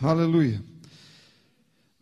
Aleluia. 0.00 0.62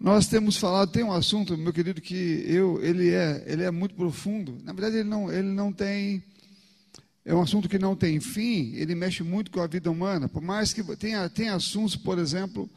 Nós 0.00 0.26
temos 0.26 0.56
falado, 0.56 0.90
tem 0.90 1.04
um 1.04 1.12
assunto, 1.12 1.56
meu 1.56 1.72
querido, 1.72 2.00
que 2.00 2.44
eu, 2.48 2.82
ele 2.82 3.10
é, 3.10 3.44
ele 3.46 3.62
é 3.62 3.70
muito 3.70 3.94
profundo. 3.94 4.58
Na 4.64 4.72
verdade, 4.72 4.96
ele 4.96 5.08
não, 5.08 5.32
ele 5.32 5.46
não 5.46 5.72
tem, 5.72 6.20
é 7.24 7.32
um 7.32 7.40
assunto 7.40 7.68
que 7.68 7.78
não 7.78 7.94
tem 7.94 8.18
fim. 8.18 8.74
Ele 8.74 8.96
mexe 8.96 9.22
muito 9.22 9.48
com 9.48 9.60
a 9.60 9.68
vida 9.68 9.92
humana. 9.92 10.28
Por 10.28 10.42
mais 10.42 10.72
que 10.72 10.82
tenha, 10.96 11.28
tenha 11.28 11.54
assuntos, 11.54 11.94
por 11.94 12.18
exemplo, 12.18 12.68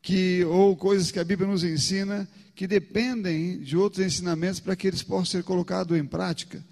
que 0.00 0.44
ou 0.44 0.76
coisas 0.76 1.10
que 1.10 1.18
a 1.18 1.24
Bíblia 1.24 1.48
nos 1.48 1.64
ensina 1.64 2.28
que 2.54 2.68
dependem 2.68 3.58
de 3.58 3.76
outros 3.76 4.06
ensinamentos 4.06 4.60
para 4.60 4.76
que 4.76 4.86
eles 4.86 5.02
possam 5.02 5.24
ser 5.24 5.42
colocados 5.42 5.98
em 5.98 6.04
prática. 6.04 6.64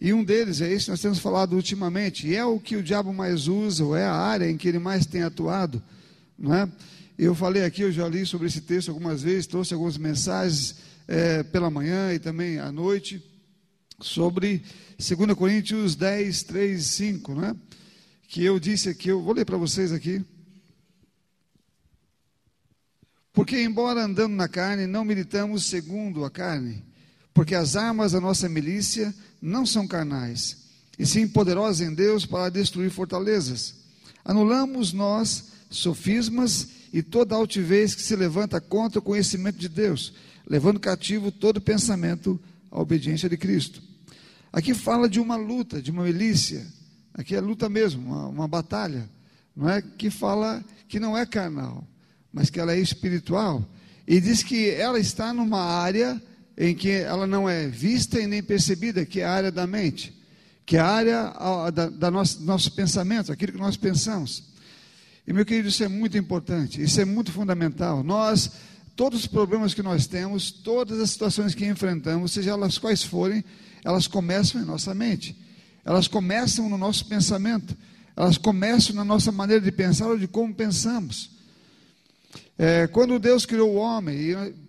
E 0.00 0.14
um 0.14 0.24
deles 0.24 0.62
é 0.62 0.72
esse 0.72 0.86
que 0.86 0.90
nós 0.92 1.02
temos 1.02 1.18
falado 1.18 1.52
ultimamente, 1.52 2.26
e 2.26 2.34
é 2.34 2.44
o 2.44 2.58
que 2.58 2.74
o 2.74 2.82
diabo 2.82 3.12
mais 3.12 3.48
usa, 3.48 3.84
ou 3.84 3.94
é 3.94 4.06
a 4.06 4.14
área 4.14 4.50
em 4.50 4.56
que 4.56 4.66
ele 4.66 4.78
mais 4.78 5.04
tem 5.04 5.22
atuado, 5.22 5.80
não 6.38 6.54
é? 6.54 6.66
Eu 7.18 7.34
falei 7.34 7.64
aqui, 7.64 7.82
eu 7.82 7.92
já 7.92 8.08
li 8.08 8.24
sobre 8.24 8.46
esse 8.46 8.60
texto 8.62 8.88
algumas 8.88 9.22
vezes, 9.22 9.46
trouxe 9.46 9.74
algumas 9.74 9.98
mensagens 9.98 10.76
é, 11.06 11.42
pela 11.42 11.70
manhã 11.70 12.12
e 12.12 12.18
também 12.18 12.58
à 12.58 12.72
noite, 12.72 13.22
sobre 14.00 14.62
2 14.98 15.36
Coríntios 15.36 15.94
10, 15.94 16.42
3 16.44 16.80
e 16.80 16.84
5, 16.84 17.34
né? 17.34 17.56
que 18.32 18.42
eu 18.42 18.58
disse 18.58 18.88
aqui, 18.88 19.08
eu 19.08 19.20
vou 19.20 19.34
ler 19.34 19.44
para 19.44 19.58
vocês 19.58 19.92
aqui. 19.92 20.24
Porque, 23.30 23.62
embora 23.62 24.04
andando 24.04 24.34
na 24.34 24.48
carne, 24.48 24.86
não 24.86 25.04
militamos 25.04 25.66
segundo 25.66 26.24
a 26.24 26.30
carne, 26.30 26.82
porque 27.34 27.54
as 27.54 27.76
armas 27.76 28.12
da 28.12 28.20
nossa 28.20 28.48
milícia 28.48 29.14
não 29.40 29.66
são 29.66 29.86
carnais, 29.86 30.56
e 30.98 31.04
sim 31.04 31.28
poderosas 31.28 31.86
em 31.86 31.94
Deus 31.94 32.24
para 32.24 32.48
destruir 32.48 32.90
fortalezas. 32.90 33.74
Anulamos 34.24 34.94
nós 34.94 35.52
sofismas 35.68 36.68
e 36.92 37.02
toda 37.02 37.34
altivez 37.34 37.94
que 37.94 38.02
se 38.02 38.14
levanta 38.14 38.60
contra 38.60 38.98
o 38.98 39.02
conhecimento 39.02 39.58
de 39.58 39.68
Deus, 39.68 40.12
levando 40.46 40.78
cativo 40.78 41.32
todo 41.32 41.60
pensamento 41.60 42.38
à 42.70 42.80
obediência 42.80 43.28
de 43.28 43.36
Cristo. 43.36 43.82
Aqui 44.52 44.74
fala 44.74 45.08
de 45.08 45.18
uma 45.18 45.36
luta, 45.36 45.80
de 45.80 45.90
uma 45.90 46.04
milícia, 46.04 46.66
aqui 47.14 47.34
é 47.34 47.40
luta 47.40 47.68
mesmo, 47.68 48.02
uma, 48.02 48.28
uma 48.28 48.48
batalha, 48.48 49.08
não 49.56 49.68
é? 49.68 49.80
Que 49.80 50.10
fala 50.10 50.62
que 50.86 51.00
não 51.00 51.16
é 51.16 51.24
carnal, 51.24 51.86
mas 52.30 52.50
que 52.50 52.60
ela 52.60 52.74
é 52.74 52.78
espiritual, 52.78 53.66
e 54.06 54.20
diz 54.20 54.42
que 54.42 54.68
ela 54.70 54.98
está 54.98 55.32
numa 55.32 55.60
área 55.60 56.20
em 56.58 56.74
que 56.74 56.90
ela 56.90 57.26
não 57.26 57.48
é 57.48 57.68
vista 57.68 58.20
e 58.20 58.26
nem 58.26 58.42
percebida, 58.42 59.06
que 59.06 59.20
é 59.20 59.24
a 59.24 59.32
área 59.32 59.50
da 59.50 59.66
mente, 59.66 60.14
que 60.66 60.76
é 60.76 60.80
a 60.80 60.86
área 60.86 61.32
da, 61.72 61.88
da 61.88 62.10
nosso, 62.10 62.42
nosso 62.42 62.72
pensamento, 62.72 63.32
aquilo 63.32 63.52
que 63.52 63.58
nós 63.58 63.76
pensamos. 63.76 64.51
E 65.26 65.32
meu 65.32 65.44
querido, 65.44 65.68
isso 65.68 65.84
é 65.84 65.88
muito 65.88 66.18
importante, 66.18 66.82
isso 66.82 67.00
é 67.00 67.04
muito 67.04 67.30
fundamental. 67.30 68.02
Nós, 68.02 68.50
todos 68.96 69.20
os 69.20 69.26
problemas 69.26 69.72
que 69.72 69.82
nós 69.82 70.06
temos, 70.06 70.50
todas 70.50 71.00
as 71.00 71.10
situações 71.10 71.54
que 71.54 71.64
enfrentamos, 71.66 72.32
seja 72.32 72.50
elas 72.50 72.78
quais 72.78 73.02
forem, 73.02 73.44
elas 73.84 74.06
começam 74.06 74.60
em 74.60 74.64
nossa 74.64 74.94
mente, 74.94 75.36
elas 75.84 76.08
começam 76.08 76.68
no 76.68 76.78
nosso 76.78 77.06
pensamento, 77.06 77.76
elas 78.16 78.36
começam 78.36 78.94
na 78.94 79.04
nossa 79.04 79.32
maneira 79.32 79.62
de 79.62 79.72
pensar 79.72 80.08
ou 80.08 80.18
de 80.18 80.28
como 80.28 80.54
pensamos. 80.54 81.31
É, 82.58 82.86
quando 82.86 83.18
Deus 83.18 83.44
criou 83.44 83.74
o 83.74 83.76
homem, 83.76 84.16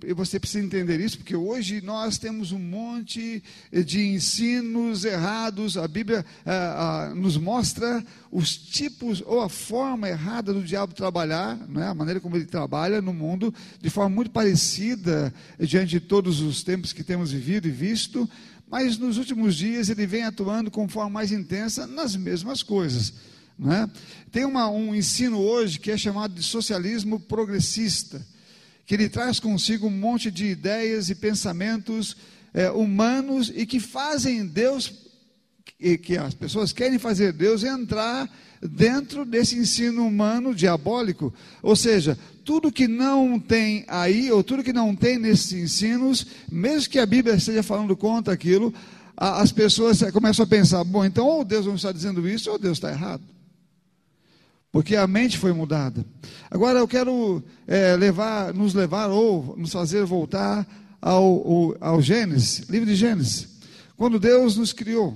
e 0.03 0.13
você 0.13 0.39
precisa 0.39 0.65
entender 0.65 0.99
isso, 0.99 1.17
porque 1.17 1.35
hoje 1.35 1.81
nós 1.81 2.17
temos 2.17 2.51
um 2.51 2.59
monte 2.59 3.43
de 3.71 4.07
ensinos 4.07 5.05
errados, 5.05 5.77
a 5.77 5.87
Bíblia 5.87 6.25
é, 6.45 7.13
nos 7.13 7.37
mostra 7.37 8.03
os 8.31 8.57
tipos 8.57 9.21
ou 9.25 9.41
a 9.41 9.49
forma 9.49 10.09
errada 10.09 10.53
do 10.53 10.63
diabo 10.63 10.93
trabalhar, 10.93 11.55
né, 11.69 11.87
a 11.87 11.93
maneira 11.93 12.19
como 12.19 12.35
ele 12.35 12.45
trabalha 12.45 13.01
no 13.01 13.13
mundo, 13.13 13.53
de 13.79 13.89
forma 13.89 14.15
muito 14.15 14.31
parecida 14.31 15.33
diante 15.59 15.91
de 15.91 15.99
todos 15.99 16.41
os 16.41 16.63
tempos 16.63 16.93
que 16.93 17.03
temos 17.03 17.31
vivido 17.31 17.67
e 17.67 17.71
visto, 17.71 18.27
mas 18.67 18.97
nos 18.97 19.17
últimos 19.17 19.55
dias 19.55 19.89
ele 19.89 20.07
vem 20.07 20.23
atuando 20.23 20.71
com 20.71 20.87
forma 20.87 21.11
mais 21.11 21.31
intensa 21.31 21.85
nas 21.85 22.15
mesmas 22.15 22.63
coisas. 22.63 23.13
Né? 23.57 23.89
Tem 24.31 24.45
uma, 24.45 24.69
um 24.69 24.95
ensino 24.95 25.39
hoje 25.39 25.79
que 25.79 25.91
é 25.91 25.97
chamado 25.97 26.33
de 26.33 26.43
socialismo 26.43 27.19
progressista, 27.19 28.25
que 28.85 28.93
ele 28.93 29.09
traz 29.09 29.39
consigo 29.39 29.87
um 29.87 29.91
monte 29.91 30.29
de 30.29 30.45
ideias 30.45 31.09
e 31.09 31.15
pensamentos 31.15 32.17
é, 32.53 32.69
humanos 32.69 33.51
e 33.53 33.65
que 33.65 33.79
fazem 33.79 34.45
Deus, 34.45 34.93
e 35.79 35.97
que 35.97 36.17
as 36.17 36.33
pessoas 36.33 36.73
querem 36.73 36.99
fazer 36.99 37.31
Deus 37.31 37.63
entrar 37.63 38.29
dentro 38.61 39.25
desse 39.25 39.57
ensino 39.57 40.05
humano 40.05 40.53
diabólico. 40.53 41.33
Ou 41.61 41.75
seja, 41.75 42.17
tudo 42.43 42.71
que 42.71 42.87
não 42.87 43.39
tem 43.39 43.85
aí, 43.87 44.31
ou 44.31 44.43
tudo 44.43 44.63
que 44.63 44.73
não 44.73 44.95
tem 44.95 45.17
nesses 45.17 45.53
ensinos, 45.53 46.25
mesmo 46.51 46.89
que 46.89 46.99
a 46.99 47.05
Bíblia 47.05 47.35
esteja 47.35 47.63
falando 47.63 47.95
contra 47.95 48.33
aquilo, 48.33 48.73
as 49.15 49.51
pessoas 49.51 50.01
começam 50.11 50.43
a 50.43 50.47
pensar: 50.47 50.83
bom, 50.83 51.05
então 51.05 51.25
ou 51.25 51.45
Deus 51.45 51.65
não 51.65 51.75
está 51.75 51.91
dizendo 51.91 52.27
isso, 52.27 52.51
ou 52.51 52.59
Deus 52.59 52.77
está 52.77 52.91
errado 52.91 53.23
porque 54.73 54.95
a 54.95 55.05
mente 55.05 55.37
foi 55.37 55.53
mudada. 55.53 56.03
Agora 56.49 56.79
eu 56.79 56.87
quero 56.87 57.43
é, 57.67 57.95
levar, 57.95 58.51
nos 58.55 58.73
levar 58.73 59.07
ou 59.11 59.53
nos 59.55 59.71
fazer 59.71 60.03
voltar 60.03 60.67
ao, 60.99 61.23
ao, 61.23 61.77
ao 61.79 62.01
Gênesis, 62.01 62.67
livro 62.67 62.87
de 62.87 62.95
Gênesis, 62.95 63.47
quando 63.95 64.19
Deus 64.19 64.57
nos 64.57 64.73
criou. 64.73 65.15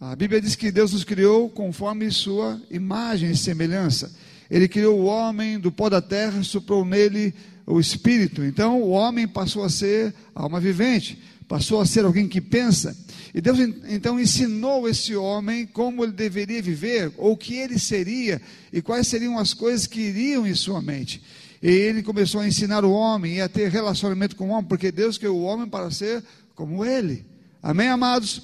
A 0.00 0.16
Bíblia 0.16 0.40
diz 0.40 0.56
que 0.56 0.72
Deus 0.72 0.94
nos 0.94 1.04
criou 1.04 1.50
conforme 1.50 2.10
sua 2.10 2.58
imagem 2.70 3.30
e 3.32 3.36
semelhança. 3.36 4.10
Ele 4.50 4.66
criou 4.66 4.98
o 4.98 5.04
homem 5.04 5.58
do 5.58 5.70
pó 5.70 5.90
da 5.90 6.00
terra, 6.00 6.42
soprou 6.42 6.86
nele 6.86 7.34
o 7.66 7.78
espírito. 7.78 8.42
Então 8.42 8.80
o 8.80 8.90
homem 8.90 9.28
passou 9.28 9.62
a 9.62 9.68
ser 9.68 10.14
alma 10.34 10.58
vivente, 10.58 11.22
passou 11.48 11.80
a 11.80 11.86
ser 11.86 12.04
alguém 12.04 12.28
que 12.28 12.40
pensa. 12.40 12.96
E 13.34 13.40
Deus 13.40 13.58
então 13.88 14.18
ensinou 14.18 14.88
esse 14.88 15.14
homem 15.16 15.66
como 15.66 16.04
ele 16.04 16.12
deveria 16.12 16.62
viver, 16.62 17.12
ou 17.16 17.32
o 17.32 17.36
que 17.36 17.56
ele 17.56 17.78
seria, 17.78 18.40
e 18.72 18.80
quais 18.80 19.08
seriam 19.08 19.38
as 19.38 19.52
coisas 19.52 19.86
que 19.86 20.00
iriam 20.00 20.46
em 20.46 20.54
sua 20.54 20.80
mente. 20.80 21.22
E 21.62 21.68
ele 21.68 22.02
começou 22.02 22.40
a 22.40 22.46
ensinar 22.46 22.84
o 22.84 22.92
homem 22.92 23.36
e 23.36 23.40
a 23.40 23.48
ter 23.48 23.70
relacionamento 23.70 24.36
com 24.36 24.48
o 24.48 24.50
homem, 24.50 24.66
porque 24.66 24.92
Deus 24.92 25.18
criou 25.18 25.38
o 25.38 25.44
homem 25.44 25.66
para 25.66 25.90
ser 25.90 26.22
como 26.54 26.84
ele. 26.84 27.24
Amém, 27.62 27.88
amados? 27.88 28.42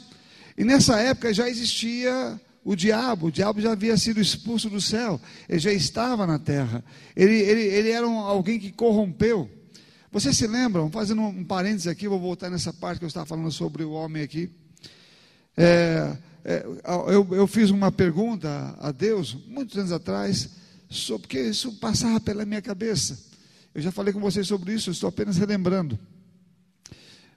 E 0.57 0.65
nessa 0.65 0.99
época 0.99 1.33
já 1.33 1.49
existia 1.49 2.41
o 2.65 2.75
diabo, 2.75 3.27
o 3.27 3.33
diabo 3.33 3.61
já 3.61 3.73
havia 3.73 3.97
sido 3.97 4.21
expulso 4.21 4.69
do 4.69 4.81
céu, 4.81 5.21
ele 5.49 5.59
já 5.59 5.73
estava 5.73 6.27
na 6.27 6.39
terra, 6.39 6.85
ele, 7.17 7.37
ele, 7.37 7.63
ele 7.63 7.91
era 7.91 8.07
um, 8.07 8.19
alguém 8.19 8.59
que 8.59 8.71
corrompeu. 8.71 9.49
Vocês 10.13 10.37
se 10.37 10.47
lembram, 10.49 10.91
fazendo 10.91 11.23
um 11.23 11.45
parênteses 11.45 11.87
aqui, 11.87 12.09
vou 12.09 12.19
voltar 12.19 12.51
nessa 12.51 12.73
parte 12.73 12.99
que 12.99 13.05
eu 13.05 13.09
estava 13.09 13.27
falando 13.27 13.53
sobre 13.53 13.85
o 13.85 13.93
homem 13.93 14.25
aqui. 14.25 14.51
É, 15.57 16.17
é, 16.45 16.67
eu, 17.13 17.29
eu, 17.33 17.47
fiz 17.47 17.71
uma 17.71 17.93
pergunta 17.93 18.77
a 18.81 18.91
Deus, 18.91 19.37
muitos 19.47 19.79
anos 19.79 19.93
atrás, 19.93 20.51
sobre, 20.89 21.29
porque 21.29 21.41
isso 21.41 21.75
passava 21.75 22.19
pela 22.19 22.45
minha 22.45 22.61
cabeça. 22.61 23.21
Eu 23.73 23.81
já 23.81 23.93
falei 23.93 24.13
com 24.13 24.19
vocês 24.19 24.49
sobre 24.49 24.75
isso, 24.75 24.91
estou 24.91 25.09
apenas 25.09 25.37
relembrando. 25.37 25.97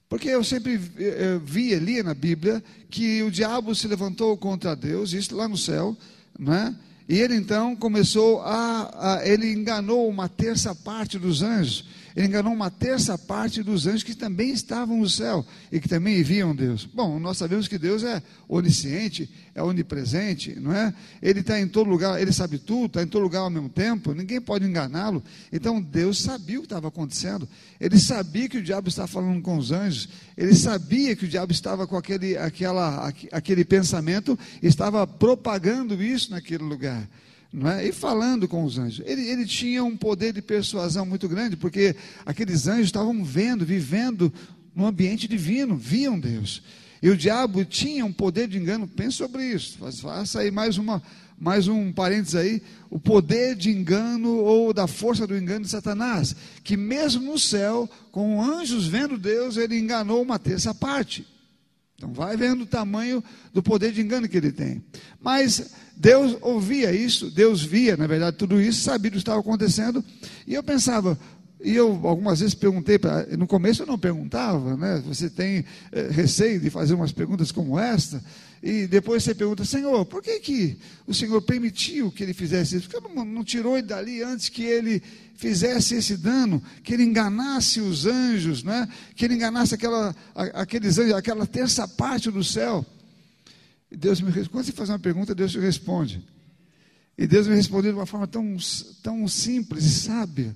Porque 0.10 0.30
eu 0.30 0.44
sempre 0.44 0.82
é, 0.98 1.40
via, 1.44 1.78
lia 1.78 2.02
na 2.02 2.16
Bíblia, 2.16 2.64
que 2.90 3.22
o 3.22 3.30
diabo 3.30 3.76
se 3.76 3.88
levantou 3.88 4.36
contra 4.36 4.76
Deus, 4.76 5.14
isso 5.14 5.36
lá 5.36 5.48
no 5.48 5.58
céu, 5.58 5.96
né? 6.40 6.76
e 7.08 7.20
ele 7.20 7.36
então 7.36 7.76
começou 7.76 8.42
a, 8.42 9.18
a 9.18 9.28
ele 9.28 9.52
enganou 9.52 10.10
uma 10.10 10.28
terça 10.28 10.74
parte 10.74 11.20
dos 11.20 11.44
anjos. 11.44 11.86
Ele 12.16 12.28
enganou 12.28 12.54
uma 12.54 12.70
terça 12.70 13.18
parte 13.18 13.64
dos 13.64 13.88
anjos 13.88 14.04
que 14.04 14.16
também 14.16 14.52
estavam 14.52 14.98
no 14.98 15.10
céu 15.10 15.46
e 15.72 15.80
que 15.80 15.90
também 15.90 16.22
viam 16.22 16.56
Deus. 16.56 16.86
Bom, 16.86 17.20
nós 17.20 17.38
sabemos 17.38 17.68
que 17.68 17.78
Deus 17.78 18.04
é 18.04 18.22
onisciente, 18.48 19.30
é 19.56 19.64
onipresente, 19.64 20.60
não 20.60 20.74
é? 20.74 20.94
Ele 21.22 21.40
está 21.40 21.60
em 21.60 21.68
todo 21.68 21.90
lugar, 21.90 22.22
ele 22.22 22.32
sabe 22.32 22.60
tudo, 22.60 22.86
está 22.86 23.02
em 23.02 23.08
todo 23.08 23.24
lugar 23.24 23.40
ao 23.40 23.50
mesmo 23.50 23.70
tempo, 23.70 24.14
ninguém 24.14 24.40
pode 24.40 24.66
enganá-lo. 24.66 25.24
Então 25.52 25.82
Deus 25.82 26.22
sabia 26.22 26.60
o 26.60 26.62
que 26.62 26.68
estava 26.68 26.88
acontecendo, 26.88 27.50
ele 27.80 27.98
sabia 27.98 28.48
que 28.48 28.58
o 28.58 28.64
diabo 28.64 28.90
estava 28.90 29.08
falando 29.08 29.42
com 29.42 29.58
os 29.58 29.72
anjos, 29.72 30.08
ele 30.38 30.54
sabia 30.54 31.16
que 31.16 31.26
o 31.26 31.28
diabo 31.28 31.52
estava 31.52 31.88
com 31.88 31.98
aquele, 31.98 32.38
aquela, 32.38 33.12
aquele 33.32 33.66
pensamento, 33.66 34.38
estava 34.62 35.08
propagando 35.08 36.02
isso 36.02 36.30
naquele 36.32 36.64
lugar 36.64 37.08
é? 37.66 37.88
e 37.88 37.92
falando 37.92 38.48
com 38.48 38.64
os 38.64 38.80
anjos. 38.80 39.06
Ele, 39.06 39.22
ele 39.30 39.46
tinha 39.46 39.84
um 39.84 39.96
poder 39.96 40.34
de 40.34 40.42
persuasão 40.42 41.06
muito 41.06 41.28
grande, 41.30 41.56
porque 41.56 41.96
aqueles 42.26 42.68
anjos 42.68 42.86
estavam 42.86 43.24
vendo, 43.24 43.66
vivendo 43.66 44.34
no 44.76 44.88
ambiente 44.88 45.28
divino, 45.28 45.78
viam 45.78 46.20
Deus. 46.20 46.64
E 47.02 47.10
o 47.10 47.18
diabo 47.18 47.64
tinha 47.64 48.06
um 48.06 48.14
poder 48.14 48.48
de 48.48 48.58
engano, 48.58 48.88
pense 48.88 49.18
sobre 49.18 49.46
isso, 49.46 49.78
faça 50.02 50.40
aí 50.40 50.50
mais, 50.50 50.78
uma, 50.78 51.04
mais 51.38 51.68
um 51.68 51.92
parênteses 51.92 52.36
aí, 52.36 52.62
o 52.90 52.98
poder 52.98 53.56
de 53.56 53.70
engano 53.70 54.38
ou 54.38 54.74
da 54.74 54.88
força 54.88 55.28
do 55.28 55.38
engano 55.38 55.66
de 55.66 55.72
Satanás, 55.72 56.36
que 56.64 56.78
mesmo 56.78 57.22
no 57.22 57.38
céu, 57.38 57.90
com 58.12 58.42
anjos 58.42 58.88
vendo 58.88 59.18
Deus, 59.18 59.58
ele 59.58 59.78
enganou 59.78 60.22
uma 60.22 60.40
terça 60.40 60.74
parte. 60.74 61.28
Então 61.96 62.12
vai 62.12 62.36
vendo 62.36 62.64
o 62.64 62.66
tamanho 62.66 63.24
do 63.54 63.64
poder 63.64 63.92
de 63.92 64.02
engano 64.02 64.28
que 64.28 64.38
ele 64.38 64.52
tem. 64.52 64.84
Mas 65.22 65.72
Deus 65.96 66.38
ouvia 66.42 66.92
isso, 66.92 67.30
Deus 67.30 67.64
via, 67.64 67.96
na 67.96 68.08
verdade, 68.08 68.38
tudo 68.38 68.60
isso, 68.60 68.82
sabia 68.82 69.10
o 69.10 69.12
que 69.12 69.18
estava 69.18 69.40
acontecendo. 69.40 70.04
E 70.46 70.54
eu 70.54 70.64
pensava, 70.64 71.18
e 71.64 71.74
eu 71.74 72.08
algumas 72.08 72.40
vezes 72.42 72.54
perguntei, 72.54 73.00
pra, 73.00 73.26
no 73.38 73.48
começo 73.48 73.84
eu 73.84 73.88
não 73.88 73.98
perguntava, 73.98 74.76
né? 74.76 75.02
Você 75.06 75.30
tem 75.30 75.64
é, 75.92 76.10
receio 76.10 76.60
de 76.60 76.70
fazer 76.70 76.94
umas 76.94 77.12
perguntas 77.12 77.52
como 77.52 77.80
esta, 77.80 78.22
e 78.66 78.88
depois 78.88 79.22
você 79.22 79.36
pergunta, 79.36 79.66
Senhor, 79.66 80.06
por 80.06 80.24
que, 80.24 80.40
que 80.40 80.78
o 81.06 81.14
Senhor 81.14 81.42
permitiu 81.42 82.10
que 82.10 82.24
ele 82.24 82.34
fizesse 82.34 82.78
isso? 82.78 82.90
Por 82.90 83.02
que 83.02 83.14
não, 83.14 83.26
não 83.26 83.44
tirou 83.44 83.78
ele 83.78 83.86
dali 83.86 84.24
antes 84.24 84.48
que 84.48 84.64
ele 84.64 85.04
fizesse 85.36 85.96
esse 85.96 86.16
dano, 86.16 86.64
que 86.82 86.94
ele 86.94 87.04
enganasse 87.04 87.82
os 87.82 88.06
anjos, 88.06 88.64
né? 88.64 88.88
que 89.18 89.26
ele 89.26 89.34
enganasse 89.34 89.76
aquela, 89.76 90.16
aqueles 90.34 90.98
anjos, 90.98 91.14
aquela 91.14 91.46
terça 91.46 91.86
parte 91.86 92.32
do 92.32 92.42
céu. 92.42 92.86
E 93.92 93.98
Deus 93.98 94.22
me 94.22 94.28
responde. 94.28 94.50
Quando 94.50 94.66
você 94.66 94.72
faz 94.72 94.90
uma 94.90 95.00
pergunta, 95.00 95.36
Deus 95.36 95.52
te 95.52 95.60
responde. 95.60 96.26
E 97.18 97.28
Deus 97.28 97.50
me 97.50 97.56
respondeu 97.56 97.92
de 97.92 97.98
uma 97.98 98.06
forma 98.06 98.28
tão, 98.28 98.56
tão 99.04 99.28
simples 99.28 99.84
e 99.84 99.90
sábia, 99.90 100.56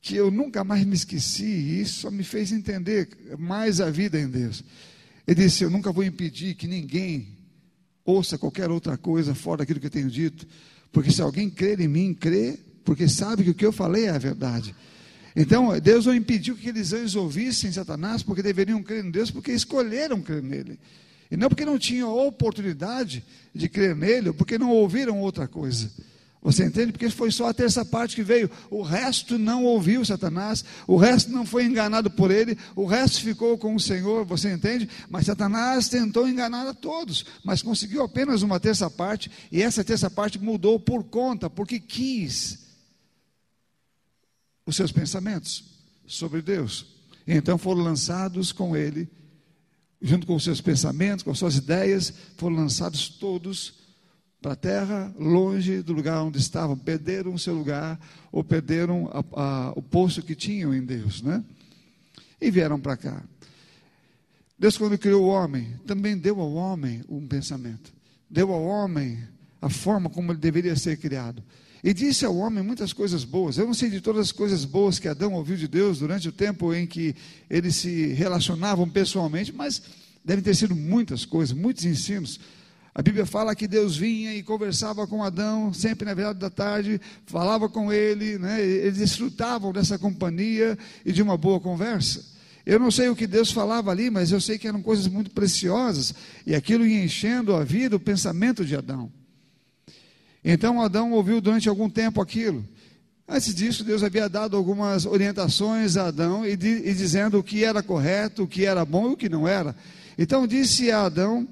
que 0.00 0.14
eu 0.14 0.30
nunca 0.30 0.62
mais 0.62 0.84
me 0.84 0.94
esqueci, 0.94 1.44
e 1.44 1.80
isso 1.80 2.02
só 2.02 2.10
me 2.12 2.22
fez 2.22 2.52
entender 2.52 3.08
mais 3.36 3.80
a 3.80 3.90
vida 3.90 4.16
em 4.16 4.28
Deus. 4.28 4.62
Ele 5.26 5.42
disse: 5.42 5.64
Eu 5.64 5.70
nunca 5.70 5.92
vou 5.92 6.04
impedir 6.04 6.54
que 6.54 6.66
ninguém 6.66 7.28
ouça 8.04 8.38
qualquer 8.38 8.70
outra 8.70 8.96
coisa 8.96 9.34
fora 9.34 9.58
daquilo 9.58 9.80
que 9.80 9.86
eu 9.86 9.90
tenho 9.90 10.10
dito, 10.10 10.46
porque 10.92 11.10
se 11.10 11.20
alguém 11.20 11.50
crer 11.50 11.80
em 11.80 11.88
mim, 11.88 12.14
crê 12.14 12.58
porque 12.86 13.08
sabe 13.08 13.42
que 13.42 13.50
o 13.50 13.54
que 13.54 13.66
eu 13.66 13.72
falei 13.72 14.04
é 14.04 14.10
a 14.10 14.18
verdade. 14.18 14.72
Então, 15.34 15.78
Deus 15.80 16.06
não 16.06 16.14
impediu 16.14 16.54
que 16.54 16.68
aqueles 16.68 16.92
anjos 16.92 17.16
ouvissem 17.16 17.70
Satanás, 17.70 18.22
porque 18.22 18.42
deveriam 18.42 18.80
crer 18.82 19.04
em 19.04 19.10
Deus, 19.10 19.30
porque 19.30 19.50
escolheram 19.50 20.22
crer 20.22 20.42
nele. 20.42 20.78
E 21.28 21.36
não 21.36 21.48
porque 21.48 21.64
não 21.64 21.78
tinham 21.78 22.16
oportunidade 22.16 23.24
de 23.52 23.68
crer 23.68 23.94
nele, 23.94 24.28
ou 24.28 24.34
porque 24.34 24.56
não 24.56 24.70
ouviram 24.70 25.20
outra 25.20 25.48
coisa. 25.48 25.90
Você 26.46 26.64
entende? 26.64 26.92
Porque 26.92 27.10
foi 27.10 27.32
só 27.32 27.48
a 27.48 27.52
terça 27.52 27.84
parte 27.84 28.14
que 28.14 28.22
veio. 28.22 28.48
O 28.70 28.80
resto 28.80 29.36
não 29.36 29.64
ouviu 29.64 30.04
Satanás, 30.04 30.64
o 30.86 30.96
resto 30.96 31.32
não 31.32 31.44
foi 31.44 31.64
enganado 31.64 32.08
por 32.08 32.30
ele, 32.30 32.56
o 32.76 32.86
resto 32.86 33.20
ficou 33.20 33.58
com 33.58 33.74
o 33.74 33.80
Senhor, 33.80 34.24
você 34.24 34.52
entende? 34.52 34.88
Mas 35.10 35.26
Satanás 35.26 35.88
tentou 35.88 36.28
enganar 36.28 36.64
a 36.68 36.72
todos, 36.72 37.26
mas 37.42 37.62
conseguiu 37.62 38.04
apenas 38.04 38.42
uma 38.42 38.60
terça 38.60 38.88
parte, 38.88 39.28
e 39.50 39.60
essa 39.60 39.82
terça 39.82 40.08
parte 40.08 40.38
mudou 40.38 40.78
por 40.78 41.02
conta, 41.02 41.50
porque 41.50 41.80
quis 41.80 42.60
os 44.64 44.76
seus 44.76 44.92
pensamentos 44.92 45.64
sobre 46.06 46.40
Deus. 46.42 46.86
E 47.26 47.32
então 47.32 47.58
foram 47.58 47.82
lançados 47.82 48.52
com 48.52 48.76
ele, 48.76 49.08
junto 50.00 50.24
com 50.24 50.36
os 50.36 50.44
seus 50.44 50.60
pensamentos, 50.60 51.24
com 51.24 51.32
as 51.32 51.38
suas 51.40 51.56
ideias, 51.56 52.12
foram 52.36 52.54
lançados 52.54 53.08
todos 53.08 53.85
para 54.46 54.52
a 54.52 54.56
terra, 54.56 55.12
longe 55.18 55.82
do 55.82 55.92
lugar 55.92 56.22
onde 56.22 56.38
estavam, 56.38 56.78
perderam 56.78 57.34
o 57.34 57.38
seu 57.38 57.52
lugar, 57.52 57.98
ou 58.30 58.44
perderam 58.44 59.10
a, 59.12 59.40
a, 59.42 59.72
o 59.74 59.82
posto 59.82 60.22
que 60.22 60.36
tinham 60.36 60.72
em 60.72 60.84
Deus, 60.84 61.20
né? 61.20 61.42
E 62.40 62.48
vieram 62.48 62.78
para 62.78 62.96
cá. 62.96 63.24
Deus, 64.56 64.78
quando 64.78 64.96
criou 64.96 65.24
o 65.24 65.26
homem, 65.26 65.74
também 65.84 66.16
deu 66.16 66.40
ao 66.40 66.52
homem 66.52 67.02
um 67.08 67.26
pensamento, 67.26 67.92
deu 68.30 68.52
ao 68.52 68.62
homem 68.62 69.18
a 69.60 69.68
forma 69.68 70.08
como 70.08 70.30
ele 70.30 70.38
deveria 70.38 70.76
ser 70.76 70.96
criado. 70.96 71.42
E 71.82 71.92
disse 71.92 72.24
ao 72.24 72.36
homem 72.36 72.62
muitas 72.62 72.92
coisas 72.92 73.24
boas. 73.24 73.58
Eu 73.58 73.66
não 73.66 73.74
sei 73.74 73.90
de 73.90 74.00
todas 74.00 74.26
as 74.26 74.32
coisas 74.32 74.64
boas 74.64 75.00
que 75.00 75.08
Adão 75.08 75.32
ouviu 75.32 75.56
de 75.56 75.66
Deus 75.66 75.98
durante 75.98 76.28
o 76.28 76.32
tempo 76.32 76.72
em 76.72 76.86
que 76.86 77.16
eles 77.50 77.74
se 77.74 78.12
relacionavam 78.12 78.88
pessoalmente, 78.88 79.52
mas 79.52 79.82
devem 80.24 80.44
ter 80.44 80.54
sido 80.54 80.76
muitas 80.76 81.24
coisas, 81.24 81.52
muitos 81.52 81.84
ensinos. 81.84 82.38
A 82.96 83.02
Bíblia 83.02 83.26
fala 83.26 83.54
que 83.54 83.68
Deus 83.68 83.94
vinha 83.94 84.34
e 84.34 84.42
conversava 84.42 85.06
com 85.06 85.22
Adão, 85.22 85.70
sempre 85.70 86.06
na 86.06 86.14
verdade 86.14 86.38
da 86.38 86.48
tarde, 86.48 86.98
falava 87.26 87.68
com 87.68 87.92
ele, 87.92 88.38
né? 88.38 88.64
eles 88.64 88.96
desfrutavam 88.96 89.70
dessa 89.70 89.98
companhia 89.98 90.78
e 91.04 91.12
de 91.12 91.20
uma 91.20 91.36
boa 91.36 91.60
conversa. 91.60 92.24
Eu 92.64 92.80
não 92.80 92.90
sei 92.90 93.10
o 93.10 93.14
que 93.14 93.26
Deus 93.26 93.52
falava 93.52 93.90
ali, 93.90 94.08
mas 94.08 94.32
eu 94.32 94.40
sei 94.40 94.56
que 94.56 94.66
eram 94.66 94.80
coisas 94.80 95.08
muito 95.08 95.30
preciosas, 95.30 96.14
e 96.46 96.54
aquilo 96.54 96.86
ia 96.86 97.04
enchendo 97.04 97.54
a 97.54 97.62
vida, 97.62 97.96
o 97.96 98.00
pensamento 98.00 98.64
de 98.64 98.74
Adão. 98.74 99.12
Então 100.42 100.80
Adão 100.80 101.12
ouviu 101.12 101.38
durante 101.38 101.68
algum 101.68 101.90
tempo 101.90 102.22
aquilo. 102.22 102.64
Antes 103.28 103.54
disso, 103.54 103.84
Deus 103.84 104.02
havia 104.02 104.26
dado 104.26 104.56
algumas 104.56 105.04
orientações 105.04 105.98
a 105.98 106.06
Adão 106.06 106.46
e, 106.46 106.52
e, 106.52 106.94
dizendo 106.94 107.38
o 107.38 107.44
que 107.44 107.62
era 107.62 107.82
correto, 107.82 108.44
o 108.44 108.48
que 108.48 108.64
era 108.64 108.86
bom 108.86 109.10
e 109.10 109.12
o 109.12 109.16
que 109.18 109.28
não 109.28 109.46
era. 109.46 109.76
Então 110.16 110.46
disse 110.46 110.90
a 110.90 111.04
Adão, 111.04 111.46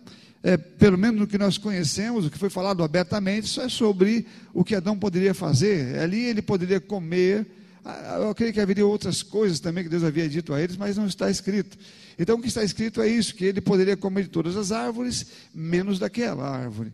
é, 0.44 0.58
pelo 0.58 0.98
menos 0.98 1.18
no 1.18 1.26
que 1.26 1.38
nós 1.38 1.56
conhecemos, 1.56 2.26
o 2.26 2.30
que 2.30 2.36
foi 2.36 2.50
falado 2.50 2.84
abertamente, 2.84 3.46
isso 3.46 3.62
é 3.62 3.68
sobre 3.70 4.26
o 4.52 4.62
que 4.62 4.74
Adão 4.74 4.94
poderia 4.94 5.32
fazer. 5.32 5.98
Ali 5.98 6.20
ele 6.20 6.42
poderia 6.42 6.78
comer. 6.78 7.46
Ah, 7.82 8.18
eu 8.20 8.34
creio 8.34 8.52
que 8.52 8.60
haveria 8.60 8.86
outras 8.86 9.22
coisas 9.22 9.58
também 9.58 9.84
que 9.84 9.88
Deus 9.88 10.04
havia 10.04 10.28
dito 10.28 10.52
a 10.52 10.60
eles, 10.60 10.76
mas 10.76 10.98
não 10.98 11.06
está 11.06 11.30
escrito. 11.30 11.78
Então 12.18 12.36
o 12.36 12.42
que 12.42 12.48
está 12.48 12.62
escrito 12.62 13.00
é 13.00 13.08
isso: 13.08 13.34
que 13.34 13.46
ele 13.46 13.62
poderia 13.62 13.96
comer 13.96 14.24
de 14.24 14.28
todas 14.28 14.54
as 14.54 14.70
árvores, 14.70 15.24
menos 15.54 15.98
daquela 15.98 16.46
árvore. 16.46 16.92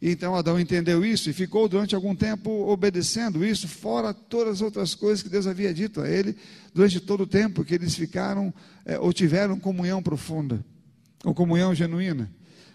Então 0.00 0.36
Adão 0.36 0.60
entendeu 0.60 1.04
isso 1.04 1.28
e 1.28 1.32
ficou 1.32 1.68
durante 1.68 1.96
algum 1.96 2.14
tempo 2.14 2.50
obedecendo 2.68 3.44
isso, 3.44 3.66
fora 3.66 4.14
todas 4.14 4.54
as 4.54 4.60
outras 4.60 4.94
coisas 4.94 5.24
que 5.24 5.28
Deus 5.28 5.48
havia 5.48 5.74
dito 5.74 6.00
a 6.00 6.08
ele, 6.08 6.36
durante 6.72 7.00
todo 7.00 7.22
o 7.22 7.26
tempo 7.26 7.64
que 7.64 7.74
eles 7.74 7.96
ficaram 7.96 8.54
é, 8.86 8.96
ou 8.96 9.12
tiveram 9.12 9.58
comunhão 9.58 10.00
profunda, 10.00 10.64
ou 11.24 11.34
comunhão 11.34 11.74
genuína. 11.74 12.30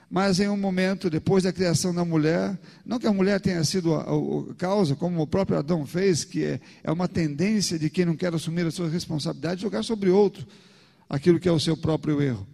Mas 0.09 0.39
em 0.39 0.48
um 0.48 0.56
momento, 0.56 1.09
depois 1.09 1.44
da 1.44 1.51
criação 1.51 1.94
da 1.94 2.06
mulher, 2.06 2.57
não 2.86 2.98
que 2.98 3.07
a 3.07 3.12
mulher 3.12 3.42
tenha 3.42 3.63
sido 3.63 3.94
a, 3.94 4.04
a, 4.04 4.51
a 4.51 4.56
causa, 4.56 4.95
como 4.95 5.21
o 5.21 5.27
próprio 5.27 5.57
Adão 5.57 5.86
fez, 5.86 6.24
que 6.24 6.45
é, 6.45 6.59
é 6.83 6.92
uma 6.92 7.09
tendência 7.09 7.77
de 7.77 7.89
quem 7.89 8.06
não 8.06 8.15
quer 8.15 8.33
assumir 8.33 8.65
a 8.65 8.71
sua 8.71 8.89
responsabilidade, 8.89 9.62
jogar 9.62 9.83
sobre 9.83 10.09
outro 10.09 10.48
aquilo 11.09 11.39
que 11.39 11.50
é 11.50 11.51
o 11.51 11.59
seu 11.59 11.75
próprio 11.75 12.21
erro. 12.21 12.48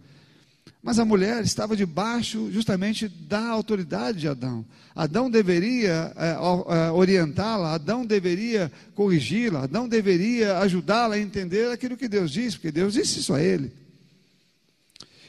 Mas 0.82 0.98
a 0.98 1.04
mulher 1.04 1.42
estava 1.42 1.74
debaixo 1.74 2.50
justamente 2.52 3.08
da 3.08 3.48
autoridade 3.48 4.20
de 4.20 4.28
Adão. 4.28 4.66
Adão 4.94 5.30
deveria 5.30 6.12
é, 6.16 6.32
é, 6.32 6.90
orientá-la, 6.90 7.72
Adão 7.72 8.04
deveria 8.04 8.70
corrigi-la, 8.94 9.62
Adão 9.62 9.88
deveria 9.88 10.58
ajudá-la 10.58 11.14
a 11.14 11.20
entender 11.20 11.70
aquilo 11.70 11.96
que 11.96 12.08
Deus 12.08 12.32
disse, 12.32 12.56
porque 12.56 12.70
Deus 12.70 12.94
disse 12.94 13.20
isso 13.20 13.32
a 13.32 13.40
ele. 13.40 13.72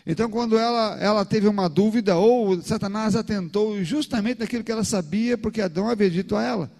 Então, 0.05 0.29
quando 0.29 0.57
ela, 0.57 0.97
ela 0.99 1.25
teve 1.25 1.47
uma 1.47 1.67
dúvida, 1.67 2.15
ou 2.15 2.61
Satanás 2.61 3.15
atentou 3.15 3.83
justamente 3.83 4.39
naquilo 4.39 4.63
que 4.63 4.71
ela 4.71 4.83
sabia, 4.83 5.37
porque 5.37 5.61
Adão 5.61 5.89
havia 5.89 6.09
dito 6.09 6.35
a 6.35 6.43
ela. 6.43 6.71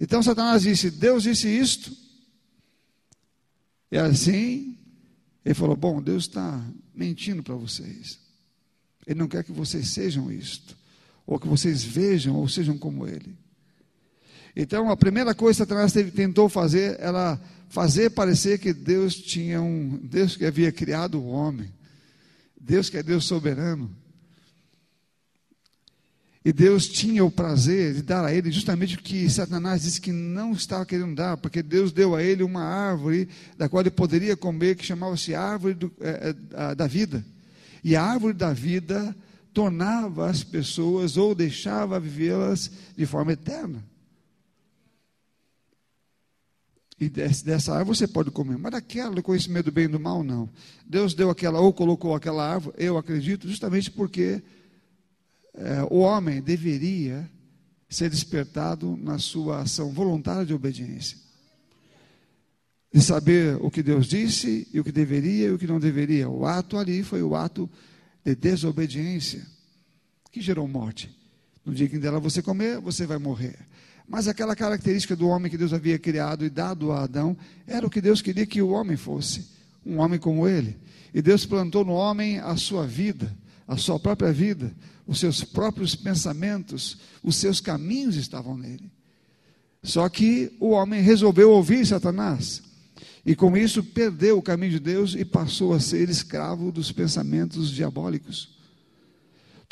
Então, 0.00 0.22
Satanás 0.22 0.62
disse: 0.62 0.90
Deus 0.90 1.22
disse 1.22 1.48
isto. 1.48 1.96
E 3.92 3.96
assim, 3.96 4.76
ele 5.44 5.54
falou: 5.54 5.76
Bom, 5.76 6.02
Deus 6.02 6.24
está 6.24 6.60
mentindo 6.92 7.42
para 7.42 7.54
vocês. 7.54 8.18
Ele 9.06 9.18
não 9.18 9.28
quer 9.28 9.44
que 9.44 9.52
vocês 9.52 9.88
sejam 9.90 10.30
isto, 10.30 10.76
ou 11.24 11.38
que 11.38 11.46
vocês 11.46 11.84
vejam 11.84 12.34
ou 12.34 12.48
sejam 12.48 12.76
como 12.76 13.06
ele. 13.06 13.36
Então, 14.54 14.90
a 14.90 14.96
primeira 14.96 15.34
coisa 15.34 15.64
que 15.64 15.70
Satanás 15.70 15.92
tentou 16.12 16.48
fazer 16.48 16.98
era 17.00 17.40
fazer 17.68 18.10
parecer 18.10 18.58
que 18.58 18.72
Deus 18.72 19.14
tinha 19.14 19.62
um 19.62 19.98
Deus 20.02 20.36
que 20.36 20.44
havia 20.44 20.70
criado 20.70 21.18
o 21.20 21.26
homem, 21.28 21.72
Deus 22.62 22.88
que 22.88 22.96
é 22.96 23.02
Deus 23.02 23.24
soberano. 23.24 23.90
E 26.44 26.52
Deus 26.52 26.88
tinha 26.88 27.24
o 27.24 27.30
prazer 27.30 27.94
de 27.94 28.02
dar 28.02 28.24
a 28.24 28.32
ele 28.32 28.50
justamente 28.50 28.96
o 28.96 29.02
que 29.02 29.28
Satanás 29.28 29.82
disse 29.82 30.00
que 30.00 30.10
não 30.10 30.52
estava 30.52 30.86
querendo 30.86 31.14
dar, 31.14 31.36
porque 31.36 31.62
Deus 31.62 31.92
deu 31.92 32.14
a 32.14 32.22
ele 32.22 32.42
uma 32.42 32.62
árvore 32.62 33.28
da 33.56 33.68
qual 33.68 33.80
ele 33.80 33.90
poderia 33.90 34.36
comer, 34.36 34.76
que 34.76 34.84
chamava-se 34.84 35.34
árvore 35.34 35.74
do, 35.74 35.92
é, 36.00 36.34
é, 36.52 36.74
da 36.74 36.86
vida. 36.86 37.24
E 37.82 37.94
a 37.94 38.02
árvore 38.02 38.34
da 38.34 38.52
vida 38.52 39.14
tornava 39.52 40.28
as 40.28 40.42
pessoas 40.42 41.16
ou 41.16 41.34
deixava 41.34 42.00
vivê-las 42.00 42.70
de 42.96 43.06
forma 43.06 43.32
eterna. 43.32 43.84
E 47.02 47.08
dessa 47.08 47.74
árvore 47.74 47.98
você 47.98 48.06
pode 48.06 48.30
comer, 48.30 48.56
mas 48.56 48.70
daquela 48.70 49.12
do 49.12 49.24
conhecimento 49.24 49.64
do 49.64 49.72
bem 49.72 49.86
e 49.86 49.88
do 49.88 49.98
mal, 49.98 50.22
não. 50.22 50.48
Deus 50.86 51.14
deu 51.14 51.30
aquela, 51.30 51.58
ou 51.58 51.72
colocou 51.72 52.14
aquela 52.14 52.48
árvore, 52.48 52.76
eu 52.78 52.96
acredito, 52.96 53.48
justamente 53.48 53.90
porque 53.90 54.40
é, 55.52 55.82
o 55.90 55.96
homem 55.96 56.40
deveria 56.40 57.28
ser 57.88 58.08
despertado 58.08 58.96
na 58.96 59.18
sua 59.18 59.62
ação 59.62 59.90
voluntária 59.90 60.46
de 60.46 60.54
obediência. 60.54 61.18
De 62.94 63.02
saber 63.02 63.56
o 63.60 63.68
que 63.68 63.82
Deus 63.82 64.06
disse 64.06 64.68
e 64.72 64.78
o 64.78 64.84
que 64.84 64.92
deveria 64.92 65.48
e 65.48 65.50
o 65.50 65.58
que 65.58 65.66
não 65.66 65.80
deveria. 65.80 66.28
O 66.28 66.46
ato 66.46 66.78
ali 66.78 67.02
foi 67.02 67.20
o 67.20 67.34
ato 67.34 67.68
de 68.24 68.36
desobediência 68.36 69.44
que 70.30 70.40
gerou 70.40 70.68
morte. 70.68 71.10
No 71.64 71.74
dia 71.74 71.88
que 71.88 71.98
dela 71.98 72.20
você 72.20 72.40
comer, 72.40 72.78
você 72.78 73.06
vai 73.06 73.18
morrer. 73.18 73.58
Mas 74.08 74.28
aquela 74.28 74.54
característica 74.54 75.16
do 75.16 75.28
homem 75.28 75.50
que 75.50 75.58
Deus 75.58 75.72
havia 75.72 75.98
criado 75.98 76.44
e 76.44 76.50
dado 76.50 76.92
a 76.92 77.04
Adão 77.04 77.36
era 77.66 77.86
o 77.86 77.90
que 77.90 78.00
Deus 78.00 78.20
queria 78.20 78.46
que 78.46 78.60
o 78.60 78.70
homem 78.70 78.96
fosse: 78.96 79.48
um 79.84 79.98
homem 79.98 80.18
como 80.18 80.46
ele. 80.46 80.76
E 81.14 81.20
Deus 81.20 81.44
plantou 81.44 81.84
no 81.84 81.92
homem 81.92 82.38
a 82.38 82.56
sua 82.56 82.86
vida, 82.86 83.34
a 83.66 83.76
sua 83.76 84.00
própria 84.00 84.32
vida, 84.32 84.72
os 85.06 85.20
seus 85.20 85.44
próprios 85.44 85.94
pensamentos, 85.94 86.98
os 87.22 87.36
seus 87.36 87.60
caminhos 87.60 88.16
estavam 88.16 88.56
nele. 88.56 88.90
Só 89.82 90.08
que 90.08 90.56
o 90.60 90.70
homem 90.70 91.02
resolveu 91.02 91.50
ouvir 91.50 91.84
Satanás. 91.84 92.62
E 93.24 93.34
com 93.36 93.56
isso 93.56 93.84
perdeu 93.84 94.38
o 94.38 94.42
caminho 94.42 94.72
de 94.72 94.80
Deus 94.80 95.14
e 95.14 95.24
passou 95.24 95.72
a 95.72 95.80
ser 95.80 96.08
escravo 96.08 96.72
dos 96.72 96.90
pensamentos 96.90 97.70
diabólicos. 97.70 98.61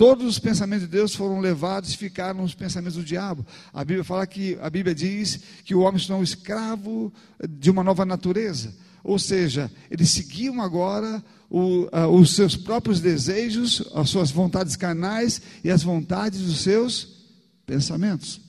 Todos 0.01 0.25
os 0.25 0.39
pensamentos 0.39 0.87
de 0.87 0.91
Deus 0.91 1.15
foram 1.15 1.41
levados 1.41 1.93
e 1.93 1.97
ficaram 1.99 2.41
nos 2.41 2.55
pensamentos 2.55 2.97
do 2.97 3.05
diabo. 3.05 3.45
A 3.71 3.85
Bíblia 3.85 4.03
fala 4.03 4.27
que 4.27 4.57
a 4.63 4.71
Bíblia 4.71 4.95
diz 4.95 5.39
que 5.63 5.75
o 5.75 5.81
homem 5.81 6.01
se 6.01 6.07
tornou 6.07 6.25
escravo 6.25 7.13
de 7.47 7.71
uma 7.71 7.85
nova 7.85 8.07
natureza. 8.07 8.75
Ou 9.05 9.19
seja, 9.19 9.71
eles 9.91 10.09
seguiam 10.11 10.63
agora 10.63 11.23
o, 11.51 11.83
uh, 11.95 12.09
os 12.19 12.35
seus 12.35 12.57
próprios 12.57 12.99
desejos, 12.99 13.93
as 13.95 14.09
suas 14.09 14.31
vontades 14.31 14.75
carnais 14.75 15.43
e 15.63 15.71
as 15.71 15.83
vontades 15.83 16.41
dos 16.41 16.63
seus 16.63 17.27
pensamentos. 17.67 18.41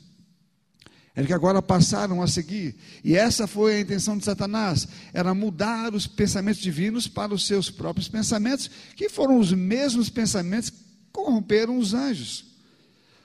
É 1.14 1.22
que 1.26 1.34
agora 1.34 1.62
passaram 1.62 2.22
a 2.22 2.28
seguir. 2.28 2.78
E 3.04 3.14
essa 3.14 3.46
foi 3.46 3.76
a 3.76 3.82
intenção 3.82 4.18
de 4.18 4.24
Satanás: 4.24 4.88
era 5.12 5.34
mudar 5.34 5.94
os 5.94 6.08
pensamentos 6.08 6.62
divinos 6.62 7.10
para 7.10 7.34
os 7.34 7.46
seus 7.46 7.70
próprios 7.70 8.08
pensamentos, 8.08 8.72
que 8.96 9.10
foram 9.10 9.38
os 9.38 9.52
mesmos 9.52 10.10
pensamentos 10.10 10.72
corromperam 11.12 11.78
os 11.78 11.94
anjos. 11.94 12.46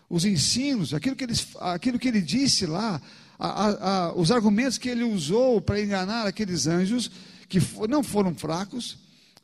Os 0.08 0.24
ensinos, 0.24 0.94
aquilo 0.94 1.16
que 1.16 1.24
ele, 1.24 1.34
aquilo 1.60 1.98
que 1.98 2.08
ele 2.08 2.20
disse 2.20 2.66
lá, 2.66 3.00
a, 3.38 3.48
a, 3.48 4.06
a, 4.06 4.12
os 4.14 4.30
argumentos 4.30 4.78
que 4.78 4.88
ele 4.88 5.04
usou 5.04 5.60
para 5.60 5.80
enganar 5.80 6.26
aqueles 6.26 6.66
anjos, 6.66 7.10
que 7.48 7.60
for, 7.60 7.88
não 7.88 8.02
foram 8.02 8.34
fracos, 8.34 8.98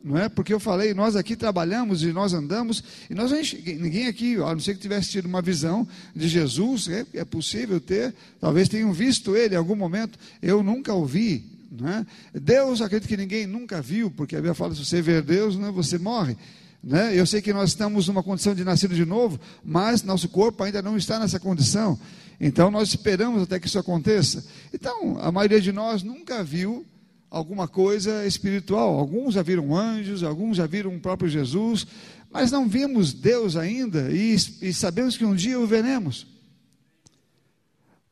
não 0.05 0.19
é? 0.19 0.29
Porque 0.29 0.53
eu 0.53 0.59
falei, 0.59 0.95
nós 0.95 1.15
aqui 1.15 1.37
trabalhamos 1.37 2.03
e 2.03 2.13
nós 2.13 2.33
andamos, 2.33 2.83
e 3.09 3.15
nós 3.15 3.31
ninguém 3.33 4.07
aqui, 4.09 4.37
a 4.37 4.53
não 4.53 4.61
ser 4.61 4.75
que 4.75 4.81
tivesse 4.81 5.11
tido 5.11 5.27
uma 5.27 5.41
visão 5.41 5.87
de 6.15 6.27
Jesus, 6.29 6.89
é, 6.89 7.07
é 7.15 7.25
possível 7.25 7.81
ter, 7.81 8.15
talvez 8.41 8.69
tenham 8.69 8.93
visto 8.93 9.37
ele 9.37 9.55
em 9.55 9.59
algum 9.59 9.77
momento, 9.77 10.19
eu 10.41 10.63
nunca 10.63 10.93
ouvi. 10.93 11.51
Não 11.71 11.89
é? 11.89 12.07
Deus, 12.35 12.83
acredito 12.83 13.09
que 13.09 13.17
ninguém 13.17 13.47
nunca 13.47 13.81
viu, 13.81 14.11
porque 14.11 14.37
a 14.37 14.39
Bíblia 14.39 14.53
fala: 14.53 14.75
se 14.75 14.85
você 14.85 15.01
ver 15.01 15.23
Deus, 15.23 15.57
não 15.57 15.69
é? 15.69 15.73
você 15.73 15.97
morre. 15.97 16.37
Né? 16.83 17.19
Eu 17.19 17.25
sei 17.27 17.41
que 17.41 17.53
nós 17.53 17.71
estamos 17.71 18.09
numa 18.09 18.23
condição 18.23 18.55
de 18.55 18.65
nascido 18.65 18.95
de 18.95 19.05
novo, 19.05 19.39
mas 19.65 20.03
nosso 20.03 20.29
corpo 20.29 20.65
ainda 20.65 20.83
não 20.83 20.97
está 20.97 21.19
nessa 21.19 21.39
condição. 21.39 21.99
Então 22.41 22.71
nós 22.71 22.89
esperamos 22.89 23.43
até 23.43 23.61
que 23.61 23.69
isso 23.69 23.79
aconteça. 23.79 24.45
Então, 24.75 25.17
a 25.21 25.31
maioria 25.31 25.61
de 25.61 25.71
nós 25.71 26.03
nunca 26.03 26.43
viu 26.43 26.85
alguma 27.31 27.69
coisa 27.69 28.27
espiritual. 28.27 28.99
Alguns 28.99 29.35
já 29.35 29.43
viram 29.43 29.77
anjos, 29.77 30.25
alguns 30.25 30.57
já 30.57 30.67
viram 30.67 30.95
o 30.95 31.01
próprio 31.01 31.31
Jesus, 31.31 31.87
mas 32.31 32.51
não 32.51 32.69
vimos 32.69 33.13
Deus 33.13 33.57
ainda 33.57 34.11
e, 34.11 34.35
e 34.61 34.75
sabemos 34.75 35.17
que 35.17 35.25
um 35.25 35.37
dia 35.37 35.61
o 35.61 35.67
veremos. 35.67 36.27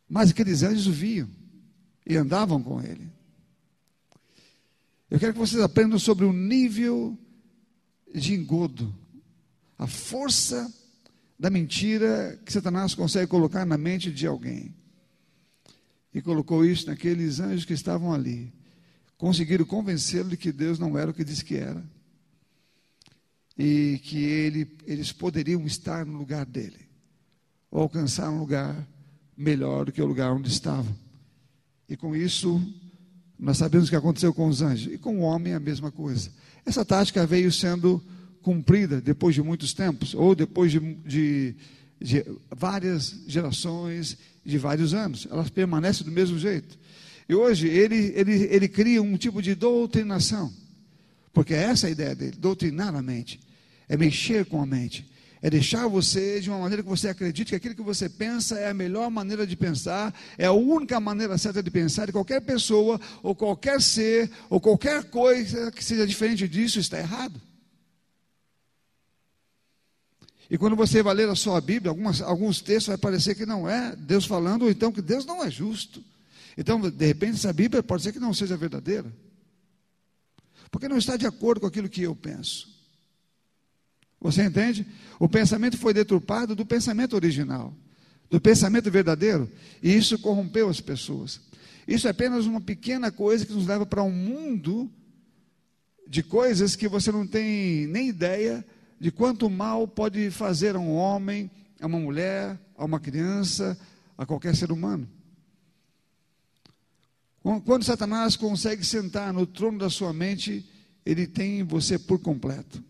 Mas 0.08 0.30
aqueles 0.30 0.62
anjos 0.62 0.86
o 0.86 0.92
viam 0.92 1.28
e 2.06 2.16
andavam 2.16 2.62
com 2.62 2.80
ele. 2.80 3.08
Eu 5.10 5.18
quero 5.18 5.32
que 5.32 5.38
vocês 5.40 5.60
aprendam 5.60 5.98
sobre 5.98 6.24
o 6.24 6.32
nível 6.32 7.18
de 8.14 8.34
engodo, 8.34 8.94
a 9.78 9.86
força 9.86 10.72
da 11.38 11.50
mentira 11.50 12.38
que 12.44 12.52
Satanás 12.52 12.94
consegue 12.94 13.26
colocar 13.26 13.64
na 13.64 13.78
mente 13.78 14.10
de 14.10 14.26
alguém. 14.26 14.74
E 16.12 16.20
colocou 16.20 16.64
isso 16.64 16.86
naqueles 16.86 17.40
anjos 17.40 17.64
que 17.64 17.72
estavam 17.72 18.12
ali 18.12 18.52
conseguiram 19.20 19.66
convencê-lo 19.66 20.30
de 20.30 20.36
que 20.38 20.50
Deus 20.50 20.78
não 20.78 20.96
era 20.96 21.10
o 21.10 21.14
que 21.14 21.22
disse 21.22 21.44
que 21.44 21.54
era. 21.54 21.84
E 23.56 24.00
que 24.02 24.24
ele, 24.24 24.78
eles 24.86 25.12
poderiam 25.12 25.66
estar 25.66 26.06
no 26.06 26.16
lugar 26.16 26.46
dele, 26.46 26.88
ou 27.70 27.82
alcançar 27.82 28.30
um 28.30 28.38
lugar 28.38 28.88
melhor 29.36 29.84
do 29.84 29.92
que 29.92 30.00
o 30.00 30.06
lugar 30.06 30.32
onde 30.32 30.48
estavam. 30.48 30.96
E 31.86 31.98
com 31.98 32.16
isso, 32.16 32.62
nós 33.38 33.58
sabemos 33.58 33.88
o 33.88 33.90
que 33.90 33.96
aconteceu 33.96 34.32
com 34.32 34.48
os 34.48 34.62
anjos. 34.62 34.90
E 34.90 34.96
com 34.96 35.18
o 35.18 35.20
homem, 35.20 35.52
a 35.52 35.60
mesma 35.60 35.92
coisa. 35.92 36.32
Essa 36.64 36.84
tática 36.84 37.26
veio 37.26 37.50
sendo 37.50 38.02
cumprida 38.42 39.00
depois 39.00 39.34
de 39.34 39.42
muitos 39.42 39.72
tempos, 39.72 40.14
ou 40.14 40.34
depois 40.34 40.72
de, 40.72 40.78
de, 41.06 41.54
de 42.00 42.24
várias 42.50 43.22
gerações, 43.26 44.16
de 44.44 44.58
vários 44.58 44.94
anos. 44.94 45.26
Ela 45.30 45.44
permanece 45.44 46.04
do 46.04 46.10
mesmo 46.10 46.38
jeito. 46.38 46.78
E 47.28 47.34
hoje 47.34 47.68
ele, 47.68 48.12
ele, 48.16 48.32
ele 48.50 48.68
cria 48.68 49.02
um 49.02 49.16
tipo 49.16 49.40
de 49.40 49.54
doutrinação, 49.54 50.52
porque 51.32 51.54
essa 51.54 51.86
é 51.86 51.88
a 51.88 51.92
ideia 51.92 52.14
dele, 52.14 52.36
doutrinar 52.36 52.94
a 52.94 53.02
mente, 53.02 53.38
é 53.88 53.96
mexer 53.96 54.44
com 54.46 54.60
a 54.60 54.66
mente, 54.66 55.08
é 55.42 55.48
deixar 55.48 55.88
você 55.88 56.40
de 56.40 56.50
uma 56.50 56.58
maneira 56.58 56.82
que 56.82 56.88
você 56.88 57.08
acredite 57.08 57.50
que 57.50 57.56
aquilo 57.56 57.74
que 57.74 57.82
você 57.82 58.08
pensa 58.08 58.58
é 58.58 58.68
a 58.68 58.74
melhor 58.74 59.10
maneira 59.10 59.46
de 59.46 59.56
pensar, 59.56 60.14
é 60.36 60.44
a 60.44 60.52
única 60.52 61.00
maneira 61.00 61.38
certa 61.38 61.62
de 61.62 61.70
pensar, 61.70 62.08
e 62.08 62.12
qualquer 62.12 62.40
pessoa, 62.42 63.00
ou 63.22 63.34
qualquer 63.34 63.80
ser, 63.80 64.30
ou 64.50 64.60
qualquer 64.60 65.04
coisa 65.04 65.72
que 65.72 65.82
seja 65.82 66.06
diferente 66.06 66.46
disso 66.46 66.78
está 66.78 66.98
errado. 66.98 67.40
E 70.50 70.58
quando 70.58 70.76
você 70.76 71.02
vai 71.02 71.14
ler 71.14 71.28
a 71.28 71.36
sua 71.36 71.60
Bíblia, 71.60 71.90
algumas, 71.90 72.20
alguns 72.20 72.60
textos 72.60 72.88
vai 72.88 72.98
parecer 72.98 73.34
que 73.34 73.46
não 73.46 73.68
é 73.68 73.94
Deus 73.96 74.26
falando, 74.26 74.62
ou 74.62 74.70
então 74.70 74.92
que 74.92 75.00
Deus 75.00 75.24
não 75.24 75.42
é 75.42 75.50
justo. 75.50 76.04
Então, 76.58 76.80
de 76.80 77.06
repente, 77.06 77.36
essa 77.36 77.52
Bíblia 77.52 77.82
pode 77.82 78.02
ser 78.02 78.12
que 78.12 78.18
não 78.18 78.34
seja 78.34 78.56
verdadeira, 78.56 79.10
porque 80.70 80.88
não 80.88 80.98
está 80.98 81.16
de 81.16 81.24
acordo 81.24 81.60
com 81.60 81.66
aquilo 81.66 81.88
que 81.88 82.02
eu 82.02 82.14
penso. 82.14 82.69
Você 84.20 84.44
entende? 84.44 84.86
O 85.18 85.28
pensamento 85.28 85.78
foi 85.78 85.94
deturpado 85.94 86.54
do 86.54 86.66
pensamento 86.66 87.14
original, 87.14 87.74
do 88.28 88.40
pensamento 88.40 88.90
verdadeiro, 88.90 89.50
e 89.82 89.94
isso 89.94 90.18
corrompeu 90.18 90.68
as 90.68 90.80
pessoas. 90.80 91.40
Isso 91.88 92.06
é 92.06 92.10
apenas 92.10 92.46
uma 92.46 92.60
pequena 92.60 93.10
coisa 93.10 93.46
que 93.46 93.52
nos 93.52 93.66
leva 93.66 93.86
para 93.86 94.02
um 94.02 94.12
mundo 94.12 94.90
de 96.06 96.22
coisas 96.22 96.76
que 96.76 96.86
você 96.86 97.10
não 97.10 97.26
tem 97.26 97.86
nem 97.86 98.08
ideia 98.08 98.64
de 98.98 99.10
quanto 99.10 99.48
mal 99.48 99.88
pode 99.88 100.30
fazer 100.30 100.76
a 100.76 100.78
um 100.78 100.92
homem, 100.92 101.50
a 101.80 101.86
uma 101.86 101.98
mulher, 101.98 102.60
a 102.76 102.84
uma 102.84 103.00
criança, 103.00 103.78
a 104.18 104.26
qualquer 104.26 104.54
ser 104.54 104.70
humano. 104.70 105.08
Quando 107.64 107.84
Satanás 107.84 108.36
consegue 108.36 108.84
sentar 108.84 109.32
no 109.32 109.46
trono 109.46 109.78
da 109.78 109.88
sua 109.88 110.12
mente, 110.12 110.68
ele 111.06 111.26
tem 111.26 111.62
você 111.62 111.98
por 111.98 112.18
completo. 112.18 112.84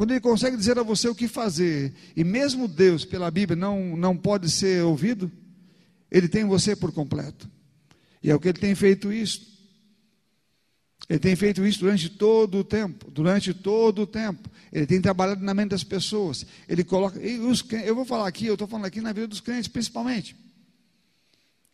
Quando 0.00 0.12
ele 0.12 0.20
consegue 0.20 0.56
dizer 0.56 0.78
a 0.78 0.82
você 0.82 1.10
o 1.10 1.14
que 1.14 1.28
fazer, 1.28 1.92
e 2.16 2.24
mesmo 2.24 2.66
Deus, 2.66 3.04
pela 3.04 3.30
Bíblia, 3.30 3.54
não, 3.54 3.94
não 3.98 4.16
pode 4.16 4.50
ser 4.50 4.82
ouvido, 4.82 5.30
ele 6.10 6.26
tem 6.26 6.42
você 6.46 6.74
por 6.74 6.90
completo. 6.90 7.46
E 8.22 8.30
é 8.30 8.34
o 8.34 8.40
que 8.40 8.48
ele 8.48 8.58
tem 8.58 8.74
feito 8.74 9.12
isso. 9.12 9.46
Ele 11.06 11.18
tem 11.18 11.36
feito 11.36 11.66
isso 11.66 11.80
durante 11.80 12.08
todo 12.08 12.60
o 12.60 12.64
tempo, 12.64 13.10
durante 13.10 13.52
todo 13.52 14.00
o 14.00 14.06
tempo. 14.06 14.48
Ele 14.72 14.86
tem 14.86 15.02
trabalhado 15.02 15.44
na 15.44 15.52
mente 15.52 15.72
das 15.72 15.84
pessoas. 15.84 16.46
Ele 16.66 16.82
coloca, 16.82 17.20
os, 17.20 17.62
eu 17.84 17.94
vou 17.94 18.06
falar 18.06 18.26
aqui, 18.26 18.46
eu 18.46 18.54
estou 18.54 18.66
falando 18.66 18.86
aqui 18.86 19.02
na 19.02 19.12
vida 19.12 19.28
dos 19.28 19.42
crentes, 19.42 19.68
principalmente. 19.68 20.34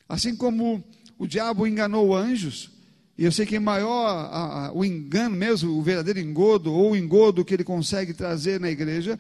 Assim 0.09 0.35
como 0.35 0.83
o 1.17 1.29
diabo 1.29 1.65
enganou 1.65 2.13
anjos, 2.13 2.73
e 3.19 3.25
eu 3.25 3.33
sei 3.33 3.47
que 3.47 3.59
maior 3.59 4.07
a, 4.07 4.67
a, 4.67 4.73
o 4.73 4.85
engano 4.85 5.35
mesmo, 5.35 5.73
o 5.73 5.83
verdadeiro 5.83 6.21
engodo, 6.21 6.73
ou 6.73 6.93
o 6.93 6.97
engodo 6.97 7.45
que 7.45 7.55
ele 7.55 7.65
consegue 7.65 8.13
trazer 8.13 8.61
na 8.61 8.71
igreja, 8.71 9.19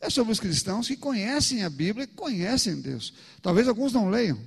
é 0.00 0.08
sobre 0.08 0.32
os 0.32 0.38
cristãos 0.38 0.86
que 0.86 0.96
conhecem 0.96 1.64
a 1.64 1.70
Bíblia 1.70 2.04
e 2.04 2.06
conhecem 2.06 2.80
Deus. 2.80 3.12
Talvez 3.42 3.66
alguns 3.66 3.92
não 3.92 4.08
leiam, 4.08 4.38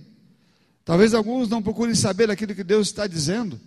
talvez 0.86 1.14
alguns 1.14 1.50
não 1.50 1.62
procurem 1.62 1.94
saber 1.94 2.32
aquilo 2.32 2.56
que 2.56 2.64
Deus 2.64 2.88
está 2.88 3.06
dizendo, 3.06 3.60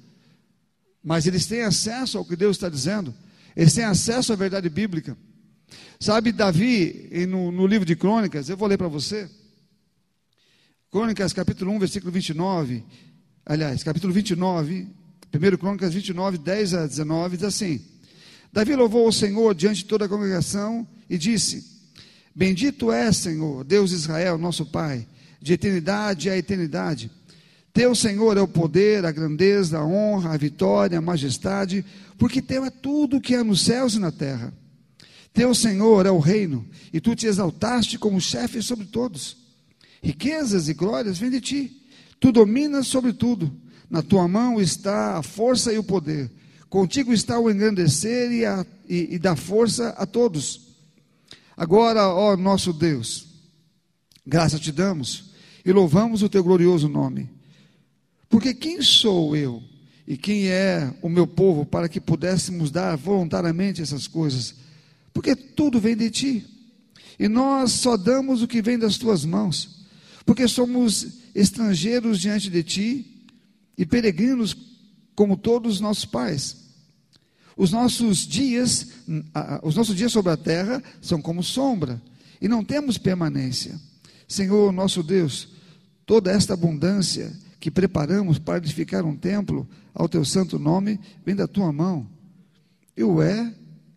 mas 1.05 1.27
eles 1.27 1.47
têm 1.47 1.63
acesso 1.63 2.17
ao 2.17 2.25
que 2.25 2.35
Deus 2.35 2.57
está 2.57 2.71
dizendo, 2.71 3.15
eles 3.55 3.75
têm 3.75 3.85
acesso 3.85 4.33
à 4.33 4.37
verdade 4.37 4.69
bíblica. 4.71 5.17
Sabe, 6.01 6.33
Davi, 6.33 7.11
no, 7.29 7.53
no 7.53 7.67
livro 7.67 7.85
de 7.85 7.95
Crônicas, 7.95 8.49
eu 8.49 8.57
vou 8.57 8.67
ler 8.67 8.79
para 8.79 8.89
você. 8.89 9.29
Crônicas, 10.91 11.33
capítulo 11.33 11.71
1, 11.73 11.79
versículo 11.79 12.11
29. 12.11 12.83
Aliás, 13.45 13.83
capítulo 13.83 14.13
29, 14.13 14.89
1 15.33 15.57
Crônicas 15.57 15.95
29, 15.95 16.39
10 16.39 16.75
a 16.75 16.87
19, 16.87 17.37
diz 17.37 17.47
assim: 17.47 17.81
Davi 18.53 18.77
louvou 18.77 19.09
o 19.09 19.13
Senhor 19.13 19.55
diante 19.55 19.79
de 19.79 19.85
toda 19.87 20.05
a 20.05 20.09
congregação 20.09 20.87
e 21.09 21.17
disse: 21.17 21.65
Bendito 22.35 22.93
é, 22.93 23.11
Senhor, 23.11 23.65
Deus 23.65 23.91
de 23.91 23.97
Israel, 23.97 24.37
nosso 24.37 24.67
Pai, 24.67 25.07
de 25.41 25.55
eternidade 25.55 26.29
a 26.29 26.37
eternidade. 26.37 27.11
Teu 27.73 27.95
Senhor 27.95 28.37
é 28.37 28.43
o 28.43 28.49
poder, 28.49 29.07
a 29.07 29.11
grandeza, 29.11 29.79
a 29.79 29.87
honra, 29.87 30.35
a 30.35 30.37
vitória, 30.37 30.99
a 30.99 31.01
majestade, 31.01 31.83
porque 32.19 32.43
teu 32.43 32.67
é 32.67 32.71
tudo 32.71 33.21
que 33.21 33.35
há 33.35 33.43
nos 33.43 33.63
céus 33.63 33.95
e 33.95 33.99
na 33.99 34.13
terra. 34.13 34.53
Teu 35.33 35.55
Senhor 35.55 36.05
é 36.05 36.11
o 36.11 36.19
reino, 36.19 36.67
e 36.93 37.01
tu 37.01 37.17
te 37.17 37.27
exaltaste 37.27 37.99
como 37.99 38.21
chefe 38.21 38.61
sobre 38.61 38.85
todos. 38.85 39.39
Riquezas 40.03 40.69
e 40.69 40.75
glórias 40.75 41.17
vêm 41.17 41.31
de 41.31 41.41
ti. 41.41 41.83
Tu 42.21 42.31
dominas 42.31 42.87
sobre 42.87 43.15
tudo. 43.15 43.51
Na 43.93 44.01
tua 44.01 44.27
mão 44.27 44.59
está 44.59 45.19
a 45.19 45.23
força 45.23 45.71
e 45.71 45.77
o 45.77 45.85
poder. 45.85 46.31
Contigo 46.71 47.13
está 47.13 47.39
o 47.39 47.51
engrandecer 47.51 48.33
e, 48.33 48.43
a, 48.43 48.65
e, 48.89 49.17
e 49.17 49.19
dar 49.19 49.37
força 49.37 49.91
a 49.91 50.07
todos. 50.07 50.63
Agora, 51.55 52.09
ó 52.09 52.35
nosso 52.35 52.73
Deus, 52.73 53.27
graças 54.27 54.61
te 54.61 54.73
damos 54.73 55.33
e 55.63 55.71
louvamos 55.71 56.23
o 56.23 56.29
teu 56.31 56.43
glorioso 56.43 56.89
nome. 56.89 57.29
Porque 58.31 58.55
quem 58.55 58.81
sou 58.81 59.37
eu 59.37 59.63
e 60.09 60.17
quem 60.17 60.47
é 60.47 60.91
o 61.03 61.09
meu 61.11 61.27
povo 61.27 61.67
para 61.67 61.87
que 61.87 62.01
pudéssemos 62.01 62.71
dar 62.71 62.97
voluntariamente 62.97 63.83
essas 63.83 64.07
coisas? 64.07 64.55
Porque 65.13 65.37
tudo 65.37 65.79
vem 65.79 65.95
de 65.95 66.09
ti. 66.09 66.47
E 67.19 67.29
nós 67.29 67.73
só 67.73 67.99
damos 67.99 68.41
o 68.41 68.49
que 68.49 68.63
vem 68.63 68.79
das 68.79 68.97
tuas 68.97 69.23
mãos. 69.23 69.85
Porque 70.25 70.49
somos 70.49 71.09
estrangeiros 71.35 72.19
diante 72.19 72.49
de 72.49 72.63
ti 72.63 73.12
e 73.77 73.87
peregrinos 73.87 74.57
como 75.15 75.37
todos 75.37 75.75
os 75.75 75.81
nossos 75.81 76.05
pais. 76.05 76.63
Os 77.57 77.71
nossos 77.71 78.27
dias, 78.27 78.89
os 79.63 79.77
nossos 79.77 79.95
dias 79.95 80.13
sobre 80.13 80.33
a 80.33 80.37
terra 80.37 80.83
são 81.01 81.21
como 81.21 81.43
sombra 81.43 82.01
e 82.41 82.49
não 82.49 82.65
temos 82.65 82.99
permanência. 82.99 83.79
Senhor, 84.27 84.73
nosso 84.73 85.03
Deus, 85.03 85.49
toda 86.07 86.31
esta 86.31 86.55
abundância 86.55 87.33
que 87.61 87.71
preparamos 87.71 88.39
para 88.39 88.59
edificar 88.59 89.05
um 89.05 89.15
templo 89.15 89.69
ao 89.95 90.09
teu 90.09 90.25
santo 90.25 90.59
nome 90.59 90.99
vem 91.25 91.37
da 91.37 91.47
tua 91.47 91.73
mão. 91.73 92.09
E 92.97 93.05
o 93.05 93.23
é 93.23 93.55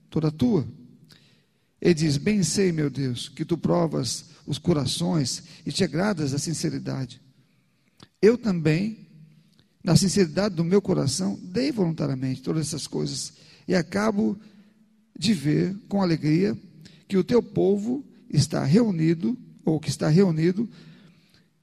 toda 0.09 0.31
tua. 0.31 0.67
Ele 1.81 1.93
diz: 1.93 2.17
Bem 2.17 2.43
sei, 2.43 2.71
meu 2.71 2.89
Deus, 2.89 3.29
que 3.29 3.45
tu 3.45 3.57
provas 3.57 4.25
os 4.45 4.57
corações 4.57 5.43
e 5.65 5.71
te 5.71 5.83
agradas 5.83 6.31
da 6.31 6.37
sinceridade. 6.37 7.21
Eu 8.21 8.37
também, 8.37 9.04
na 9.85 9.95
sinceridade 9.95 10.55
do 10.55 10.63
meu 10.63 10.81
coração, 10.81 11.39
dei 11.43 11.71
voluntariamente 11.71 12.41
todas 12.41 12.65
essas 12.65 12.87
coisas 12.87 13.33
e 13.67 13.75
acabo 13.75 14.35
de 15.15 15.31
ver 15.31 15.77
com 15.87 16.01
alegria 16.01 16.57
que 17.07 17.15
o 17.15 17.23
teu 17.23 17.41
povo 17.41 18.03
está 18.27 18.63
reunido, 18.63 19.37
ou 19.63 19.79
que 19.79 19.89
está 19.89 20.09
reunido, 20.09 20.67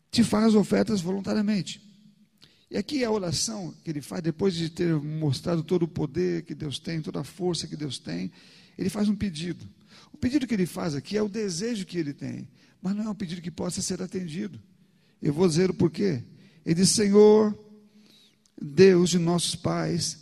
te 0.09 0.23
faz 0.23 0.55
ofertas 0.55 1.01
voluntariamente. 1.01 1.83
E 2.71 2.77
aqui 2.77 3.05
a 3.05 3.11
oração 3.11 3.75
que 3.83 3.91
ele 3.91 4.01
faz, 4.01 4.23
depois 4.23 4.55
de 4.55 4.71
ter 4.71 4.95
mostrado 4.95 5.65
todo 5.65 5.83
o 5.83 5.89
poder 5.89 6.45
que 6.45 6.55
Deus 6.55 6.79
tem, 6.79 7.03
toda 7.03 7.19
a 7.19 7.25
força 7.25 7.67
que 7.67 7.77
Deus 7.77 7.99
tem, 7.99 8.31
ele 8.79 8.89
faz 8.89 9.09
um 9.09 9.17
pedido. 9.17 9.69
O 10.13 10.17
pedido 10.17 10.47
que 10.47 10.55
ele 10.55 10.67
faz 10.67 10.95
aqui 10.95 11.17
é 11.17 11.23
o 11.23 11.29
desejo 11.29 11.85
que 11.85 11.99
ele 11.99 12.13
tem, 12.13 12.49
mas 12.81 12.95
não 12.95 13.05
é 13.05 13.11
um 13.11 13.17
pedido 13.17 13.43
que 13.43 13.51
possa 13.51 13.83
ser 13.83 14.01
atendido. 14.01 14.61
Eu 15.21 15.33
vou 15.33 15.49
dizer 15.49 15.71
o 15.71 15.75
porquê. 15.75 16.23
Ele 16.65 16.77
diz: 16.77 16.91
Senhor, 16.91 17.53
Deus 18.61 19.11
de 19.11 19.19
nossos 19.19 19.55
pais, 19.55 20.19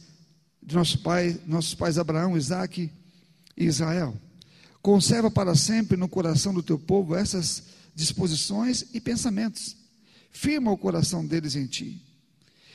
de 0.62 0.74
nossos 0.74 0.96
pais, 0.96 1.36
nossos 1.46 1.74
pais 1.74 1.98
Abraão, 1.98 2.36
Isaac 2.36 2.90
e 3.56 3.64
Israel, 3.64 4.14
conserva 4.82 5.30
para 5.30 5.54
sempre 5.54 5.96
no 5.96 6.08
coração 6.08 6.54
do 6.54 6.62
teu 6.62 6.78
povo 6.78 7.14
essas 7.14 7.64
disposições 7.94 8.86
e 8.94 9.00
pensamentos. 9.00 9.76
Firma 10.30 10.70
o 10.70 10.78
coração 10.78 11.26
deles 11.26 11.56
em 11.56 11.66
ti. 11.66 12.00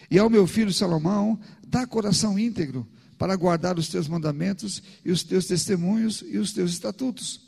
E 0.09 0.19
ao 0.19 0.29
meu 0.29 0.45
filho 0.45 0.73
Salomão, 0.73 1.39
dá 1.65 1.87
coração 1.87 2.37
íntegro 2.37 2.87
para 3.17 3.35
guardar 3.35 3.79
os 3.79 3.87
teus 3.87 4.07
mandamentos 4.07 4.83
e 5.03 5.11
os 5.11 5.23
teus 5.23 5.45
testemunhos 5.45 6.23
e 6.27 6.37
os 6.37 6.51
teus 6.51 6.71
estatutos, 6.71 7.41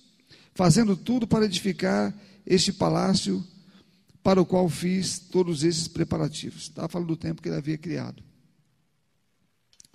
fazendo 0.54 0.96
tudo 0.96 1.28
para 1.28 1.46
edificar 1.46 2.14
este 2.46 2.72
palácio 2.72 3.46
para 4.27 4.41
o 4.41 4.46
qual 4.46 4.67
fiz 4.67 5.19
todos 5.19 5.63
esses 5.63 5.88
preparativos. 5.88 6.63
Estava 6.63 6.89
falando 6.89 7.07
do 7.07 7.15
tempo 7.15 7.41
que 7.41 7.48
ele 7.48 7.55
havia 7.55 7.77
criado. 7.77 8.22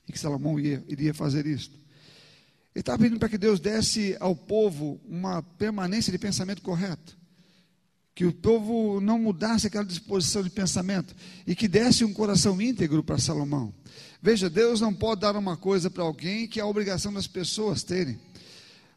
E 0.08 0.12
que 0.12 0.18
Salomão 0.18 0.58
ia, 0.58 0.82
iria 0.88 1.12
fazer 1.12 1.44
isso. 1.44 1.70
Ele 2.74 2.80
estava 2.80 3.02
pedindo 3.02 3.18
para 3.18 3.28
que 3.28 3.36
Deus 3.36 3.60
desse 3.60 4.16
ao 4.18 4.34
povo 4.34 4.98
uma 5.06 5.42
permanência 5.42 6.10
de 6.10 6.16
pensamento 6.16 6.62
correto. 6.62 7.14
Que 8.14 8.24
o 8.24 8.32
povo 8.32 9.02
não 9.02 9.18
mudasse 9.18 9.66
aquela 9.66 9.84
disposição 9.84 10.42
de 10.42 10.48
pensamento. 10.48 11.14
E 11.46 11.54
que 11.54 11.68
desse 11.68 12.02
um 12.02 12.14
coração 12.14 12.58
íntegro 12.58 13.04
para 13.04 13.18
Salomão. 13.18 13.70
Veja, 14.22 14.48
Deus 14.48 14.80
não 14.80 14.94
pode 14.94 15.20
dar 15.20 15.36
uma 15.36 15.58
coisa 15.58 15.90
para 15.90 16.04
alguém 16.04 16.48
que 16.48 16.58
é 16.58 16.62
a 16.62 16.66
obrigação 16.66 17.12
das 17.12 17.26
pessoas 17.26 17.82
terem. 17.82 18.18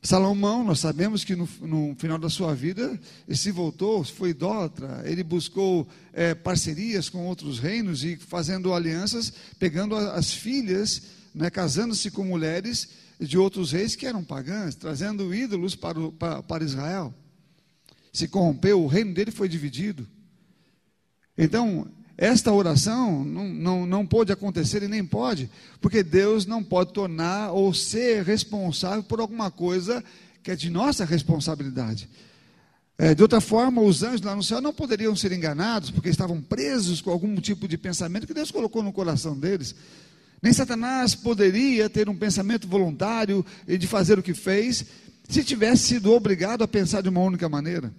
Salomão, 0.06 0.64
nós 0.64 0.80
sabemos 0.82 1.24
que 1.24 1.36
no, 1.36 1.50
no, 1.62 1.96
final 1.96 2.20
da 2.20 2.30
sua 2.30 2.54
vida, 2.54 3.00
ele 3.28 3.36
se 3.36 3.50
voltou, 3.50 4.04
foi 4.04 4.30
idólatra, 4.30 5.02
ele 5.04 5.24
buscou 5.24 5.88
é, 6.14 6.36
parcerias 6.36 7.10
com 7.10 7.26
outros 7.26 7.58
reinos 7.58 8.04
e 8.04 8.16
fazendo 8.16 8.72
alianças, 8.72 9.34
pegando 9.58 9.96
as 9.96 10.32
filhas, 10.32 11.02
né, 11.34 11.50
casando-se 11.50 12.12
com 12.12 12.24
mulheres 12.24 12.88
de 13.20 13.36
outros 13.36 13.72
reis 13.72 13.96
que 13.96 14.06
eram 14.06 14.24
pagãs, 14.24 14.76
trazendo 14.76 15.34
ídolos 15.34 15.76
para, 15.76 16.00
o, 16.00 16.12
para, 16.12 16.44
para 16.44 16.64
Israel. 16.64 17.12
Se 18.14 18.28
corrompeu, 18.28 18.84
o 18.84 18.88
reino 18.88 19.12
dele 19.12 19.32
foi 19.32 19.50
dividido. 19.50 20.08
Então, 21.36 21.88
esta 22.18 22.52
oração 22.52 23.26
não, 23.26 23.48
não, 23.50 23.86
não 23.86 24.06
pôde 24.06 24.32
acontecer 24.32 24.84
e 24.84 24.88
nem 24.88 25.04
pode, 25.04 25.50
porque 25.82 26.02
Deus 26.02 26.46
não 26.46 26.64
pode 26.64 26.94
tornar 26.94 27.52
ou 27.52 27.74
ser 27.74 28.24
responsável 28.24 29.04
por 29.04 29.20
alguma 29.20 29.52
coisa 29.52 30.04
que 30.42 30.52
é 30.52 30.56
de 30.56 30.70
nossa 30.70 31.04
responsabilidade. 31.04 32.08
É, 32.98 33.14
de 33.14 33.22
outra 33.22 33.42
forma, 33.42 33.82
os 33.82 34.04
anjos 34.04 34.22
lá 34.22 34.34
no 34.34 34.44
céu 34.44 34.62
não 34.62 34.74
poderiam 34.74 35.14
ser 35.16 35.34
enganados, 35.34 35.92
porque 35.92 36.08
estavam 36.08 36.42
presos 36.42 37.02
com 37.02 37.12
algum 37.12 37.36
tipo 37.42 37.68
de 37.68 37.78
pensamento 37.78 38.26
que 38.26 38.34
Deus 38.34 38.52
colocou 38.52 38.82
no 38.82 38.94
coração 38.94 39.38
deles. 39.38 39.76
Nem 40.42 40.54
Satanás 40.54 41.16
poderia 41.16 41.90
ter 41.90 42.08
um 42.08 42.16
pensamento 42.16 42.68
voluntário 42.68 43.46
de 43.68 43.88
fazer 43.88 44.18
o 44.18 44.24
que 44.24 44.34
fez, 44.34 44.86
se 45.28 45.44
tivesse 45.44 45.84
sido 45.84 46.14
obrigado 46.14 46.64
a 46.64 46.68
pensar 46.68 47.02
de 47.02 47.10
uma 47.10 47.20
única 47.20 47.50
maneira. 47.50 47.92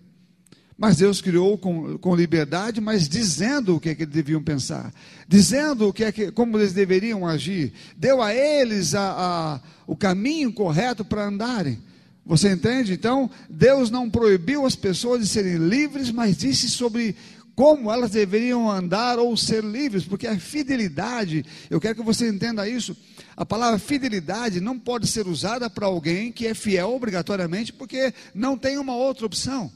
Mas 0.79 0.99
Deus 0.99 1.23
criou 1.23 1.57
com, 1.57 1.97
com 1.97 2.15
liberdade, 2.15 2.83
mas 2.83 3.09
dizendo 3.09 3.77
o 3.77 3.81
que, 3.81 3.89
é 3.89 3.95
que 3.95 4.03
eles 4.03 4.13
deviam 4.13 4.43
pensar, 4.43 4.93
dizendo 5.27 5.89
o 5.89 5.93
que 5.93 6.05
é 6.05 6.13
que, 6.13 6.31
como 6.31 6.59
eles 6.59 6.75
deveriam 6.75 7.27
agir, 7.27 7.73
deu 7.97 8.21
a 8.21 8.35
eles 8.35 8.95
a, 8.95 9.11
a, 9.11 9.61
o 9.87 9.97
caminho 9.97 10.53
correto 10.53 11.03
para 11.03 11.27
andarem. 11.27 11.79
Você 12.27 12.51
entende? 12.53 12.93
Então, 12.93 13.31
Deus 13.49 13.91
não 13.91 14.11
proibiu 14.11 14.67
as 14.67 14.77
pessoas 14.77 15.21
de 15.21 15.29
serem 15.29 15.57
livres, 15.57 16.11
mas 16.11 16.37
disse 16.37 16.69
sobre 16.69 17.17
como 17.55 17.91
elas 17.91 18.11
deveriam 18.11 18.71
andar 18.71 19.19
ou 19.19 19.35
ser 19.35 19.65
livres, 19.65 20.05
porque 20.05 20.27
a 20.27 20.39
fidelidade, 20.39 21.43
eu 21.71 21.81
quero 21.81 21.95
que 21.95 22.03
você 22.03 22.29
entenda 22.29 22.69
isso, 22.69 22.95
a 23.35 23.47
palavra 23.47 23.79
fidelidade 23.79 24.61
não 24.61 24.79
pode 24.79 25.07
ser 25.07 25.27
usada 25.27 25.71
para 25.71 25.87
alguém 25.87 26.31
que 26.31 26.47
é 26.47 26.53
fiel 26.53 26.93
obrigatoriamente, 26.93 27.73
porque 27.73 28.13
não 28.35 28.59
tem 28.59 28.77
uma 28.77 28.95
outra 28.95 29.25
opção. 29.25 29.73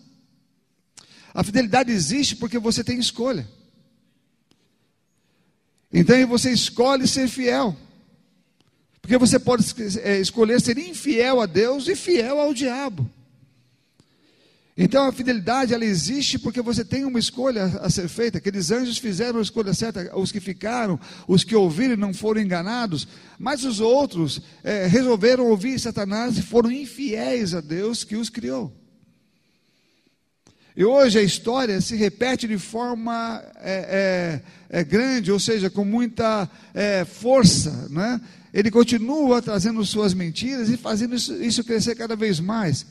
A 1.32 1.44
fidelidade 1.44 1.92
existe 1.92 2.36
porque 2.36 2.58
você 2.58 2.82
tem 2.82 2.98
escolha. 2.98 3.46
Então 5.92 6.26
você 6.26 6.50
escolhe 6.52 7.06
ser 7.06 7.28
fiel. 7.28 7.76
Porque 9.00 9.18
você 9.18 9.38
pode 9.38 9.64
é, 10.02 10.20
escolher 10.20 10.60
ser 10.60 10.78
infiel 10.78 11.40
a 11.40 11.46
Deus 11.46 11.88
e 11.88 11.96
fiel 11.96 12.40
ao 12.40 12.54
diabo. 12.54 13.10
Então 14.76 15.06
a 15.06 15.12
fidelidade 15.12 15.74
ela 15.74 15.84
existe 15.84 16.38
porque 16.38 16.62
você 16.62 16.84
tem 16.84 17.04
uma 17.04 17.18
escolha 17.18 17.64
a 17.64 17.90
ser 17.90 18.08
feita. 18.08 18.38
Aqueles 18.38 18.70
anjos 18.70 18.98
fizeram 18.98 19.38
a 19.38 19.42
escolha 19.42 19.74
certa, 19.74 20.16
os 20.16 20.30
que 20.30 20.40
ficaram, 20.40 20.98
os 21.26 21.44
que 21.44 21.56
ouviram 21.56 21.96
não 21.96 22.14
foram 22.14 22.40
enganados, 22.40 23.06
mas 23.38 23.64
os 23.64 23.80
outros 23.80 24.40
é, 24.62 24.86
resolveram 24.86 25.48
ouvir 25.48 25.78
Satanás 25.78 26.38
e 26.38 26.42
foram 26.42 26.70
infiéis 26.70 27.52
a 27.52 27.60
Deus 27.60 28.04
que 28.04 28.16
os 28.16 28.30
criou. 28.30 28.79
E 30.76 30.84
hoje 30.84 31.18
a 31.18 31.22
história 31.22 31.80
se 31.80 31.96
repete 31.96 32.46
de 32.46 32.58
forma 32.58 33.42
é, 33.56 34.40
é, 34.70 34.80
é 34.80 34.84
grande, 34.84 35.32
ou 35.32 35.40
seja, 35.40 35.68
com 35.68 35.84
muita 35.84 36.48
é, 36.72 37.04
força. 37.04 37.88
Né? 37.90 38.20
Ele 38.52 38.70
continua 38.70 39.42
trazendo 39.42 39.84
suas 39.84 40.14
mentiras 40.14 40.68
e 40.68 40.76
fazendo 40.76 41.14
isso, 41.14 41.34
isso, 41.42 41.64
crescer 41.64 41.94
cada 41.96 42.14
vez 42.14 42.40
mais. 42.40 42.86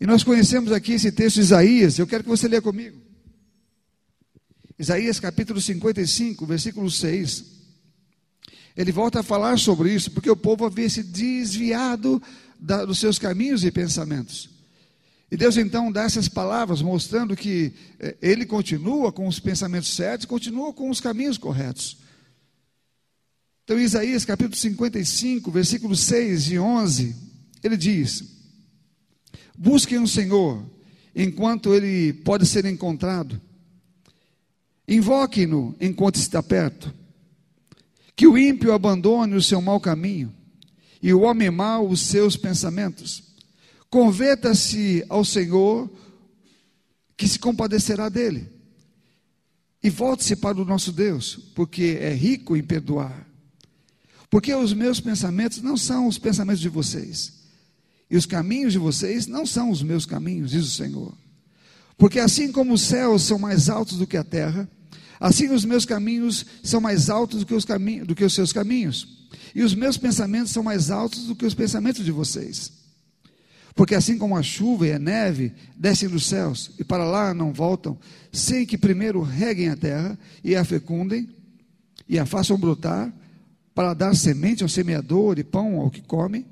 E 0.00 0.06
nós 0.06 0.22
conhecemos 0.22 0.72
aqui 0.72 0.92
esse 0.92 1.10
texto 1.10 1.36
de 1.36 1.42
Isaías, 1.42 1.98
eu 1.98 2.06
quero 2.06 2.22
que 2.22 2.28
você 2.28 2.48
leia 2.48 2.62
comigo. 2.62 2.98
Isaías 4.78 5.20
capítulo 5.20 5.60
55, 5.60 6.44
versículo 6.44 6.90
6. 6.90 7.44
Ele 8.76 8.90
volta 8.90 9.20
a 9.20 9.22
falar 9.22 9.58
sobre 9.58 9.94
isso, 9.94 10.10
porque 10.10 10.28
o 10.28 10.36
povo 10.36 10.66
havia 10.66 10.90
se 10.90 11.02
desviado 11.02 12.20
da, 12.58 12.84
dos 12.84 12.98
seus 12.98 13.18
caminhos 13.18 13.64
e 13.64 13.70
pensamentos. 13.70 14.53
E 15.34 15.36
Deus 15.36 15.56
então 15.56 15.90
dá 15.90 16.04
essas 16.04 16.28
palavras, 16.28 16.80
mostrando 16.80 17.34
que 17.34 17.72
eh, 17.98 18.16
Ele 18.22 18.46
continua 18.46 19.10
com 19.10 19.26
os 19.26 19.40
pensamentos 19.40 19.88
certos, 19.88 20.26
continua 20.26 20.72
com 20.72 20.88
os 20.88 21.00
caminhos 21.00 21.36
corretos. 21.36 21.98
Então, 23.64 23.76
Isaías 23.76 24.24
capítulo 24.24 24.54
55, 24.54 25.50
versículos 25.50 25.98
6 26.02 26.52
e 26.52 26.58
11, 26.60 27.16
ele 27.64 27.76
diz: 27.76 28.22
Busquem 29.58 29.98
o 29.98 30.06
Senhor 30.06 30.64
enquanto 31.16 31.74
Ele 31.74 32.12
pode 32.12 32.46
ser 32.46 32.64
encontrado, 32.64 33.40
invoquem-no 34.86 35.74
enquanto 35.80 36.14
está 36.14 36.40
perto. 36.44 36.94
Que 38.14 38.28
o 38.28 38.38
ímpio 38.38 38.72
abandone 38.72 39.34
o 39.34 39.42
seu 39.42 39.60
mau 39.60 39.80
caminho 39.80 40.32
e 41.02 41.12
o 41.12 41.22
homem 41.22 41.50
mau 41.50 41.88
os 41.88 42.02
seus 42.02 42.36
pensamentos. 42.36 43.33
Converta-se 43.94 45.04
ao 45.08 45.24
Senhor, 45.24 45.88
que 47.16 47.28
se 47.28 47.38
compadecerá 47.38 48.08
dele. 48.08 48.50
E 49.80 49.88
volte-se 49.88 50.34
para 50.34 50.60
o 50.60 50.64
nosso 50.64 50.90
Deus, 50.90 51.38
porque 51.54 51.98
é 52.00 52.12
rico 52.12 52.56
em 52.56 52.62
perdoar. 52.64 53.24
Porque 54.28 54.52
os 54.52 54.72
meus 54.72 54.98
pensamentos 54.98 55.62
não 55.62 55.76
são 55.76 56.08
os 56.08 56.18
pensamentos 56.18 56.60
de 56.60 56.68
vocês, 56.68 57.34
e 58.10 58.16
os 58.16 58.26
caminhos 58.26 58.72
de 58.72 58.80
vocês 58.80 59.28
não 59.28 59.46
são 59.46 59.70
os 59.70 59.80
meus 59.80 60.04
caminhos, 60.04 60.50
diz 60.50 60.66
o 60.66 60.74
Senhor. 60.74 61.16
Porque 61.96 62.18
assim 62.18 62.50
como 62.50 62.72
os 62.72 62.82
céus 62.82 63.22
são 63.22 63.38
mais 63.38 63.68
altos 63.68 63.96
do 63.96 64.08
que 64.08 64.16
a 64.16 64.24
terra, 64.24 64.68
assim 65.20 65.50
os 65.50 65.64
meus 65.64 65.84
caminhos 65.84 66.44
são 66.64 66.80
mais 66.80 67.08
altos 67.08 67.38
do 67.38 67.46
que 67.46 67.54
os, 67.54 67.64
caminhos, 67.64 68.08
do 68.08 68.16
que 68.16 68.24
os 68.24 68.34
seus 68.34 68.52
caminhos, 68.52 69.28
e 69.54 69.62
os 69.62 69.72
meus 69.72 69.96
pensamentos 69.96 70.50
são 70.50 70.64
mais 70.64 70.90
altos 70.90 71.26
do 71.26 71.36
que 71.36 71.46
os 71.46 71.54
pensamentos 71.54 72.04
de 72.04 72.10
vocês. 72.10 72.82
Porque 73.74 73.94
assim 73.94 74.16
como 74.16 74.36
a 74.36 74.42
chuva 74.42 74.86
e 74.86 74.92
a 74.92 74.98
neve 74.98 75.52
descem 75.76 76.08
dos 76.08 76.26
céus 76.26 76.70
e 76.78 76.84
para 76.84 77.04
lá 77.04 77.34
não 77.34 77.52
voltam, 77.52 77.98
sem 78.32 78.64
que 78.64 78.78
primeiro 78.78 79.20
reguem 79.20 79.68
a 79.68 79.76
terra 79.76 80.18
e 80.44 80.54
a 80.54 80.64
fecundem 80.64 81.28
e 82.08 82.18
a 82.18 82.26
façam 82.26 82.58
brotar, 82.58 83.12
para 83.74 83.92
dar 83.92 84.14
semente 84.14 84.62
ao 84.62 84.68
semeador 84.68 85.38
e 85.38 85.44
pão 85.44 85.80
ao 85.80 85.90
que 85.90 86.00
come, 86.00 86.46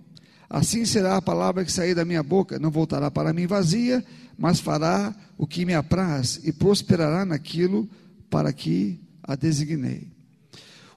assim 0.51 0.85
será 0.85 1.17
a 1.17 1.23
palavra 1.23 1.65
que 1.65 1.71
sair 1.71 1.95
da 1.95 2.05
minha 2.05 2.23
boca, 2.23 2.59
não 2.59 2.71
voltará 2.71 3.11
para 3.11 3.33
mim 3.33 3.47
vazia, 3.47 4.05
mas 4.37 4.59
fará 4.59 5.15
o 5.39 5.47
que 5.47 5.65
me 5.65 5.75
apraz 5.75 6.41
e 6.43 6.53
prosperará 6.53 7.25
naquilo 7.25 7.89
para 8.29 8.53
que 8.53 9.01
a 9.23 9.37
designei. 9.37 10.09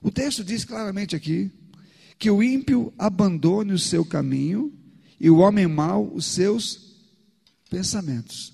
O 0.02 0.10
texto 0.10 0.42
diz 0.42 0.64
claramente 0.64 1.14
aqui 1.14 1.50
que 2.18 2.30
o 2.30 2.42
ímpio 2.42 2.92
abandone 2.98 3.72
o 3.72 3.78
seu 3.78 4.04
caminho 4.04 4.72
e 5.18 5.30
o 5.30 5.38
homem 5.38 5.66
mau 5.66 6.12
os 6.14 6.26
seus 6.26 6.94
pensamentos. 7.70 8.52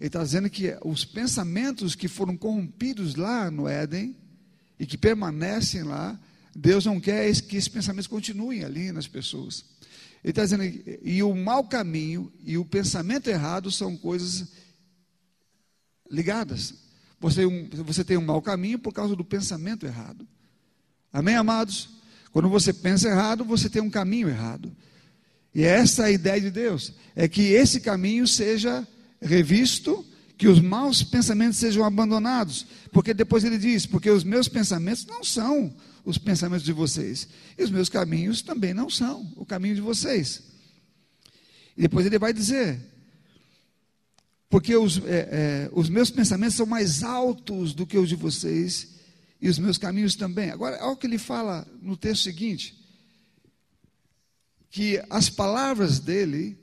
Ele 0.00 0.08
está 0.08 0.22
dizendo 0.22 0.50
que 0.50 0.76
os 0.84 1.04
pensamentos 1.04 1.94
que 1.94 2.08
foram 2.08 2.36
corrompidos 2.36 3.14
lá 3.14 3.50
no 3.50 3.68
Éden 3.68 4.16
e 4.78 4.86
que 4.86 4.98
permanecem 4.98 5.84
lá, 5.84 6.18
Deus 6.54 6.84
não 6.84 7.00
quer 7.00 7.32
que 7.42 7.56
esses 7.56 7.68
pensamentos 7.68 8.08
continuem 8.08 8.64
ali 8.64 8.90
nas 8.90 9.06
pessoas. 9.06 9.64
Ele 10.24 10.30
está 10.30 10.42
dizendo, 10.42 10.64
e 11.02 11.22
o 11.22 11.34
mau 11.34 11.64
caminho 11.64 12.32
e 12.44 12.58
o 12.58 12.64
pensamento 12.64 13.28
errado 13.28 13.70
são 13.70 13.96
coisas 13.96 14.48
ligadas. 16.10 16.74
Você, 17.20 17.46
você 17.84 18.04
tem 18.04 18.16
um 18.16 18.24
mau 18.24 18.42
caminho 18.42 18.78
por 18.78 18.92
causa 18.92 19.14
do 19.14 19.24
pensamento 19.24 19.86
errado. 19.86 20.26
Amém, 21.12 21.36
amados? 21.36 21.90
Quando 22.32 22.48
você 22.48 22.72
pensa 22.72 23.08
errado, 23.08 23.44
você 23.44 23.70
tem 23.70 23.82
um 23.82 23.90
caminho 23.90 24.28
errado. 24.28 24.74
E 25.54 25.64
essa 25.64 26.04
é 26.04 26.06
a 26.06 26.10
ideia 26.10 26.40
de 26.40 26.50
Deus: 26.50 26.92
é 27.14 27.28
que 27.28 27.42
esse 27.42 27.80
caminho 27.80 28.26
seja 28.26 28.86
revisto, 29.20 30.04
que 30.38 30.48
os 30.48 30.60
maus 30.60 31.02
pensamentos 31.02 31.58
sejam 31.58 31.84
abandonados. 31.84 32.66
Porque 32.90 33.12
depois 33.12 33.44
ele 33.44 33.58
diz: 33.58 33.86
porque 33.86 34.10
os 34.10 34.24
meus 34.24 34.48
pensamentos 34.48 35.06
não 35.06 35.22
são 35.22 35.74
os 36.04 36.18
pensamentos 36.18 36.64
de 36.64 36.72
vocês, 36.72 37.28
e 37.56 37.62
os 37.62 37.70
meus 37.70 37.88
caminhos 37.88 38.42
também 38.42 38.74
não 38.74 38.90
são 38.90 39.30
o 39.36 39.44
caminho 39.44 39.74
de 39.74 39.80
vocês. 39.80 40.42
E 41.76 41.82
depois 41.82 42.06
ele 42.06 42.18
vai 42.18 42.32
dizer: 42.32 42.80
porque 44.48 44.74
os, 44.74 44.98
é, 44.98 45.28
é, 45.30 45.70
os 45.72 45.88
meus 45.88 46.10
pensamentos 46.10 46.56
são 46.56 46.66
mais 46.66 47.02
altos 47.02 47.74
do 47.74 47.86
que 47.86 47.98
os 47.98 48.08
de 48.08 48.16
vocês, 48.16 48.88
e 49.40 49.50
os 49.50 49.58
meus 49.58 49.76
caminhos 49.76 50.14
também. 50.14 50.50
Agora, 50.50 50.78
olha 50.80 50.92
o 50.92 50.96
que 50.96 51.06
ele 51.06 51.18
fala 51.18 51.66
no 51.82 51.96
texto 51.96 52.22
seguinte 52.22 52.81
que 54.72 55.00
as 55.10 55.28
palavras 55.28 56.00
dele, 56.00 56.58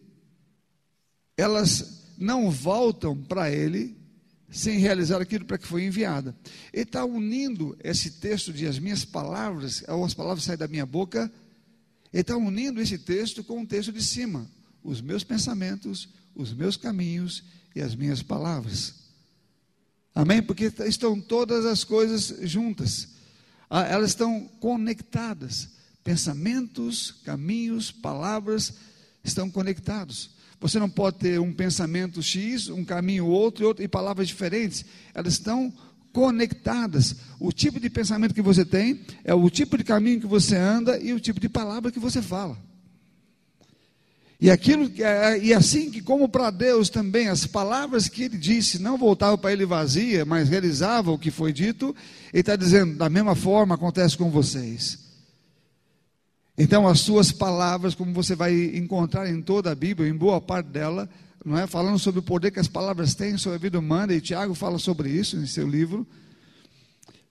elas 1.37 2.15
não 2.17 2.49
voltam 2.49 3.15
para 3.15 3.51
ele 3.51 3.95
sem 4.49 4.79
realizar 4.79 5.21
aquilo 5.21 5.45
para 5.45 5.59
que 5.59 5.67
foi 5.67 5.85
enviada. 5.85 6.35
Ele 6.73 6.81
está 6.81 7.05
unindo 7.05 7.77
esse 7.83 8.13
texto 8.19 8.51
de 8.51 8.65
as 8.65 8.79
minhas 8.79 9.05
palavras, 9.05 9.83
ou 9.87 10.03
as 10.03 10.15
palavras 10.15 10.43
saem 10.43 10.57
da 10.57 10.67
minha 10.67 10.87
boca, 10.87 11.31
ele 12.11 12.21
está 12.21 12.35
unindo 12.35 12.81
esse 12.81 12.97
texto 12.97 13.43
com 13.43 13.61
o 13.61 13.67
texto 13.67 13.93
de 13.93 14.03
cima, 14.03 14.49
os 14.83 15.01
meus 15.01 15.23
pensamentos, 15.23 16.09
os 16.33 16.51
meus 16.51 16.75
caminhos 16.75 17.43
e 17.75 17.81
as 17.81 17.93
minhas 17.93 18.23
palavras. 18.23 18.95
Amém? 20.15 20.41
Porque 20.41 20.73
estão 20.83 21.21
todas 21.21 21.63
as 21.63 21.83
coisas 21.83 22.33
juntas, 22.49 23.09
ah, 23.69 23.83
elas 23.83 24.09
estão 24.09 24.47
conectadas. 24.59 25.77
Pensamentos, 26.03 27.11
caminhos, 27.23 27.91
palavras 27.91 28.73
estão 29.23 29.49
conectados. 29.49 30.31
Você 30.59 30.77
não 30.77 30.89
pode 30.89 31.19
ter 31.19 31.39
um 31.39 31.53
pensamento 31.53 32.21
X, 32.21 32.67
um 32.67 32.83
caminho 32.83 33.25
outro 33.25 33.63
e, 33.63 33.65
outro, 33.65 33.83
e 33.83 33.87
palavras 33.87 34.27
diferentes. 34.27 34.85
Elas 35.13 35.33
estão 35.33 35.73
conectadas. 36.11 37.15
O 37.39 37.51
tipo 37.51 37.79
de 37.79 37.89
pensamento 37.89 38.33
que 38.33 38.41
você 38.41 38.65
tem 38.65 39.01
é 39.23 39.33
o 39.33 39.49
tipo 39.49 39.77
de 39.77 39.83
caminho 39.83 40.19
que 40.19 40.27
você 40.27 40.57
anda 40.57 40.99
e 40.99 41.13
o 41.13 41.19
tipo 41.19 41.39
de 41.39 41.47
palavra 41.47 41.91
que 41.91 41.99
você 41.99 42.21
fala. 42.21 42.57
E 44.41 44.49
aquilo 44.49 44.89
é, 44.99 45.37
e 45.39 45.53
assim 45.53 45.91
que 45.91 46.01
como 46.01 46.29
para 46.29 46.49
Deus 46.49 46.89
também 46.89 47.27
as 47.27 47.45
palavras 47.45 48.07
que 48.07 48.23
ele 48.23 48.37
disse 48.37 48.81
não 48.81 48.97
voltavam 48.97 49.37
para 49.37 49.51
ele 49.51 49.65
vazia, 49.65 50.23
mas 50.23 50.47
realizavam 50.47 51.13
o 51.13 51.19
que 51.19 51.29
foi 51.29 51.51
dito, 51.51 51.93
ele 52.33 52.39
está 52.39 52.55
dizendo 52.55 52.95
da 52.95 53.09
mesma 53.09 53.35
forma 53.35 53.75
acontece 53.75 54.17
com 54.17 54.29
vocês. 54.29 55.08
Então, 56.61 56.85
as 56.85 56.99
suas 56.99 57.31
palavras, 57.31 57.95
como 57.95 58.11
você 58.11 58.35
vai 58.35 58.53
encontrar 58.75 59.29
em 59.29 59.41
toda 59.41 59.71
a 59.71 59.75
Bíblia, 59.75 60.09
em 60.09 60.13
boa 60.13 60.41
parte 60.41 60.67
dela, 60.67 61.09
não 61.45 61.57
é? 61.57 61.65
falando 61.65 61.97
sobre 61.97 62.19
o 62.19 62.23
poder 62.23 62.51
que 62.51 62.59
as 62.59 62.67
palavras 62.67 63.15
têm 63.15 63.37
sobre 63.37 63.55
a 63.55 63.61
vida 63.61 63.79
humana, 63.79 64.13
e 64.13 64.19
Tiago 64.19 64.53
fala 64.53 64.77
sobre 64.77 65.09
isso 65.09 65.37
em 65.37 65.45
seu 65.45 65.65
livro. 65.65 66.05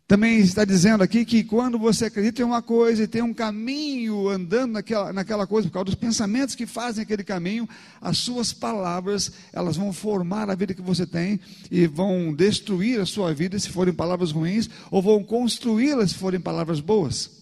Também 0.07 0.39
está 0.39 0.65
dizendo 0.65 1.03
aqui 1.03 1.27
que 1.27 1.45
quando 1.45 1.79
você 1.79 2.07
acredita 2.07 2.41
em 2.41 2.45
uma 2.47 2.63
coisa 2.63 3.03
e 3.03 3.07
tem 3.07 3.21
um 3.21 3.35
caminho 3.35 4.31
andando 4.31 4.73
naquela, 4.73 5.13
naquela 5.13 5.47
coisa, 5.47 5.69
por 5.69 5.75
causa 5.75 5.85
dos 5.85 5.95
pensamentos 5.95 6.55
que 6.55 6.65
fazem 6.65 7.03
aquele 7.03 7.23
caminho, 7.23 7.69
as 8.01 8.17
suas 8.17 8.51
palavras, 8.55 9.31
elas 9.53 9.77
vão 9.77 9.93
formar 9.93 10.49
a 10.49 10.55
vida 10.55 10.73
que 10.73 10.81
você 10.81 11.05
tem 11.05 11.39
e 11.71 11.87
vão 11.87 12.33
destruir 12.33 12.99
a 12.99 13.05
sua 13.05 13.35
vida 13.35 13.59
se 13.59 13.69
forem 13.69 13.93
palavras 13.93 14.33
ruins, 14.33 14.71
ou 14.91 15.03
vão 15.03 15.23
construí-la 15.23 16.07
se 16.07 16.15
forem 16.15 16.41
palavras 16.41 16.81
boas. 16.81 17.38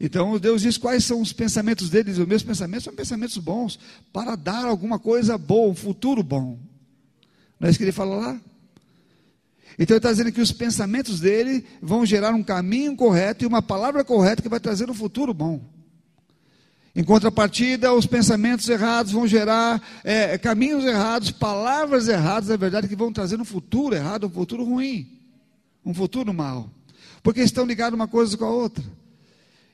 Então 0.00 0.38
Deus 0.38 0.62
diz 0.62 0.78
quais 0.78 1.04
são 1.04 1.20
os 1.20 1.32
pensamentos 1.32 1.90
dele. 1.90 2.10
Diz, 2.10 2.18
os 2.18 2.26
meus 2.26 2.42
pensamentos 2.42 2.84
são 2.84 2.94
pensamentos 2.94 3.36
bons 3.38 3.78
para 4.12 4.36
dar 4.36 4.64
alguma 4.64 4.98
coisa 4.98 5.36
boa, 5.36 5.70
um 5.70 5.74
futuro 5.74 6.22
bom. 6.22 6.58
Não 7.58 7.66
é 7.66 7.70
isso 7.70 7.78
que 7.78 7.84
ele 7.84 7.92
fala 7.92 8.16
lá? 8.16 8.40
Então 9.78 9.94
ele 9.94 9.98
está 9.98 10.10
dizendo 10.10 10.32
que 10.32 10.40
os 10.40 10.52
pensamentos 10.52 11.20
dele 11.20 11.64
vão 11.80 12.04
gerar 12.06 12.34
um 12.34 12.42
caminho 12.42 12.96
correto 12.96 13.44
e 13.44 13.46
uma 13.46 13.62
palavra 13.62 14.04
correta 14.04 14.42
que 14.42 14.48
vai 14.48 14.60
trazer 14.60 14.90
um 14.90 14.94
futuro 14.94 15.32
bom. 15.34 15.60
Em 16.96 17.04
contrapartida, 17.04 17.92
os 17.92 18.06
pensamentos 18.06 18.68
errados 18.68 19.12
vão 19.12 19.24
gerar 19.24 19.80
é, 20.02 20.36
caminhos 20.36 20.84
errados, 20.84 21.30
palavras 21.30 22.08
erradas, 22.08 22.48
na 22.48 22.56
verdade, 22.56 22.88
que 22.88 22.96
vão 22.96 23.12
trazer 23.12 23.40
um 23.40 23.44
futuro 23.44 23.94
errado, 23.94 24.26
um 24.26 24.30
futuro 24.30 24.64
ruim, 24.64 25.08
um 25.84 25.94
futuro 25.94 26.34
mau. 26.34 26.68
Porque 27.22 27.40
estão 27.40 27.64
ligados 27.64 27.94
uma 27.94 28.08
coisa 28.08 28.36
com 28.36 28.44
a 28.44 28.50
outra. 28.50 28.82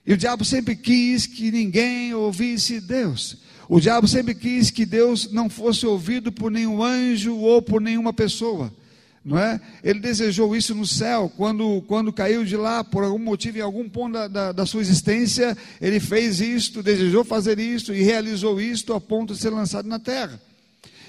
E 0.07 0.13
o 0.13 0.17
diabo 0.17 0.45
sempre 0.45 0.77
quis 0.77 1.27
que 1.27 1.51
ninguém 1.51 2.13
ouvisse 2.15 2.81
Deus. 2.81 3.39
O 3.69 3.81
diabo 3.81 4.07
sempre 4.07 4.35
quis 4.35 4.71
que 4.71 4.85
Deus 4.85 5.33
não 5.33 5.49
fosse 5.49 5.87
ouvido 5.87 6.31
por 6.31 6.51
nenhum 6.51 6.83
anjo 6.83 7.37
ou 7.37 7.63
por 7.63 7.81
nenhuma 7.81 8.13
pessoa. 8.13 8.73
Não 9.25 9.39
é? 9.39 9.59
Ele 9.83 10.01
desejou 10.01 10.55
isso 10.55 10.75
no 10.75 10.87
céu, 10.87 11.33
quando, 11.35 11.83
quando 11.89 12.13
caiu 12.13 12.45
de 12.45 12.59
lá, 12.59 12.85
por 12.85 13.03
algum 13.03 13.19
motivo, 13.19 13.57
em 13.57 13.63
algum 13.63 13.89
ponto 13.89 14.13
da, 14.13 14.29
da, 14.29 14.53
da 14.53 14.67
sua 14.67 14.83
existência, 14.83 15.57
ele 15.81 15.99
fez 15.99 16.41
isto, 16.41 16.83
desejou 16.83 17.25
fazer 17.25 17.59
isto 17.59 17.95
e 17.95 18.03
realizou 18.03 18.61
isto 18.61 18.93
a 18.93 19.01
ponto 19.01 19.33
de 19.33 19.41
ser 19.41 19.49
lançado 19.49 19.89
na 19.89 19.99
terra. 19.99 20.39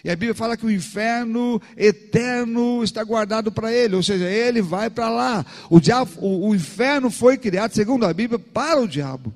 E 0.06 0.10
a 0.12 0.16
Bíblia 0.16 0.36
fala 0.36 0.56
que 0.56 0.68
o 0.68 0.70
inferno 0.70 1.60
eterno 1.76 2.84
está 2.84 3.04
guardado 3.04 3.52
para 3.52 3.74
ele, 3.74 3.96
ou 3.96 4.04
seja, 4.04 4.30
ele 4.30 4.62
vai 4.62 4.88
para 4.88 5.10
lá. 5.10 5.44
O, 5.68 5.80
diabo, 5.80 6.12
o, 6.20 6.50
o 6.50 6.56
inferno 6.56 7.10
foi 7.10 7.40
criado, 7.40 7.74
segundo 7.74 8.06
a 8.06 8.14
Bíblia, 8.14 8.38
para 8.38 8.80
o 8.80 8.88
diabo 8.88 9.34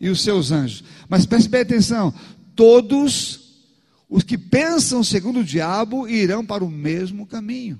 e 0.00 0.08
os 0.08 0.22
seus 0.22 0.50
anjos. 0.50 0.82
Mas 1.06 1.26
preste 1.26 1.50
bem 1.50 1.60
atenção: 1.60 2.14
todos 2.56 3.60
os 4.08 4.24
que 4.24 4.38
pensam 4.38 5.04
segundo 5.04 5.40
o 5.40 5.44
diabo 5.44 6.08
irão 6.08 6.42
para 6.42 6.64
o 6.64 6.70
mesmo 6.70 7.26
caminho, 7.26 7.78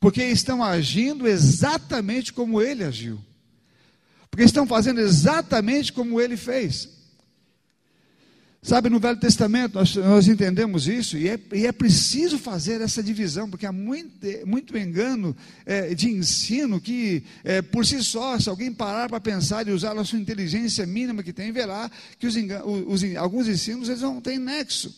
porque 0.00 0.24
estão 0.24 0.64
agindo 0.64 1.28
exatamente 1.28 2.32
como 2.32 2.62
ele 2.62 2.84
agiu, 2.84 3.20
porque 4.30 4.44
estão 4.44 4.66
fazendo 4.66 4.98
exatamente 4.98 5.92
como 5.92 6.18
ele 6.18 6.38
fez. 6.38 6.99
Sabe, 8.62 8.90
no 8.90 9.00
Velho 9.00 9.18
Testamento 9.18 9.76
nós, 9.76 9.96
nós 9.96 10.28
entendemos 10.28 10.86
isso 10.86 11.16
e 11.16 11.30
é, 11.30 11.40
e 11.54 11.66
é, 11.66 11.72
preciso 11.72 12.38
fazer 12.38 12.82
essa 12.82 13.02
divisão, 13.02 13.48
porque 13.48 13.64
há 13.64 13.72
muito, 13.72 14.10
muito 14.44 14.76
engano 14.76 15.34
é, 15.64 15.94
de 15.94 16.10
ensino 16.10 16.78
que, 16.78 17.24
é, 17.42 17.62
por 17.62 17.86
si 17.86 18.04
só, 18.04 18.38
se 18.38 18.50
alguém 18.50 18.70
parar 18.70 19.08
para 19.08 19.18
pensar 19.18 19.66
e 19.66 19.72
usar 19.72 19.96
a 19.96 20.04
sua 20.04 20.18
inteligência 20.18 20.84
mínima 20.84 21.22
que 21.22 21.32
tem, 21.32 21.50
verá 21.52 21.90
que 22.18 22.26
os, 22.26 22.34
os, 22.86 23.16
alguns 23.16 23.48
ensinos 23.48 23.88
eles 23.88 24.02
não 24.02 24.20
têm 24.20 24.38
nexo. 24.38 24.94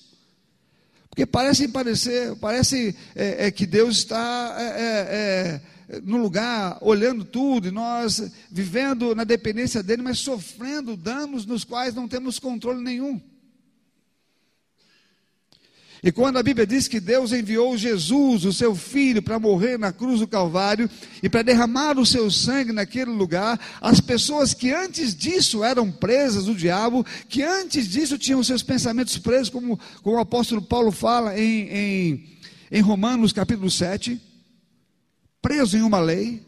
Porque 1.08 1.24
parecem 1.24 1.68
parecer, 1.68 2.34
parece 2.36 2.96
é, 3.14 3.46
é, 3.46 3.50
que 3.52 3.64
Deus 3.64 3.98
está 3.98 4.56
é, 4.58 5.60
no 6.02 6.16
lugar, 6.16 6.78
olhando 6.80 7.24
tudo, 7.24 7.68
e 7.68 7.70
nós 7.70 8.32
vivendo 8.50 9.14
na 9.14 9.22
dependência 9.22 9.84
dele, 9.84 10.02
mas 10.02 10.18
sofrendo 10.18 10.96
danos 10.96 11.46
nos 11.46 11.62
quais 11.62 11.94
não 11.94 12.08
temos 12.08 12.40
controle 12.40 12.82
nenhum. 12.82 13.20
E 16.04 16.10
quando 16.10 16.36
a 16.36 16.42
Bíblia 16.42 16.66
diz 16.66 16.88
que 16.88 16.98
Deus 16.98 17.32
enviou 17.32 17.76
Jesus, 17.76 18.44
o 18.44 18.52
seu 18.52 18.74
filho, 18.74 19.22
para 19.22 19.38
morrer 19.38 19.78
na 19.78 19.92
cruz 19.92 20.18
do 20.18 20.26
Calvário 20.26 20.90
e 21.22 21.28
para 21.28 21.42
derramar 21.42 21.96
o 21.96 22.04
seu 22.04 22.28
sangue 22.28 22.72
naquele 22.72 23.12
lugar, 23.12 23.60
as 23.80 24.00
pessoas 24.00 24.52
que 24.52 24.72
antes 24.72 25.14
disso 25.14 25.62
eram 25.62 25.92
presas 25.92 26.46
do 26.46 26.56
diabo, 26.56 27.06
que 27.28 27.40
antes 27.44 27.86
disso 27.88 28.18
tinham 28.18 28.42
seus 28.42 28.64
pensamentos 28.64 29.16
presos, 29.16 29.48
como, 29.48 29.78
como 30.02 30.16
o 30.16 30.20
apóstolo 30.20 30.60
Paulo 30.60 30.90
fala 30.90 31.38
em, 31.38 31.68
em, 31.68 32.38
em 32.72 32.80
Romanos 32.80 33.32
capítulo 33.32 33.70
7, 33.70 34.20
preso 35.40 35.76
em 35.76 35.82
uma 35.82 36.00
lei, 36.00 36.44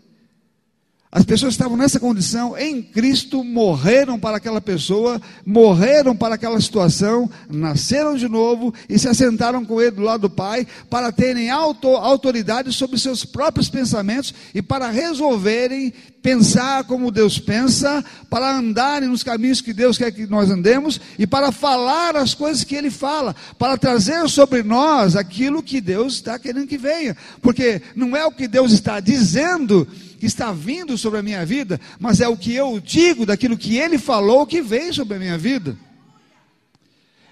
as 1.14 1.24
pessoas 1.24 1.54
estavam 1.54 1.76
nessa 1.76 2.00
condição, 2.00 2.58
em 2.58 2.82
Cristo, 2.82 3.44
morreram 3.44 4.18
para 4.18 4.36
aquela 4.36 4.60
pessoa, 4.60 5.22
morreram 5.46 6.16
para 6.16 6.34
aquela 6.34 6.60
situação, 6.60 7.30
nasceram 7.48 8.16
de 8.16 8.28
novo 8.28 8.74
e 8.88 8.98
se 8.98 9.06
assentaram 9.06 9.64
com 9.64 9.80
Ele 9.80 9.92
do 9.92 10.02
lado 10.02 10.22
do 10.22 10.30
Pai, 10.30 10.66
para 10.90 11.12
terem 11.12 11.50
auto, 11.50 11.86
autoridade 11.86 12.72
sobre 12.72 12.98
seus 12.98 13.24
próprios 13.24 13.68
pensamentos 13.68 14.34
e 14.52 14.60
para 14.60 14.90
resolverem 14.90 15.94
pensar 16.20 16.82
como 16.82 17.12
Deus 17.12 17.38
pensa, 17.38 18.04
para 18.28 18.56
andarem 18.56 19.08
nos 19.08 19.22
caminhos 19.22 19.60
que 19.60 19.72
Deus 19.72 19.96
quer 19.96 20.10
que 20.10 20.26
nós 20.26 20.50
andemos 20.50 21.00
e 21.16 21.28
para 21.28 21.52
falar 21.52 22.16
as 22.16 22.34
coisas 22.34 22.64
que 22.64 22.74
Ele 22.74 22.90
fala, 22.90 23.36
para 23.56 23.78
trazer 23.78 24.28
sobre 24.28 24.64
nós 24.64 25.14
aquilo 25.14 25.62
que 25.62 25.80
Deus 25.80 26.14
está 26.14 26.40
querendo 26.40 26.66
que 26.66 26.78
venha, 26.78 27.16
porque 27.40 27.80
não 27.94 28.16
é 28.16 28.26
o 28.26 28.32
que 28.32 28.48
Deus 28.48 28.72
está 28.72 28.98
dizendo 28.98 29.86
que 30.24 30.28
está 30.28 30.52
vindo 30.52 30.96
sobre 30.96 31.18
a 31.18 31.22
minha 31.22 31.44
vida, 31.44 31.78
mas 32.00 32.18
é 32.18 32.26
o 32.26 32.34
que 32.34 32.54
eu 32.54 32.80
digo 32.80 33.26
daquilo 33.26 33.58
que 33.58 33.76
ele 33.76 33.98
falou 33.98 34.46
que 34.46 34.62
vem 34.62 34.90
sobre 34.90 35.16
a 35.16 35.18
minha 35.18 35.36
vida. 35.36 35.76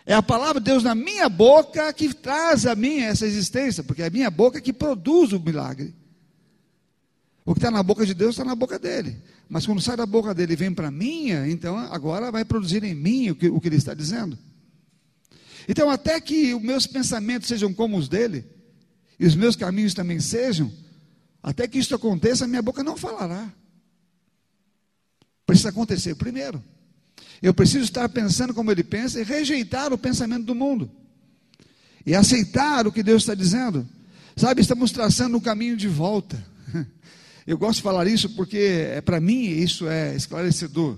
É 0.04 0.12
a 0.12 0.22
palavra 0.22 0.60
de 0.60 0.66
Deus 0.66 0.82
na 0.82 0.94
minha 0.94 1.26
boca 1.26 1.90
que 1.94 2.12
traz 2.12 2.66
a 2.66 2.74
mim 2.74 2.98
essa 2.98 3.26
existência, 3.26 3.82
porque 3.82 4.02
é 4.02 4.08
a 4.08 4.10
minha 4.10 4.30
boca 4.30 4.60
que 4.60 4.74
produz 4.74 5.32
o 5.32 5.40
milagre. 5.40 5.94
O 7.46 7.54
que 7.54 7.60
está 7.60 7.70
na 7.70 7.82
boca 7.82 8.04
de 8.04 8.12
Deus 8.12 8.32
está 8.32 8.44
na 8.44 8.54
boca 8.54 8.78
dele. 8.78 9.16
Mas 9.48 9.64
quando 9.64 9.80
sai 9.80 9.96
da 9.96 10.04
boca 10.04 10.34
dele 10.34 10.52
e 10.52 10.56
vem 10.56 10.74
para 10.74 10.88
a 10.88 10.90
minha, 10.90 11.48
então 11.48 11.78
agora 11.78 12.30
vai 12.30 12.44
produzir 12.44 12.84
em 12.84 12.94
mim 12.94 13.30
o 13.30 13.34
que, 13.34 13.48
o 13.48 13.58
que 13.58 13.68
ele 13.68 13.76
está 13.76 13.94
dizendo. 13.94 14.38
Então, 15.66 15.88
até 15.88 16.20
que 16.20 16.52
os 16.52 16.60
meus 16.60 16.86
pensamentos 16.86 17.48
sejam 17.48 17.72
como 17.72 17.96
os 17.96 18.06
dele, 18.06 18.44
e 19.18 19.24
os 19.24 19.34
meus 19.34 19.56
caminhos 19.56 19.94
também 19.94 20.20
sejam, 20.20 20.70
até 21.42 21.66
que 21.66 21.78
isso 21.78 21.94
aconteça, 21.94 22.46
minha 22.46 22.62
boca 22.62 22.84
não 22.84 22.96
falará. 22.96 23.52
Precisa 25.44 25.70
acontecer 25.70 26.14
primeiro. 26.14 26.62
Eu 27.42 27.52
preciso 27.52 27.84
estar 27.84 28.08
pensando 28.08 28.54
como 28.54 28.70
ele 28.70 28.84
pensa 28.84 29.20
e 29.20 29.24
rejeitar 29.24 29.92
o 29.92 29.98
pensamento 29.98 30.44
do 30.44 30.54
mundo. 30.54 30.90
E 32.06 32.14
aceitar 32.14 32.86
o 32.86 32.92
que 32.92 33.02
Deus 33.02 33.22
está 33.22 33.34
dizendo. 33.34 33.86
Sabe, 34.36 34.60
estamos 34.60 34.92
traçando 34.92 35.36
um 35.36 35.40
caminho 35.40 35.76
de 35.76 35.88
volta. 35.88 36.42
Eu 37.44 37.58
gosto 37.58 37.78
de 37.78 37.82
falar 37.82 38.06
isso 38.06 38.30
porque, 38.30 38.86
é, 38.92 39.00
para 39.00 39.20
mim, 39.20 39.42
isso 39.42 39.88
é 39.88 40.14
esclarecedor. 40.14 40.96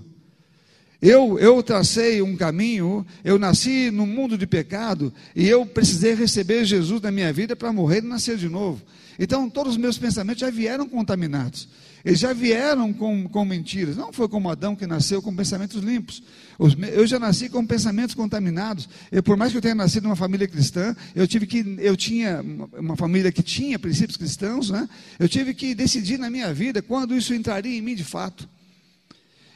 Eu, 1.01 1.37
eu 1.39 1.61
tracei 1.61 2.21
um 2.21 2.35
caminho, 2.37 3.05
eu 3.23 3.37
nasci 3.37 3.91
num 3.91 4.05
mundo 4.05 4.37
de 4.37 4.47
pecado 4.47 5.13
e 5.35 5.47
eu 5.47 5.65
precisei 5.65 6.15
receber 6.15 6.65
Jesus 6.65 7.01
na 7.01 7.11
minha 7.11 7.33
vida 7.33 7.55
para 7.55 7.73
morrer 7.73 7.99
e 7.99 8.07
nascer 8.07 8.37
de 8.37 8.47
novo. 8.47 8.81
Então, 9.17 9.49
todos 9.49 9.73
os 9.73 9.77
meus 9.77 9.97
pensamentos 9.97 10.41
já 10.41 10.49
vieram 10.49 10.87
contaminados. 10.87 11.67
Eles 12.03 12.19
já 12.19 12.33
vieram 12.33 12.93
com, 12.93 13.27
com 13.27 13.43
mentiras. 13.43 13.97
Não 13.97 14.13
foi 14.13 14.27
como 14.27 14.49
Adão 14.49 14.75
que 14.75 14.85
nasceu 14.85 15.21
com 15.21 15.35
pensamentos 15.35 15.81
limpos. 15.83 16.21
Os, 16.59 16.75
eu 16.93 17.07
já 17.07 17.17
nasci 17.17 17.49
com 17.49 17.65
pensamentos 17.65 18.13
contaminados. 18.13 18.87
Eu, 19.11 19.23
por 19.23 19.35
mais 19.35 19.51
que 19.51 19.57
eu 19.57 19.61
tenha 19.61 19.73
nascido 19.73 20.03
numa 20.03 20.15
família 20.15 20.47
cristã, 20.47 20.95
eu 21.15 21.27
tive 21.27 21.47
que, 21.47 21.77
eu 21.79 21.97
tinha 21.97 22.43
uma 22.77 22.95
família 22.95 23.31
que 23.31 23.41
tinha 23.41 23.79
princípios 23.79 24.17
cristãos, 24.17 24.69
né? 24.69 24.87
Eu 25.17 25.27
tive 25.27 25.55
que 25.55 25.73
decidir 25.73 26.19
na 26.19 26.29
minha 26.29 26.53
vida 26.53 26.81
quando 26.81 27.15
isso 27.15 27.33
entraria 27.33 27.75
em 27.75 27.81
mim 27.81 27.95
de 27.95 28.03
fato. 28.03 28.47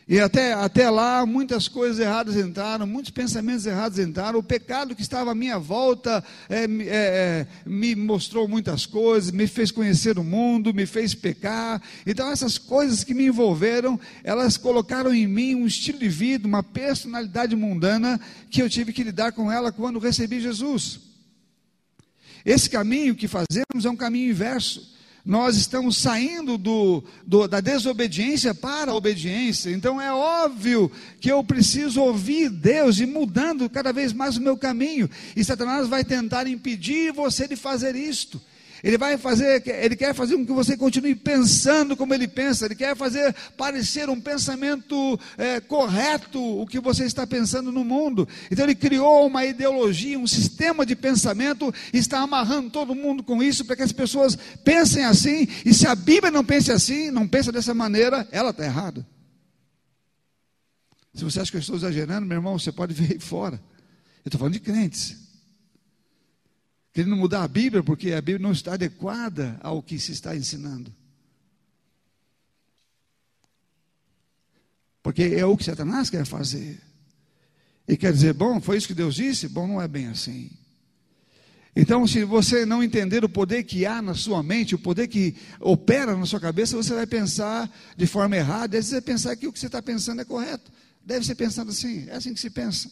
E 0.10 0.20
até, 0.20 0.54
até 0.54 0.90
lá, 0.90 1.24
muitas 1.24 1.68
coisas 1.68 2.00
erradas 2.00 2.36
entraram, 2.36 2.88
muitos 2.88 3.12
pensamentos 3.12 3.68
errados 3.68 4.00
entraram. 4.00 4.40
O 4.40 4.44
pecado 4.44 4.96
que 4.96 5.04
estava 5.04 5.34
à 5.34 5.36
minha 5.36 5.60
volta 5.60 6.24
é, 6.50 6.64
é, 6.64 6.68
é, 6.88 7.48
me 7.64 7.94
mostrou 7.94 8.48
muitas 8.48 8.88
coisas, 8.88 9.30
me 9.30 9.46
fez 9.46 9.70
conhecer 9.70 10.18
o 10.18 10.24
mundo, 10.24 10.74
me 10.74 10.88
fez 10.88 11.14
pecar. 11.14 11.80
Então, 12.08 12.32
essas 12.32 12.58
coisas 12.58 13.04
que 13.04 13.14
me 13.14 13.28
envolveram, 13.28 14.00
elas 14.24 14.58
colocaram 14.58 15.14
em 15.14 15.28
mim 15.28 15.54
um 15.54 15.68
estilo 15.68 16.00
de 16.00 16.10
vida, 16.10 16.48
uma 16.48 16.64
personalidade 16.64 17.56
mundana, 17.56 18.20
que 18.50 18.64
eu 18.64 18.70
tive 18.70 18.92
que 18.92 19.04
lidar 19.04 19.32
com 19.34 19.52
ela 19.52 19.72
quando 19.72 20.00
recebi 20.00 20.40
Jesus. 20.40 21.02
Esse 22.44 22.68
caminho 22.68 23.14
que 23.14 23.28
fazemos 23.28 23.86
é 23.86 23.90
um 23.92 23.96
caminho 23.96 24.32
inverso 24.32 24.98
nós 25.26 25.58
estamos 25.58 25.98
saindo 25.98 26.58
do, 26.58 27.04
do, 27.26 27.48
da 27.48 27.60
desobediência 27.60 28.54
para 28.54 28.92
a 28.92 28.96
obediência. 28.96 29.70
Então 29.70 30.00
é 30.00 30.12
óbvio 30.12 30.92
que 31.20 31.32
eu 31.32 31.44
preciso 31.44 32.02
ouvir 32.02 32.50
Deus 32.50 33.00
e 33.00 33.06
mudando 33.06 33.70
cada 33.70 33.92
vez 33.92 34.14
mais 34.14 34.38
o 34.38 34.42
meu 34.42 34.58
caminho. 34.58 35.10
E 35.36 35.44
Satanás 35.44 35.88
vai 35.88 36.04
tentar 36.04 36.48
impedir 36.48 37.12
você 37.12 37.48
de 37.48 37.56
fazer 37.56 37.96
isto. 37.96 38.42
Ele 38.84 38.98
vai 38.98 39.18
fazer, 39.18 39.64
ele 39.68 39.96
quer 39.96 40.14
fazer 40.14 40.36
com 40.36 40.46
que 40.46 40.52
você 40.52 40.78
continue 40.78 41.16
pensando 41.16 41.96
como 41.96 42.14
ele 42.14 42.28
pensa, 42.28 42.66
ele 42.66 42.76
quer 42.76 42.96
fazer 42.96 43.36
parecer 43.58 44.10
um 44.10 44.20
pensamento 44.20 45.20
é, 45.38 45.60
correto 45.60 46.40
o 46.40 46.66
que 46.66 46.80
você 46.80 47.06
está 47.06 47.28
pensando 47.28 47.72
no 47.72 47.84
mundo. 47.84 48.28
Então 48.50 48.66
ele 48.66 48.76
criou 48.76 49.28
uma 49.28 49.46
ideologia, 49.46 50.18
um 50.18 50.28
sistema 50.28 50.86
de 50.86 50.96
pensamento, 50.96 51.74
e 51.94 51.98
está 51.98 52.20
amarrando 52.20 52.70
todo 52.70 52.96
mundo 52.96 53.24
com 53.24 53.44
isso 53.44 53.66
para 53.66 53.76
que 53.76 53.84
as 53.84 53.92
pessoas 53.92 54.38
pensem 54.64 55.04
assim. 55.04 55.48
E 55.66 55.74
se 55.74 55.88
a 55.88 55.96
Bíblia 55.96 56.32
não 56.32 56.44
pensa 56.44 56.74
assim, 56.74 57.12
não 57.12 57.28
pensa 57.28 57.52
dessa 57.52 57.74
maneira, 57.74 58.28
ela 58.32 58.52
está 58.52 58.64
errada. 58.64 59.06
Se 61.14 61.24
você 61.24 61.42
acha 61.42 61.52
que 61.52 61.58
eu 61.58 61.62
estou 61.62 61.76
exagerando, 61.76 62.26
meu 62.26 62.38
irmão, 62.38 62.58
você 62.58 62.72
pode 62.72 62.94
ver 62.94 63.14
aí 63.14 63.20
fora. 63.20 63.62
Eu 64.24 64.30
estou 64.30 64.40
falando 64.40 64.54
de 64.54 64.60
crentes 64.60 65.29
querendo 66.94 67.16
mudar 67.16 67.44
a 67.44 67.48
Bíblia, 67.48 67.84
porque 67.84 68.14
a 68.14 68.22
Bíblia 68.22 68.46
não 68.46 68.52
está 68.52 68.74
adequada 68.74 69.60
ao 69.62 69.82
que 69.82 70.00
se 70.00 70.12
está 70.12 70.36
ensinando. 70.36 70.94
Porque 75.02 75.24
é 75.24 75.46
o 75.46 75.56
que 75.56 75.64
Satanás 75.64 76.10
quer 76.10 76.26
fazer. 76.26 76.80
E 77.88 77.98
quer 77.98 78.14
dizer, 78.14 78.34
bom, 78.34 78.62
foi 78.62 78.78
isso 78.78 78.88
que 78.88 78.94
Deus 78.94 79.16
disse? 79.16 79.48
Bom, 79.48 79.66
não 79.66 79.82
é 79.82 79.88
bem 79.88 80.08
assim. 80.08 80.52
Então, 81.76 82.06
se 82.06 82.24
você 82.24 82.66
não 82.66 82.84
entender 82.84 83.24
o 83.24 83.30
poder 83.30 83.64
que 83.64 83.86
há 83.86 84.02
na 84.02 84.14
sua 84.14 84.44
mente, 84.44 84.76
o 84.76 84.80
poder 84.80 85.08
que 85.08 85.36
opera 85.60 86.16
na 86.16 86.26
sua 86.26 86.40
cabeça, 86.40 86.76
você 86.76 86.94
vai 86.94 87.08
pensar 87.08 87.72
de 87.96 88.06
forma 88.06 88.36
errada. 88.36 88.68
Deve 88.70 88.86
ser 88.86 89.02
pensar 89.02 89.36
que 89.36 89.48
o 89.48 89.54
que 89.54 89.60
você 89.60 89.68
está 89.68 89.82
pensando 89.82 90.22
é 90.22 90.26
correto. 90.26 90.72
Deve 91.06 91.26
ser 91.26 91.36
pensando 91.36 91.72
assim, 91.72 92.08
é 92.10 92.16
assim 92.16 92.34
que 92.34 92.40
se 92.40 92.50
pensa. 92.50 92.90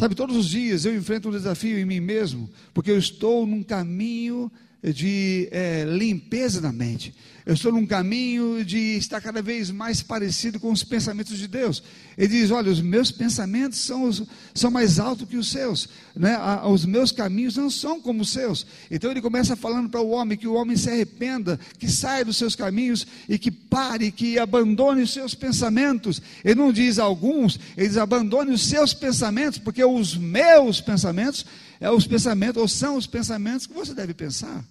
Sabe, 0.00 0.14
todos 0.14 0.34
os 0.34 0.48
dias 0.48 0.86
eu 0.86 0.96
enfrento 0.96 1.28
um 1.28 1.30
desafio 1.30 1.78
em 1.78 1.84
mim 1.84 2.00
mesmo, 2.00 2.48
porque 2.72 2.90
eu 2.90 2.96
estou 2.96 3.46
num 3.46 3.62
caminho 3.62 4.50
de 4.82 5.48
é, 5.50 5.84
limpeza 5.84 6.60
da 6.60 6.72
mente. 6.72 7.14
Eu 7.44 7.54
estou 7.54 7.72
num 7.72 7.86
caminho 7.86 8.64
de 8.64 8.96
estar 8.96 9.20
cada 9.20 9.40
vez 9.40 9.70
mais 9.70 10.02
parecido 10.02 10.60
com 10.60 10.70
os 10.70 10.84
pensamentos 10.84 11.38
de 11.38 11.48
Deus. 11.48 11.82
Ele 12.16 12.28
diz: 12.28 12.50
Olha, 12.50 12.70
os 12.70 12.80
meus 12.80 13.10
pensamentos 13.10 13.78
são, 13.78 14.04
os, 14.04 14.22
são 14.54 14.70
mais 14.70 14.98
altos 14.98 15.28
que 15.28 15.36
os 15.36 15.50
seus, 15.50 15.88
né? 16.14 16.38
os 16.66 16.84
meus 16.84 17.10
caminhos 17.10 17.56
não 17.56 17.70
são 17.70 18.00
como 18.00 18.22
os 18.22 18.30
seus. 18.30 18.66
Então 18.90 19.10
ele 19.10 19.22
começa 19.22 19.56
falando 19.56 19.88
para 19.88 20.00
o 20.00 20.10
homem 20.10 20.36
que 20.36 20.46
o 20.46 20.54
homem 20.54 20.76
se 20.76 20.90
arrependa, 20.90 21.58
que 21.78 21.90
saia 21.90 22.24
dos 22.24 22.36
seus 22.36 22.54
caminhos 22.54 23.06
e 23.28 23.38
que 23.38 23.50
pare, 23.50 24.12
que 24.12 24.38
abandone 24.38 25.02
os 25.02 25.12
seus 25.12 25.34
pensamentos. 25.34 26.20
Ele 26.44 26.56
não 26.56 26.72
diz 26.72 26.98
alguns, 26.98 27.58
ele 27.76 27.88
diz: 27.88 27.96
abandone 27.96 28.52
os 28.52 28.66
seus 28.66 28.92
pensamentos, 28.92 29.58
porque 29.58 29.82
os 29.82 30.16
meus 30.16 30.80
pensamentos 30.80 31.44
é 31.80 31.90
os 31.90 32.06
pensamentos, 32.06 32.60
ou 32.60 32.68
são 32.68 32.96
os 32.96 33.06
pensamentos 33.06 33.66
que 33.66 33.72
você 33.72 33.94
deve 33.94 34.12
pensar. 34.12 34.62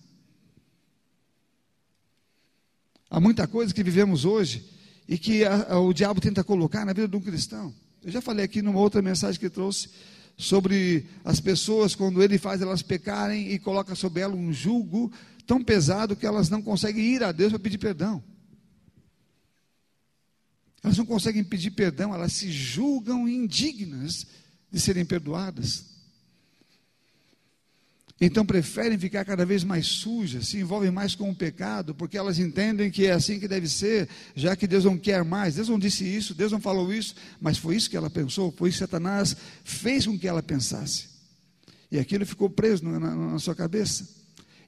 Há 3.10 3.20
muita 3.20 3.48
coisa 3.48 3.74
que 3.74 3.84
vivemos 3.84 4.24
hoje 4.24 4.64
e 5.08 5.18
que 5.18 5.44
a, 5.44 5.74
a, 5.74 5.80
o 5.80 5.92
diabo 5.92 6.22
tenta 6.22 6.44
colocar 6.44 6.86
na 6.86 6.94
vida 6.94 7.08
de 7.08 7.16
um 7.18 7.22
cristão. 7.22 7.74
Eu 8.04 8.12
já 8.12 8.22
falei 8.22 8.46
aqui 8.46 8.62
numa 8.62 8.80
outra 8.80 9.02
mensagem 9.02 9.40
que 9.40 9.50
trouxe 9.50 9.90
sobre 10.38 11.08
as 11.26 11.40
pessoas, 11.40 11.96
quando 11.96 12.22
ele 12.22 12.38
faz 12.38 12.62
elas 12.62 12.84
pecarem 12.84 13.52
e 13.52 13.58
coloca 13.58 13.96
sobre 13.96 14.22
elas 14.22 14.38
um 14.38 14.54
julgo 14.54 15.12
tão 15.48 15.64
pesado 15.64 16.16
que 16.16 16.28
elas 16.28 16.48
não 16.48 16.62
conseguem 16.62 17.04
ir 17.04 17.24
a 17.24 17.32
Deus 17.32 17.52
para 17.52 17.60
pedir 17.60 17.80
perdão. 17.80 18.24
Elas 20.84 20.98
não 20.98 21.06
conseguem 21.06 21.44
pedir 21.44 21.72
perdão, 21.72 22.14
elas 22.14 22.34
se 22.34 22.52
julgam 22.52 23.28
indignas 23.28 24.28
de 24.72 24.80
serem 24.80 25.04
perdoadas. 25.04 25.89
Então 28.22 28.46
preferem 28.46 28.98
ficar 28.98 29.24
cada 29.24 29.46
vez 29.46 29.64
mais 29.64 29.88
sujas, 29.88 30.50
se 30.50 30.58
envolvem 30.58 30.92
mais 30.92 31.16
com 31.16 31.30
o 31.30 31.36
pecado, 31.36 31.96
porque 31.96 32.18
elas 32.18 32.38
entendem 32.38 32.92
que 32.92 33.06
é 33.06 33.12
assim 33.12 33.40
que 33.40 33.48
deve 33.48 33.70
ser, 33.70 34.10
já 34.36 34.58
que 34.58 34.68
Deus 34.68 34.84
não 34.84 34.98
quer 34.98 35.24
mais. 35.24 35.56
Deus 35.56 35.70
não 35.70 35.80
disse 35.80 36.04
isso, 36.04 36.34
Deus 36.34 36.52
não 36.52 36.60
falou 36.60 36.94
isso, 36.94 37.16
mas 37.40 37.58
foi 37.58 37.78
isso 37.78 37.90
que 37.90 37.96
ela 37.96 38.10
pensou, 38.10 38.54
foi 38.58 38.70
isso 38.70 38.80
que 38.80 38.84
Satanás 38.84 39.36
fez 39.64 40.06
com 40.06 40.20
que 40.20 40.28
ela 40.28 40.44
pensasse. 40.44 41.08
E 41.90 41.98
aquilo 41.98 42.26
ficou 42.26 42.50
preso 42.50 42.84
na, 42.84 43.00
na, 43.00 43.16
na 43.16 43.40
sua 43.40 43.56
cabeça. 43.56 44.08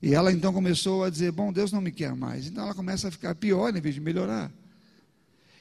E 0.01 0.13
ela 0.13 0.31
então 0.31 0.53
começou 0.53 1.03
a 1.03 1.09
dizer: 1.09 1.31
Bom, 1.31 1.51
Deus 1.51 1.71
não 1.71 1.81
me 1.81 1.91
quer 1.91 2.15
mais. 2.15 2.47
Então 2.47 2.63
ela 2.63 2.73
começa 2.73 3.09
a 3.09 3.11
ficar 3.11 3.35
pior 3.35 3.75
em 3.75 3.81
vez 3.81 3.93
de 3.93 4.01
melhorar. 4.01 4.49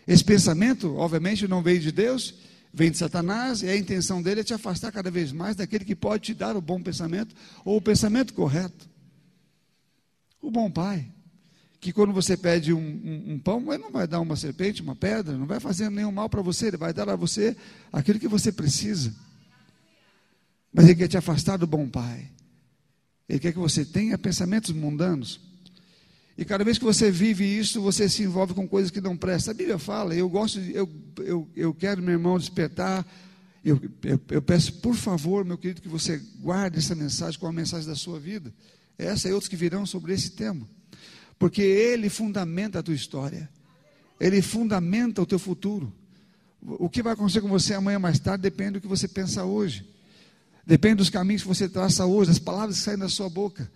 Esse 0.06 0.24
pensamento, 0.24 0.96
obviamente, 0.96 1.46
não 1.46 1.62
veio 1.62 1.80
de 1.80 1.92
Deus, 1.92 2.34
vem 2.72 2.90
de 2.90 2.98
Satanás, 2.98 3.62
e 3.62 3.68
a 3.68 3.76
intenção 3.76 4.22
dele 4.22 4.40
é 4.40 4.44
te 4.44 4.54
afastar 4.54 4.92
cada 4.92 5.10
vez 5.10 5.32
mais 5.32 5.56
daquele 5.56 5.84
que 5.84 5.96
pode 5.96 6.24
te 6.24 6.34
dar 6.34 6.56
o 6.56 6.60
bom 6.60 6.80
pensamento 6.80 7.34
ou 7.64 7.76
o 7.76 7.82
pensamento 7.82 8.32
correto. 8.32 8.88
O 10.40 10.50
bom 10.50 10.70
pai, 10.70 11.06
que 11.80 11.92
quando 11.92 12.12
você 12.12 12.36
pede 12.36 12.72
um, 12.72 12.78
um, 12.78 13.32
um 13.34 13.38
pão, 13.38 13.72
ele 13.72 13.82
não 13.82 13.90
vai 13.90 14.06
dar 14.06 14.20
uma 14.20 14.36
serpente, 14.36 14.82
uma 14.82 14.94
pedra, 14.94 15.36
não 15.36 15.46
vai 15.46 15.58
fazer 15.58 15.90
nenhum 15.90 16.12
mal 16.12 16.28
para 16.28 16.42
você, 16.42 16.68
ele 16.68 16.76
vai 16.76 16.92
dar 16.92 17.08
a 17.08 17.16
você 17.16 17.56
aquilo 17.92 18.18
que 18.18 18.28
você 18.28 18.52
precisa. 18.52 19.14
Mas 20.72 20.84
ele 20.84 20.94
quer 20.94 21.08
te 21.08 21.16
afastar 21.16 21.56
do 21.56 21.66
bom 21.66 21.88
pai. 21.88 22.30
Ele 23.28 23.38
quer 23.38 23.52
que 23.52 23.58
você 23.58 23.84
tenha 23.84 24.16
pensamentos 24.16 24.70
mundanos. 24.72 25.40
E 26.40 26.44
cada 26.46 26.64
vez 26.64 26.78
que 26.78 26.84
você 26.86 27.10
vive 27.10 27.44
isso, 27.44 27.82
você 27.82 28.08
se 28.08 28.22
envolve 28.22 28.54
com 28.54 28.66
coisas 28.66 28.90
que 28.90 28.98
não 28.98 29.14
prestam. 29.14 29.52
A 29.52 29.54
Bíblia 29.54 29.78
fala, 29.78 30.14
eu 30.14 30.26
gosto, 30.26 30.58
de, 30.58 30.74
eu, 30.74 30.88
eu, 31.18 31.46
eu 31.54 31.74
quero, 31.74 32.00
meu 32.00 32.12
irmão, 32.12 32.38
despertar. 32.38 33.06
Eu, 33.62 33.78
eu, 34.02 34.18
eu, 34.30 34.40
peço, 34.40 34.72
por 34.80 34.94
favor, 34.94 35.44
meu 35.44 35.58
querido, 35.58 35.82
que 35.82 35.88
você 35.88 36.16
guarde 36.38 36.78
essa 36.78 36.94
mensagem 36.94 37.38
com 37.38 37.46
a 37.46 37.52
mensagem 37.52 37.86
da 37.86 37.94
sua 37.94 38.18
vida. 38.18 38.50
Essa 38.96 39.28
e 39.28 39.34
outros 39.34 39.50
que 39.50 39.54
virão 39.54 39.84
sobre 39.84 40.14
esse 40.14 40.30
tema. 40.30 40.66
Porque 41.38 41.60
ele 41.60 42.08
fundamenta 42.08 42.78
a 42.78 42.82
tua 42.82 42.94
história. 42.94 43.46
Ele 44.18 44.40
fundamenta 44.40 45.20
o 45.20 45.26
teu 45.26 45.38
futuro. 45.38 45.92
O 46.62 46.88
que 46.88 47.02
vai 47.02 47.12
acontecer 47.12 47.42
com 47.42 47.48
você 47.48 47.74
amanhã 47.74 47.98
mais 47.98 48.18
tarde 48.18 48.40
depende 48.40 48.72
do 48.72 48.80
que 48.80 48.88
você 48.88 49.06
pensa 49.06 49.44
hoje. 49.44 49.86
Depende 50.66 50.94
dos 50.94 51.10
caminhos 51.10 51.42
que 51.42 51.48
você 51.48 51.68
traça 51.68 52.06
hoje, 52.06 52.30
das 52.30 52.38
palavras 52.38 52.78
que 52.78 52.82
saem 52.82 52.96
da 52.96 53.10
sua 53.10 53.28
boca. 53.28 53.70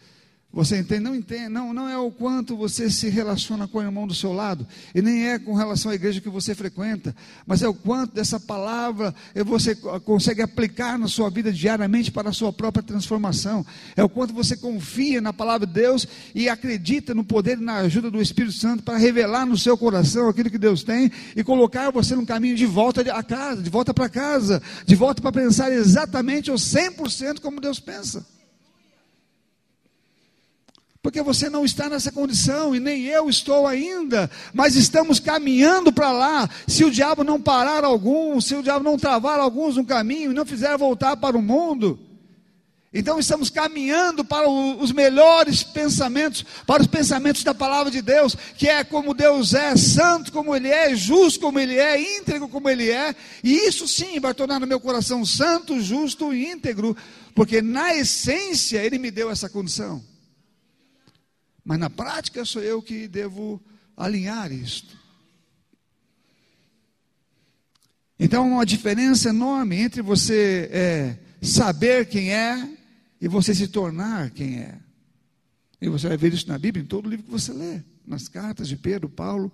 Você 0.55 0.79
entende? 0.79 1.01
Não 1.01 1.17
entende, 1.17 1.49
não, 1.49 1.75
não 1.75 1.89
é 1.89 1.99
o 1.99 2.13
quanto 2.13 2.57
você 2.57 2.89
se 2.89 3.09
relaciona 3.09 3.67
com 3.67 3.79
o 3.79 3.83
irmão 3.83 4.07
do 4.07 4.15
seu 4.15 4.33
lado, 4.33 4.65
e 4.95 5.03
nem 5.03 5.27
é 5.27 5.37
com 5.37 5.53
relação 5.53 5.91
à 5.91 5.97
igreja 5.97 6.21
que 6.21 6.29
você 6.29 6.55
frequenta, 6.55 7.15
mas 7.45 7.61
é 7.61 7.69
o 7.69 7.75
quanto 7.75 8.15
dessa 8.15 8.39
palavra 8.39 9.13
você 9.45 9.75
consegue 9.75 10.43
aplicar 10.43 10.97
na 10.97 11.09
sua 11.09 11.29
vida 11.29 11.53
diariamente 11.53 12.13
para 12.13 12.31
a 12.31 12.33
sua 12.33 12.53
própria 12.53 12.85
transformação. 12.85 13.67
É 13.97 14.05
o 14.05 14.09
quanto 14.09 14.33
você 14.33 14.57
confia 14.57 15.21
na 15.21 15.33
palavra 15.33 15.67
de 15.67 15.73
Deus 15.73 16.07
e 16.33 16.49
acredita 16.49 17.13
no 17.15 17.25
poder 17.25 17.59
e 17.59 17.65
na 17.65 17.79
ajuda 17.79 18.09
do 18.09 18.23
Espírito 18.23 18.55
Santo 18.55 18.85
para 18.85 18.97
revelar 18.97 19.45
no 19.45 19.59
seu 19.59 19.77
coração 19.77 20.29
aquilo 20.29 20.51
que 20.51 20.59
Deus 20.59 20.85
tem 20.85 21.11
e 21.35 21.43
colocar 21.43 21.91
você 21.91 22.15
no 22.15 22.25
caminho 22.25 22.55
de 22.55 22.65
volta 22.65 23.01
a 23.13 23.23
casa, 23.25 23.61
de 23.61 23.71
volta 23.71 23.93
para 23.93 24.09
casa, 24.09 24.63
de 24.87 24.95
volta 24.95 25.21
para 25.21 25.33
pensar 25.33 25.73
exatamente 25.73 26.49
ou 26.49 26.57
100% 26.57 27.41
como 27.41 27.61
Deus 27.61 27.81
pensa. 27.81 28.25
Porque 31.05 31.21
você 31.21 31.51
não 31.51 31.67
está 31.67 31.87
nessa 31.87 32.11
condição 32.11 32.75
e 32.75 32.81
nem 32.81 33.05
eu 33.05 33.29
estou 33.29 33.67
ainda, 33.67 34.31
mas 34.55 34.75
estamos 34.75 35.21
caminhando 35.21 35.93
para 35.93 36.11
lá. 36.11 36.49
Se 36.67 36.83
o 36.83 36.91
diabo 36.91 37.23
não 37.23 37.39
parar 37.39 37.85
alguns, 37.85 38.47
se 38.47 38.55
o 38.55 38.63
diabo 38.63 38.83
não 38.83 38.97
travar 38.97 39.39
alguns 39.39 39.77
no 39.77 39.85
caminho 39.85 40.31
e 40.31 40.35
não 40.35 40.47
fizer 40.47 40.75
voltar 40.79 41.15
para 41.19 41.37
o 41.37 41.43
mundo, 41.43 42.01
então 42.91 43.19
estamos 43.19 43.51
caminhando 43.51 44.25
para 44.25 44.49
os 44.49 44.93
melhores 44.93 45.63
pensamentos, 45.63 46.43
para 46.67 46.81
os 46.81 46.89
pensamentos 46.89 47.45
da 47.45 47.53
palavra 47.53 47.91
de 47.91 48.01
Deus, 48.01 48.35
que 48.57 48.67
é 48.67 48.83
como 48.83 49.13
Deus 49.13 49.53
é, 49.53 49.77
santo 49.77 50.33
como 50.33 50.57
Ele 50.57 50.71
é, 50.71 50.97
justo 50.97 51.39
como 51.39 51.61
Ele 51.61 51.77
é, 51.77 52.01
íntegro 52.01 52.49
como 52.49 52.71
Ele 52.71 52.91
é, 52.91 53.15
e 53.43 53.53
isso 53.69 53.87
sim 53.87 54.19
vai 54.19 54.33
tornar 54.33 54.59
no 54.59 54.67
meu 54.67 54.81
coração 54.81 55.23
santo, 55.23 55.83
justo 55.83 56.33
e 56.33 56.51
íntegro, 56.51 56.97
porque 57.35 57.61
na 57.61 57.95
essência 57.95 58.79
Ele 58.79 58.99
me 58.99 59.11
deu 59.11 59.31
essa 59.31 59.51
condição. 59.51 60.14
Mas 61.65 61.79
na 61.79 61.89
prática 61.89 62.45
sou 62.45 62.63
eu 62.63 62.83
que 62.83 63.09
devo 63.09 63.63
alinhar 63.97 64.53
isto. 64.53 64.97
Então, 68.19 68.49
uma 68.49 68.67
diferença 68.67 69.31
enorme 69.31 69.77
entre 69.77 70.03
você 70.03 70.69
é, 70.71 71.19
saber 71.43 72.07
quem 72.07 72.33
é 72.33 72.77
e 73.21 73.27
você 73.27 73.55
se 73.55 73.69
tornar 73.69 74.31
quem 74.31 74.61
é. 74.61 74.79
E 75.81 75.89
você 75.89 76.09
vai 76.09 76.17
ver 76.17 76.33
isso 76.33 76.49
na 76.49 76.59
Bíblia, 76.59 76.83
em 76.83 76.87
todo 76.87 77.09
livro 77.09 77.25
que 77.25 77.31
você 77.31 77.53
lê, 77.53 77.83
nas 78.07 78.29
cartas 78.29 78.69
de 78.69 78.77
Pedro, 78.77 79.09
Paulo, 79.09 79.53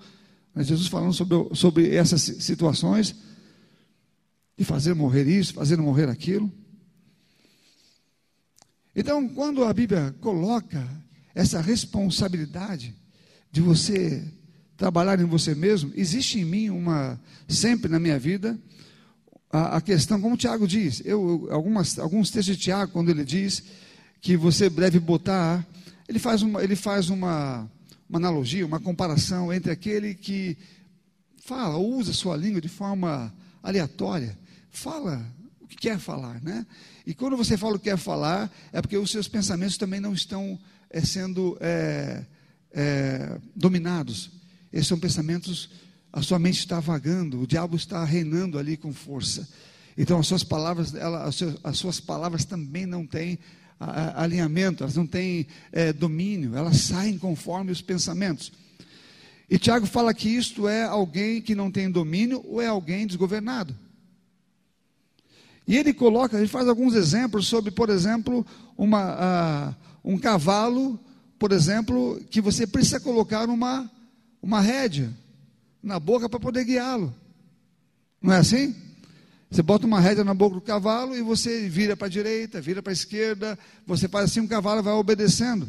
né, 0.55 0.63
Jesus 0.63 0.89
falando 0.89 1.13
sobre, 1.13 1.37
sobre 1.55 1.95
essas 1.95 2.21
situações, 2.23 3.15
de 4.57 4.65
fazer 4.65 4.95
morrer 4.95 5.27
isso, 5.27 5.55
fazer 5.55 5.79
morrer 5.79 6.09
aquilo. 6.09 6.53
Então, 8.95 9.29
quando 9.29 9.65
a 9.65 9.73
Bíblia 9.73 10.15
coloca 10.21 10.87
essa 11.35 11.61
responsabilidade 11.61 12.95
de 13.53 13.61
você 13.61 14.25
trabalhar 14.77 15.21
em 15.21 15.25
você 15.25 15.55
mesmo, 15.55 15.93
existe 15.95 16.39
em 16.39 16.45
mim 16.45 16.71
uma, 16.71 17.21
sempre 17.47 17.91
na 17.91 17.99
minha 17.99 18.19
vida, 18.19 18.59
a, 19.53 19.77
a 19.77 19.81
questão, 19.81 20.21
como 20.21 20.35
o 20.35 20.39
Tiago 20.39 20.67
diz, 20.67 21.03
eu, 21.05 21.49
algumas, 21.51 21.99
alguns 21.99 22.31
textos 22.31 22.57
de 22.57 22.63
Tiago, 22.63 22.93
quando 22.93 23.11
ele 23.11 23.25
diz 23.25 23.63
que 24.21 24.37
você 24.37 24.71
deve 24.71 24.99
botar, 24.99 25.67
ele 26.09 26.19
faz 26.19 26.43
uma, 26.43 26.63
ele 26.63 26.77
faz 26.77 27.11
uma, 27.11 27.71
uma 28.09 28.19
analogia, 28.19 28.65
uma 28.65 28.81
comparação 28.81 29.53
entre 29.53 29.71
aquele 29.71 30.15
que 30.15 30.57
fala, 31.45 31.77
usa 31.79 32.13
sua 32.13 32.37
língua 32.37 32.61
de 32.61 32.69
forma 32.69 33.35
aleatória, 33.63 34.39
fala 34.71 35.25
o 35.61 35.67
que 35.67 35.77
quer 35.77 35.99
falar, 35.99 36.41
né? 36.43 36.67
E 37.07 37.13
quando 37.13 37.37
você 37.37 37.57
fala 37.57 37.75
o 37.75 37.79
que 37.79 37.91
quer 37.91 37.99
falar, 37.99 38.51
é 38.73 38.81
porque 38.81 38.97
os 38.97 39.11
seus 39.11 39.27
pensamentos 39.29 39.77
também 39.77 40.01
não 40.01 40.13
estão 40.13 40.59
sendo 40.99 41.57
é, 41.61 42.25
é, 42.73 43.39
dominados. 43.55 44.31
Esses 44.73 44.89
são 44.89 44.99
pensamentos, 44.99 45.71
a 46.13 46.23
sua 46.23 46.39
mente 46.39 46.59
está 46.59 46.81
vagando, 46.81 47.41
o 47.41 47.47
diabo 47.47 47.77
está 47.77 48.05
reinando 48.05 48.59
ali 48.59 48.77
com 48.77 48.93
força. 48.93 49.49
Então 49.97 50.19
as 50.19 50.27
suas 50.27 50.43
palavras, 50.43 50.95
ela, 50.95 51.25
as, 51.25 51.37
suas, 51.37 51.57
as, 51.63 51.79
suas, 51.79 52.01
palavras 52.01 52.45
também 52.45 52.87
não 52.87 53.07
têm 53.07 53.39
a, 53.79 53.85
a, 53.85 54.23
alinhamento, 54.23 54.83
elas 54.83 54.97
não 54.97 55.07
têm 55.07 55.47
é, 55.71 55.93
domínio, 55.93 56.57
elas 56.57 56.79
saem 56.79 57.19
conforme 57.19 57.71
os 57.71 57.81
pensamentos. 57.81 58.53
E 59.49 59.59
Tiago 59.59 59.87
fala 59.87 60.15
que 60.15 60.29
isto 60.29 60.69
é 60.69 60.85
alguém 60.85 61.43
que 61.43 61.55
não 61.55 61.71
tem 61.71 61.91
domínio 61.91 62.45
ou 62.47 62.63
é 62.63 62.67
alguém 62.67 63.07
desgovernado. 63.07 63.77
E 65.67 65.77
ele 65.77 65.93
coloca, 65.93 66.37
ele 66.37 66.49
faz 66.49 66.69
alguns 66.69 66.95
exemplos 66.95 67.47
sobre, 67.47 67.71
por 67.71 67.91
exemplo, 67.91 68.47
uma, 68.77 69.77
um 70.05 70.19
cavalo, 70.19 70.99
por 71.39 71.53
exemplo, 71.53 72.21
que 72.31 72.41
você 72.41 72.67
precisa 72.67 73.01
colocar 73.01 73.49
uma, 73.49 73.91
uma 74.43 74.61
rédea 74.61 75.13
na 75.83 75.99
boca 75.99 76.29
para 76.29 76.41
poder 76.41 76.65
guiá-lo. 76.65 77.15
Não 78.21 78.33
é 78.33 78.39
assim? 78.39 78.75
Você 79.51 79.63
bota 79.63 79.87
uma 79.87 80.01
rédea 80.01 80.23
na 80.23 80.35
boca 80.35 80.55
do 80.55 80.61
cavalo 80.61 81.17
e 81.17 81.23
você 81.23 81.69
vira 81.69 81.97
para 81.97 82.07
a 82.07 82.11
direita, 82.11 82.61
vira 82.61 82.83
para 82.83 82.93
a 82.93 82.95
esquerda, 82.95 83.59
você 83.87 84.09
faz 84.09 84.31
assim, 84.31 84.41
o 84.41 84.49
cavalo 84.49 84.83
vai 84.83 84.93
obedecendo. 84.93 85.69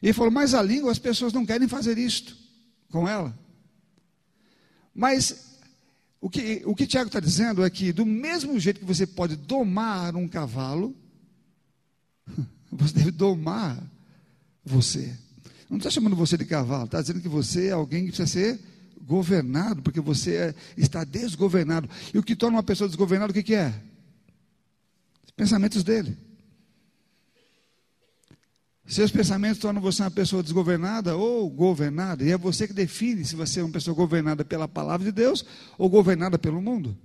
E 0.00 0.12
falou, 0.12 0.30
mas 0.30 0.54
a 0.54 0.62
língua, 0.62 0.92
as 0.92 0.98
pessoas 0.98 1.32
não 1.32 1.44
querem 1.44 1.66
fazer 1.66 1.98
isto 1.98 2.36
com 2.88 3.08
ela. 3.08 3.36
Mas 4.94 5.58
o 6.20 6.30
que, 6.30 6.62
o 6.64 6.74
que 6.74 6.86
Tiago 6.86 7.08
está 7.08 7.20
dizendo 7.20 7.64
é 7.64 7.70
que, 7.70 7.92
do 7.92 8.06
mesmo 8.06 8.58
jeito 8.60 8.80
que 8.80 8.86
você 8.86 9.06
pode 9.06 9.34
domar 9.34 10.14
um 10.14 10.28
cavalo, 10.28 10.94
Você 12.70 12.94
deve 12.94 13.10
domar 13.10 13.82
você. 14.64 15.14
Não 15.68 15.76
está 15.78 15.90
chamando 15.90 16.16
você 16.16 16.36
de 16.36 16.44
cavalo, 16.44 16.84
está 16.84 17.00
dizendo 17.00 17.20
que 17.20 17.28
você 17.28 17.68
é 17.68 17.72
alguém 17.72 18.04
que 18.04 18.12
precisa 18.12 18.26
ser 18.26 18.60
governado, 19.02 19.82
porque 19.82 20.00
você 20.00 20.34
é, 20.34 20.54
está 20.76 21.04
desgovernado. 21.04 21.88
E 22.12 22.18
o 22.18 22.22
que 22.22 22.36
torna 22.36 22.56
uma 22.56 22.62
pessoa 22.62 22.88
desgovernada, 22.88 23.30
o 23.30 23.34
que, 23.34 23.42
que 23.42 23.54
é? 23.54 23.74
Os 25.24 25.30
pensamentos 25.30 25.82
dele. 25.82 26.16
Seus 28.86 29.10
pensamentos 29.10 29.58
tornam 29.58 29.82
você 29.82 30.02
uma 30.02 30.10
pessoa 30.10 30.42
desgovernada 30.42 31.14
ou 31.14 31.48
governada, 31.50 32.24
e 32.24 32.30
é 32.30 32.38
você 32.38 32.66
que 32.66 32.72
define 32.72 33.22
se 33.22 33.36
você 33.36 33.60
é 33.60 33.62
uma 33.62 33.72
pessoa 33.72 33.94
governada 33.94 34.44
pela 34.44 34.66
palavra 34.66 35.04
de 35.04 35.12
Deus 35.12 35.44
ou 35.76 35.90
governada 35.90 36.38
pelo 36.38 36.60
mundo. 36.62 36.96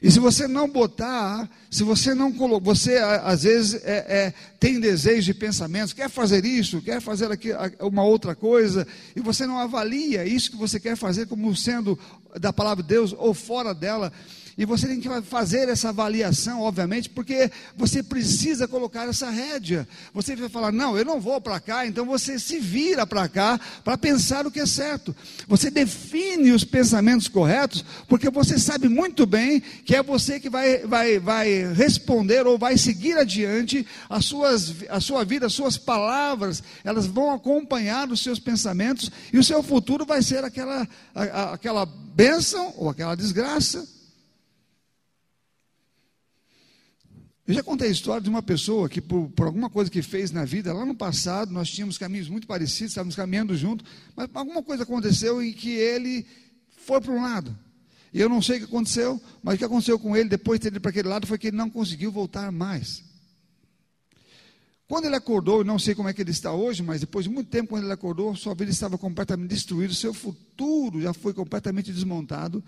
E 0.00 0.10
se 0.10 0.20
você 0.20 0.46
não 0.46 0.68
botar, 0.68 1.50
se 1.70 1.82
você 1.82 2.14
não 2.14 2.32
colocar, 2.32 2.64
você 2.64 2.98
às 2.98 3.42
vezes 3.42 3.74
é, 3.84 4.04
é, 4.08 4.34
tem 4.60 4.78
desejo 4.78 5.26
de 5.26 5.34
pensamentos, 5.34 5.92
quer 5.92 6.08
fazer 6.08 6.44
isso, 6.44 6.80
quer 6.80 7.00
fazer 7.00 7.32
aqui, 7.32 7.50
uma 7.80 8.04
outra 8.04 8.34
coisa, 8.34 8.86
e 9.16 9.20
você 9.20 9.44
não 9.44 9.58
avalia 9.58 10.24
isso 10.24 10.52
que 10.52 10.56
você 10.56 10.78
quer 10.78 10.96
fazer 10.96 11.26
como 11.26 11.54
sendo 11.56 11.98
da 12.38 12.52
palavra 12.52 12.82
de 12.82 12.88
Deus 12.88 13.12
ou 13.16 13.34
fora 13.34 13.74
dela, 13.74 14.12
e 14.58 14.64
você 14.64 14.88
tem 14.88 15.00
que 15.00 15.08
fazer 15.22 15.68
essa 15.68 15.90
avaliação, 15.90 16.62
obviamente, 16.62 17.08
porque 17.08 17.48
você 17.76 18.02
precisa 18.02 18.66
colocar 18.66 19.06
essa 19.08 19.30
rédea. 19.30 19.86
Você 20.12 20.34
vai 20.34 20.48
falar: 20.48 20.72
não, 20.72 20.98
eu 20.98 21.04
não 21.04 21.20
vou 21.20 21.40
para 21.40 21.60
cá, 21.60 21.86
então 21.86 22.04
você 22.04 22.40
se 22.40 22.58
vira 22.58 23.06
para 23.06 23.28
cá 23.28 23.60
para 23.84 23.96
pensar 23.96 24.48
o 24.48 24.50
que 24.50 24.58
é 24.58 24.66
certo. 24.66 25.14
Você 25.46 25.70
define 25.70 26.50
os 26.50 26.64
pensamentos 26.64 27.28
corretos, 27.28 27.84
porque 28.08 28.28
você 28.30 28.58
sabe 28.58 28.88
muito 28.88 29.24
bem 29.26 29.60
que 29.60 29.94
é 29.94 30.02
você 30.02 30.40
que 30.40 30.50
vai, 30.50 30.78
vai, 30.78 31.20
vai 31.20 31.72
responder 31.72 32.44
ou 32.44 32.58
vai 32.58 32.76
seguir 32.76 33.16
adiante 33.16 33.86
as 34.10 34.24
suas, 34.24 34.74
a 34.88 34.98
sua 34.98 35.24
vida, 35.24 35.46
as 35.46 35.52
suas 35.52 35.78
palavras, 35.78 36.64
elas 36.82 37.06
vão 37.06 37.30
acompanhar 37.30 38.10
os 38.10 38.24
seus 38.24 38.40
pensamentos 38.40 39.08
e 39.32 39.38
o 39.38 39.44
seu 39.44 39.62
futuro 39.62 40.04
vai 40.04 40.20
ser 40.20 40.42
aquela, 40.42 40.88
aquela 41.14 41.86
bênção 41.86 42.74
ou 42.76 42.90
aquela 42.90 43.14
desgraça. 43.14 43.97
Eu 47.48 47.54
já 47.54 47.62
contei 47.62 47.88
a 47.88 47.90
história 47.90 48.20
de 48.20 48.28
uma 48.28 48.42
pessoa 48.42 48.90
que, 48.90 49.00
por, 49.00 49.30
por, 49.30 49.46
alguma 49.46 49.70
coisa 49.70 49.90
que 49.90 50.02
fez 50.02 50.30
na 50.30 50.44
vida, 50.44 50.70
lá 50.70 50.84
no 50.84 50.94
passado, 50.94 51.50
nós 51.50 51.70
tínhamos 51.70 51.96
caminhos 51.96 52.28
muito 52.28 52.46
parecidos, 52.46 52.90
estávamos 52.90 53.16
caminhando 53.16 53.56
juntos, 53.56 53.90
mas 54.14 54.28
alguma 54.34 54.62
coisa 54.62 54.82
aconteceu 54.82 55.42
em 55.42 55.50
que 55.54 55.70
ele 55.70 56.26
foi 56.76 57.00
para 57.00 57.10
um 57.10 57.22
lado. 57.22 57.58
E 58.12 58.20
eu 58.20 58.28
não 58.28 58.42
sei 58.42 58.56
o 58.56 58.58
que 58.60 58.64
aconteceu, 58.66 59.18
mas 59.42 59.54
o 59.54 59.58
que 59.58 59.64
aconteceu 59.64 59.98
com 59.98 60.14
ele 60.14 60.28
depois 60.28 60.60
de 60.60 60.64
ter 60.64 60.68
ido 60.68 60.80
para 60.82 60.90
aquele 60.90 61.08
lado 61.08 61.26
foi 61.26 61.38
que 61.38 61.46
ele 61.46 61.56
não 61.56 61.70
conseguiu 61.70 62.12
voltar 62.12 62.52
mais. 62.52 63.02
Quando 64.86 65.06
ele 65.06 65.16
acordou, 65.16 65.60
eu 65.60 65.64
não 65.64 65.78
sei 65.78 65.94
como 65.94 66.10
é 66.10 66.12
que 66.12 66.20
ele 66.20 66.32
está 66.32 66.52
hoje, 66.52 66.82
mas 66.82 67.00
depois 67.00 67.24
de 67.24 67.30
muito 67.30 67.48
tempo, 67.48 67.70
quando 67.70 67.84
ele 67.84 67.92
acordou, 67.94 68.36
sua 68.36 68.54
vida 68.54 68.70
estava 68.70 68.98
completamente 68.98 69.48
destruída, 69.48 69.94
seu 69.94 70.12
futuro 70.12 71.00
já 71.00 71.14
foi 71.14 71.32
completamente 71.32 71.90
desmontado. 71.90 72.62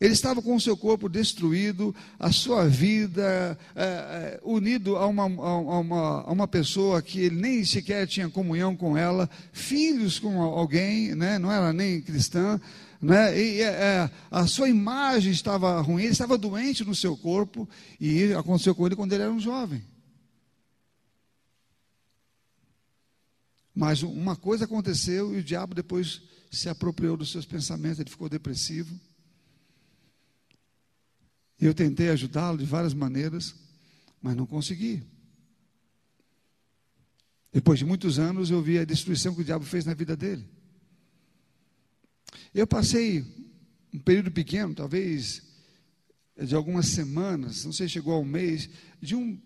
Ele 0.00 0.14
estava 0.14 0.40
com 0.40 0.56
o 0.56 0.60
seu 0.60 0.76
corpo 0.76 1.10
destruído, 1.10 1.94
a 2.18 2.32
sua 2.32 2.66
vida 2.66 3.58
é, 3.76 3.84
é, 3.84 4.40
unido 4.42 4.96
a 4.96 5.06
uma, 5.06 5.24
a, 5.24 5.78
uma, 5.78 6.22
a 6.22 6.32
uma 6.32 6.48
pessoa 6.48 7.02
que 7.02 7.20
ele 7.20 7.36
nem 7.36 7.64
sequer 7.66 8.06
tinha 8.06 8.30
comunhão 8.30 8.74
com 8.74 8.96
ela, 8.96 9.28
filhos 9.52 10.18
com 10.18 10.40
alguém, 10.40 11.14
né? 11.14 11.38
não 11.38 11.52
era 11.52 11.70
nem 11.70 12.00
cristã. 12.00 12.58
Né? 12.98 13.38
E, 13.38 13.60
é, 13.60 14.10
a 14.30 14.46
sua 14.46 14.70
imagem 14.70 15.32
estava 15.32 15.78
ruim, 15.82 16.04
ele 16.04 16.12
estava 16.12 16.38
doente 16.38 16.82
no 16.82 16.94
seu 16.94 17.14
corpo, 17.14 17.68
e 18.00 18.32
aconteceu 18.32 18.74
com 18.74 18.86
ele 18.86 18.96
quando 18.96 19.12
ele 19.12 19.24
era 19.24 19.32
um 19.32 19.40
jovem. 19.40 19.84
Mas 23.74 24.02
uma 24.02 24.34
coisa 24.34 24.64
aconteceu 24.64 25.34
e 25.34 25.40
o 25.40 25.44
diabo 25.44 25.74
depois 25.74 26.22
se 26.50 26.70
apropriou 26.70 27.18
dos 27.18 27.30
seus 27.30 27.44
pensamentos, 27.44 28.00
ele 28.00 28.10
ficou 28.10 28.30
depressivo. 28.30 28.98
Eu 31.60 31.74
tentei 31.74 32.08
ajudá-lo 32.08 32.58
de 32.58 32.64
várias 32.64 32.94
maneiras, 32.94 33.54
mas 34.22 34.34
não 34.34 34.46
consegui. 34.46 35.02
Depois 37.52 37.78
de 37.78 37.84
muitos 37.84 38.18
anos, 38.18 38.50
eu 38.50 38.62
vi 38.62 38.78
a 38.78 38.84
destruição 38.84 39.34
que 39.34 39.40
o 39.42 39.44
diabo 39.44 39.64
fez 39.64 39.84
na 39.84 39.92
vida 39.92 40.16
dele. 40.16 40.48
Eu 42.54 42.66
passei 42.66 43.24
um 43.92 43.98
período 43.98 44.30
pequeno, 44.30 44.74
talvez 44.74 45.42
de 46.36 46.54
algumas 46.54 46.86
semanas, 46.86 47.64
não 47.64 47.72
sei, 47.72 47.88
chegou 47.88 48.14
a 48.14 48.18
um 48.18 48.24
mês, 48.24 48.70
de 49.00 49.14
um, 49.14 49.38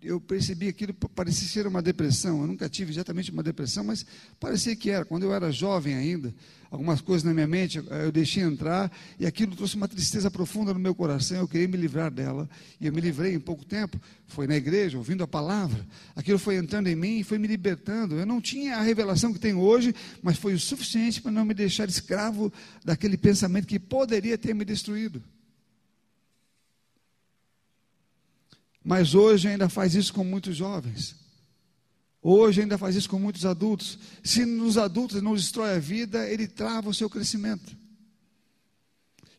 eu 0.00 0.20
percebi 0.20 0.68
aquilo 0.68 0.94
parecia 0.94 1.48
ser 1.48 1.66
uma 1.66 1.82
depressão. 1.82 2.40
Eu 2.40 2.46
nunca 2.46 2.68
tive 2.68 2.92
exatamente 2.92 3.30
uma 3.30 3.42
depressão, 3.42 3.84
mas 3.84 4.06
parecia 4.40 4.74
que 4.74 4.90
era. 4.90 5.04
Quando 5.04 5.24
eu 5.24 5.34
era 5.34 5.50
jovem 5.52 5.94
ainda, 5.94 6.34
algumas 6.70 7.00
coisas 7.00 7.22
na 7.24 7.34
minha 7.34 7.46
mente 7.46 7.78
eu 7.78 8.10
deixei 8.10 8.42
entrar 8.42 8.90
e 9.18 9.26
aquilo 9.26 9.54
trouxe 9.54 9.76
uma 9.76 9.86
tristeza 9.86 10.30
profunda 10.30 10.72
no 10.72 10.80
meu 10.80 10.94
coração. 10.94 11.38
Eu 11.38 11.48
queria 11.48 11.68
me 11.68 11.76
livrar 11.76 12.10
dela 12.10 12.48
e 12.80 12.86
eu 12.86 12.92
me 12.92 13.00
livrei 13.00 13.34
em 13.34 13.40
pouco 13.40 13.64
tempo. 13.64 14.00
Foi 14.26 14.46
na 14.46 14.56
igreja, 14.56 14.96
ouvindo 14.96 15.22
a 15.22 15.28
palavra. 15.28 15.86
Aquilo 16.14 16.38
foi 16.38 16.56
entrando 16.56 16.86
em 16.86 16.96
mim 16.96 17.18
e 17.18 17.24
foi 17.24 17.38
me 17.38 17.46
libertando. 17.46 18.16
Eu 18.16 18.24
não 18.24 18.40
tinha 18.40 18.76
a 18.76 18.82
revelação 18.82 19.32
que 19.32 19.38
tenho 19.38 19.58
hoje, 19.58 19.94
mas 20.22 20.38
foi 20.38 20.54
o 20.54 20.58
suficiente 20.58 21.20
para 21.20 21.30
não 21.32 21.44
me 21.44 21.52
deixar 21.52 21.88
escravo 21.88 22.52
daquele 22.84 23.16
pensamento 23.18 23.66
que 23.66 23.78
poderia 23.78 24.38
ter 24.38 24.54
me 24.54 24.64
destruído. 24.64 25.22
Mas 28.86 29.16
hoje 29.16 29.48
ainda 29.48 29.68
faz 29.68 29.96
isso 29.96 30.14
com 30.14 30.22
muitos 30.22 30.56
jovens. 30.56 31.16
Hoje 32.22 32.60
ainda 32.60 32.78
faz 32.78 32.94
isso 32.94 33.10
com 33.10 33.18
muitos 33.18 33.44
adultos. 33.44 33.98
Se 34.22 34.44
nos 34.44 34.78
adultos 34.78 35.20
não 35.20 35.34
destrói 35.34 35.74
a 35.74 35.78
vida, 35.80 36.24
ele 36.30 36.46
trava 36.46 36.88
o 36.88 36.94
seu 36.94 37.10
crescimento. 37.10 37.76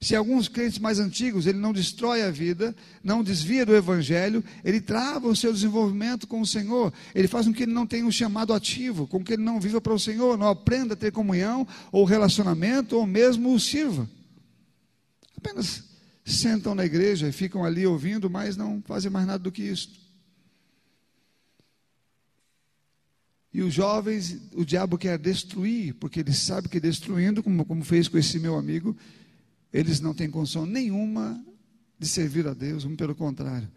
Se 0.02 0.18
alguns 0.18 0.50
crentes 0.50 0.80
mais 0.80 1.00
antigos 1.00 1.48
ele 1.48 1.60
não 1.60 1.72
destrói 1.72 2.24
a 2.24 2.30
vida, 2.30 2.76
não 3.02 3.24
desvia 3.24 3.66
do 3.66 3.74
evangelho, 3.74 4.44
ele 4.66 4.82
trava 4.82 5.30
o 5.30 5.36
seu 5.36 5.54
desenvolvimento 5.54 6.28
com 6.28 6.42
o 6.42 6.46
Senhor. 6.46 6.94
Ele 7.16 7.30
faz 7.30 7.46
com 7.46 7.54
que 7.54 7.64
ele 7.64 7.74
não 7.74 7.88
tenha 7.88 8.06
um 8.06 8.12
chamado 8.12 8.52
ativo, 8.52 9.08
com 9.08 9.24
que 9.24 9.32
ele 9.32 9.44
não 9.44 9.62
viva 9.62 9.80
para 9.80 9.94
o 9.94 10.00
Senhor, 10.00 10.38
não 10.38 10.50
aprenda 10.50 10.94
a 10.94 10.98
ter 10.98 11.14
comunhão 11.14 11.66
ou 11.90 12.04
relacionamento 12.04 12.98
ou 12.98 13.08
mesmo 13.08 13.54
o 13.54 13.60
sirva. 13.62 14.10
Apenas 15.38 15.87
sentam 16.28 16.76
na 16.76 16.86
igreja 16.86 17.28
e 17.28 17.32
ficam 17.32 17.64
ali 17.64 17.88
ouvindo, 17.88 18.30
mas 18.30 18.58
não 18.58 18.82
fazem 18.82 19.10
mais 19.10 19.26
nada 19.26 19.40
do 19.40 19.52
que 19.52 19.64
isso. 19.64 20.08
E 23.54 23.62
os 23.62 23.74
jovens, 23.74 24.40
o 24.54 24.66
diabo 24.66 24.98
quer 24.98 25.18
destruir, 25.18 25.96
porque 25.96 26.20
ele 26.20 26.34
sabe 26.34 26.68
que 26.68 26.80
destruindo, 26.80 27.42
como, 27.42 27.66
como 27.66 27.84
fez 27.84 28.08
com 28.08 28.18
esse 28.18 28.38
meu 28.40 28.58
amigo, 28.58 28.96
eles 29.72 30.00
não 30.00 30.14
têm 30.14 30.30
condição 30.30 30.66
nenhuma 30.66 31.44
de 31.98 32.08
servir 32.08 32.46
a 32.48 32.54
Deus, 32.54 32.86
pelo 32.98 33.16
contrário, 33.16 33.68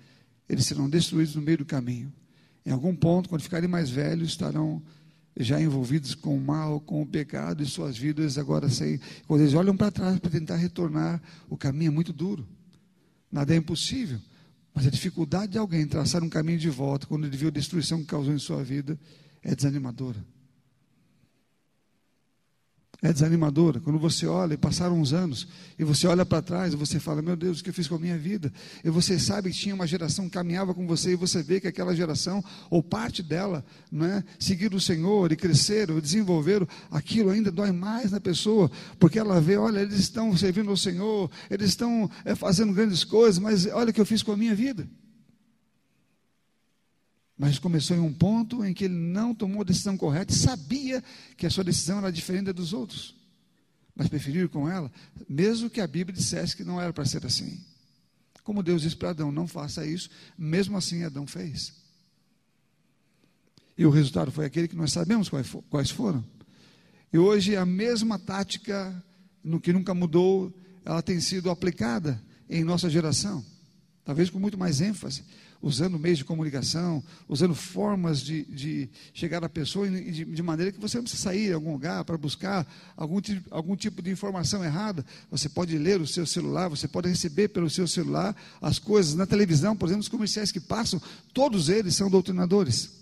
eles 0.48 0.66
serão 0.66 0.90
destruídos 0.90 1.34
no 1.34 1.42
meio 1.42 1.58
do 1.58 1.64
caminho. 1.64 2.12
Em 2.66 2.70
algum 2.70 2.94
ponto, 2.94 3.28
quando 3.28 3.42
ficarem 3.42 3.68
mais 3.68 3.88
velhos, 3.88 4.30
estarão 4.30 4.82
já 5.42 5.60
envolvidos 5.60 6.14
com 6.14 6.36
o 6.36 6.40
mal, 6.40 6.80
com 6.80 7.02
o 7.02 7.06
pecado, 7.06 7.62
e 7.62 7.66
suas 7.66 7.96
vidas 7.96 8.38
agora 8.38 8.68
sem. 8.68 9.00
Quando 9.26 9.42
eles 9.42 9.54
olham 9.54 9.76
para 9.76 9.90
trás 9.90 10.18
para 10.18 10.30
tentar 10.30 10.56
retornar, 10.56 11.20
o 11.48 11.56
caminho 11.56 11.88
é 11.88 11.94
muito 11.94 12.12
duro. 12.12 12.46
Nada 13.30 13.54
é 13.54 13.56
impossível. 13.56 14.18
Mas 14.74 14.86
a 14.86 14.90
dificuldade 14.90 15.52
de 15.52 15.58
alguém 15.58 15.86
traçar 15.86 16.22
um 16.22 16.28
caminho 16.28 16.58
de 16.58 16.70
volta 16.70 17.06
quando 17.06 17.26
ele 17.26 17.36
viu 17.36 17.48
a 17.48 17.52
destruição 17.52 18.00
que 18.00 18.06
causou 18.06 18.32
em 18.32 18.38
sua 18.38 18.62
vida 18.62 18.98
é 19.42 19.54
desanimadora 19.54 20.24
é 23.02 23.12
desanimadora. 23.12 23.80
Quando 23.80 23.98
você 23.98 24.26
olha, 24.26 24.54
e 24.54 24.56
passaram 24.56 25.00
uns 25.00 25.12
anos, 25.12 25.48
e 25.78 25.84
você 25.84 26.06
olha 26.06 26.24
para 26.24 26.42
trás, 26.42 26.72
e 26.72 26.76
você 26.76 27.00
fala: 27.00 27.22
Meu 27.22 27.36
Deus, 27.36 27.60
o 27.60 27.64
que 27.64 27.70
eu 27.70 27.74
fiz 27.74 27.88
com 27.88 27.94
a 27.94 27.98
minha 27.98 28.18
vida? 28.18 28.52
E 28.84 28.90
você 28.90 29.18
sabe 29.18 29.50
que 29.50 29.56
tinha 29.56 29.74
uma 29.74 29.86
geração 29.86 30.26
que 30.26 30.32
caminhava 30.32 30.74
com 30.74 30.86
você, 30.86 31.12
e 31.12 31.16
você 31.16 31.42
vê 31.42 31.60
que 31.60 31.68
aquela 31.68 31.94
geração, 31.94 32.44
ou 32.68 32.82
parte 32.82 33.22
dela, 33.22 33.64
né, 33.90 34.22
seguir 34.38 34.74
o 34.74 34.80
Senhor 34.80 35.32
e 35.32 35.36
crescer, 35.36 35.90
ou 35.90 36.00
desenvolver, 36.00 36.66
aquilo 36.90 37.30
ainda 37.30 37.50
dói 37.50 37.72
mais 37.72 38.10
na 38.10 38.20
pessoa, 38.20 38.70
porque 38.98 39.18
ela 39.18 39.40
vê: 39.40 39.56
Olha, 39.56 39.80
eles 39.80 39.98
estão 39.98 40.36
servindo 40.36 40.70
ao 40.70 40.76
Senhor, 40.76 41.30
eles 41.50 41.70
estão 41.70 42.10
é, 42.24 42.34
fazendo 42.34 42.72
grandes 42.72 43.04
coisas, 43.04 43.38
mas 43.38 43.66
olha 43.66 43.90
o 43.90 43.92
que 43.92 44.00
eu 44.00 44.06
fiz 44.06 44.22
com 44.22 44.32
a 44.32 44.36
minha 44.36 44.54
vida. 44.54 44.86
Mas 47.40 47.58
começou 47.58 47.96
em 47.96 48.00
um 48.00 48.12
ponto 48.12 48.62
em 48.66 48.74
que 48.74 48.84
ele 48.84 48.92
não 48.92 49.34
tomou 49.34 49.62
a 49.62 49.64
decisão 49.64 49.96
correta 49.96 50.30
e 50.30 50.36
sabia 50.36 51.02
que 51.38 51.46
a 51.46 51.50
sua 51.50 51.64
decisão 51.64 51.96
era 51.96 52.12
diferente 52.12 52.52
dos 52.52 52.74
outros. 52.74 53.16
Mas 53.96 54.08
preferiu 54.08 54.46
com 54.46 54.68
ela, 54.68 54.92
mesmo 55.26 55.70
que 55.70 55.80
a 55.80 55.86
Bíblia 55.86 56.14
dissesse 56.14 56.54
que 56.54 56.64
não 56.64 56.78
era 56.78 56.92
para 56.92 57.06
ser 57.06 57.24
assim. 57.24 57.58
Como 58.44 58.62
Deus 58.62 58.82
disse 58.82 58.94
para 58.94 59.08
Adão: 59.08 59.32
não 59.32 59.46
faça 59.46 59.86
isso, 59.86 60.10
mesmo 60.36 60.76
assim 60.76 61.02
Adão 61.02 61.26
fez. 61.26 61.72
E 63.74 63.86
o 63.86 63.90
resultado 63.90 64.30
foi 64.30 64.44
aquele 64.44 64.68
que 64.68 64.76
nós 64.76 64.92
sabemos 64.92 65.30
quais 65.70 65.90
foram. 65.90 66.22
E 67.10 67.16
hoje 67.16 67.56
a 67.56 67.64
mesma 67.64 68.18
tática, 68.18 69.02
no 69.42 69.58
que 69.58 69.72
nunca 69.72 69.94
mudou, 69.94 70.54
ela 70.84 71.00
tem 71.00 71.18
sido 71.20 71.48
aplicada 71.48 72.22
em 72.50 72.62
nossa 72.64 72.90
geração, 72.90 73.42
talvez 74.10 74.28
com 74.28 74.40
muito 74.40 74.58
mais 74.58 74.80
ênfase 74.80 75.22
usando 75.62 76.00
meios 76.00 76.18
de 76.18 76.24
comunicação, 76.24 77.00
usando 77.28 77.54
formas 77.54 78.20
de, 78.20 78.44
de 78.46 78.88
chegar 79.14 79.44
à 79.44 79.48
pessoa 79.48 79.88
de, 79.88 80.24
de, 80.24 80.42
maneira 80.42 80.72
que 80.72 80.80
você 80.80 80.96
não 80.96 81.04
precisa 81.04 81.22
sair 81.22 81.52
a 81.52 81.54
algum 81.54 81.72
lugar 81.72 82.02
para 82.04 82.16
buscar 82.16 82.66
algum, 82.96 83.20
algum 83.50 83.76
tipo 83.76 84.02
de 84.02 84.10
informação 84.10 84.64
errada. 84.64 85.04
Você 85.30 85.48
pode 85.48 85.76
ler 85.78 86.00
o 86.00 86.06
seu 86.08 86.26
celular, 86.26 86.68
você 86.68 86.88
pode 86.88 87.08
receber 87.08 87.48
pelo 87.48 87.70
seu 87.70 87.86
celular 87.86 88.34
as 88.60 88.80
coisas. 88.80 89.14
Na 89.14 89.26
televisão, 89.26 89.76
por 89.76 89.86
exemplo, 89.86 90.00
os 90.00 90.08
comerciais 90.08 90.50
que 90.50 90.60
passam, 90.60 91.00
todos 91.32 91.68
eles 91.68 91.94
são 91.94 92.10
doutrinadores. 92.10 92.99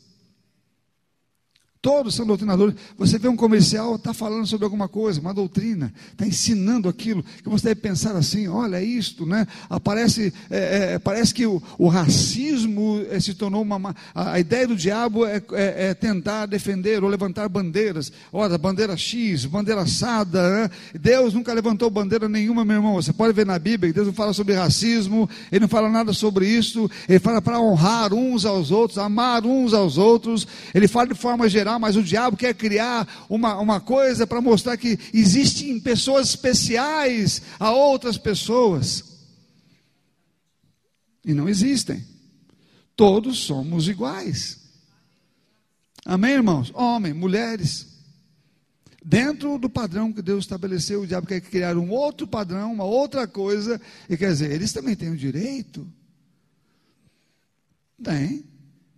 Todos 1.88 2.14
são 2.14 2.26
doutrinadores. 2.26 2.74
Você 2.98 3.18
vê 3.18 3.28
um 3.28 3.34
comercial, 3.34 3.96
está 3.96 4.12
falando 4.12 4.46
sobre 4.46 4.66
alguma 4.66 4.88
coisa, 4.88 5.22
uma 5.22 5.32
doutrina, 5.32 5.90
está 6.12 6.26
ensinando 6.26 6.86
aquilo, 6.86 7.22
que 7.42 7.48
você 7.48 7.68
deve 7.68 7.80
pensar 7.80 8.14
assim, 8.14 8.46
olha 8.46 8.78
isto, 8.82 9.24
né? 9.24 9.46
Aparece, 9.70 10.30
é, 10.50 10.96
é, 10.96 10.98
parece 10.98 11.32
que 11.32 11.46
o, 11.46 11.62
o 11.78 11.88
racismo 11.88 13.02
é, 13.10 13.18
se 13.18 13.32
tornou 13.32 13.62
uma. 13.62 13.96
A, 14.14 14.32
a, 14.32 14.38
ideia 14.38 14.66
do 14.68 14.76
diabo 14.76 15.24
é, 15.24 15.36
é, 15.52 15.86
é, 15.86 15.94
tentar 15.94 16.44
defender 16.44 17.02
ou 17.02 17.08
levantar 17.08 17.48
bandeiras. 17.48 18.12
Olha, 18.30 18.58
bandeira 18.58 18.94
X, 18.94 19.46
bandeira 19.46 19.80
assada. 19.80 20.46
Né? 20.46 20.70
Deus 20.92 21.32
nunca 21.32 21.54
levantou 21.54 21.88
bandeira 21.88 22.28
nenhuma, 22.28 22.66
meu 22.66 22.76
irmão. 22.76 22.96
Você 22.96 23.14
pode 23.14 23.32
ver 23.32 23.46
na 23.46 23.58
Bíblia 23.58 23.90
que 23.90 23.94
Deus 23.94 24.08
não 24.08 24.14
fala 24.14 24.34
sobre 24.34 24.52
racismo, 24.52 25.26
ele 25.50 25.60
não 25.60 25.68
fala 25.68 25.88
nada 25.88 26.12
sobre 26.12 26.46
isso, 26.46 26.90
ele 27.08 27.18
fala 27.18 27.40
para 27.40 27.58
honrar 27.58 28.12
uns 28.12 28.44
aos 28.44 28.70
outros, 28.70 28.98
amar 28.98 29.46
uns 29.46 29.72
aos 29.72 29.96
outros, 29.96 30.46
ele 30.74 30.86
fala 30.86 31.06
de 31.06 31.14
forma 31.14 31.48
geral 31.48 31.77
mas 31.78 31.96
o 31.96 32.02
diabo 32.02 32.36
quer 32.36 32.54
criar 32.54 33.26
uma, 33.28 33.58
uma 33.58 33.80
coisa 33.80 34.26
para 34.26 34.40
mostrar 34.40 34.76
que 34.76 34.98
existem 35.12 35.78
pessoas 35.78 36.30
especiais 36.30 37.42
a 37.58 37.70
outras 37.70 38.18
pessoas. 38.18 39.04
E 41.24 41.34
não 41.34 41.48
existem. 41.48 42.04
Todos 42.96 43.38
somos 43.38 43.88
iguais. 43.88 44.58
Amém, 46.04 46.32
irmãos? 46.32 46.72
Homem, 46.74 47.12
mulheres. 47.12 47.86
Dentro 49.04 49.58
do 49.58 49.70
padrão 49.70 50.12
que 50.12 50.22
Deus 50.22 50.44
estabeleceu, 50.44 51.02
o 51.02 51.06
diabo 51.06 51.26
quer 51.26 51.40
criar 51.40 51.76
um 51.76 51.90
outro 51.90 52.26
padrão, 52.26 52.72
uma 52.72 52.84
outra 52.84 53.26
coisa, 53.26 53.80
e 54.08 54.16
quer 54.16 54.32
dizer, 54.32 54.50
eles 54.50 54.72
também 54.72 54.96
têm 54.96 55.10
o 55.10 55.16
direito. 55.16 55.86
Tem, 58.02 58.44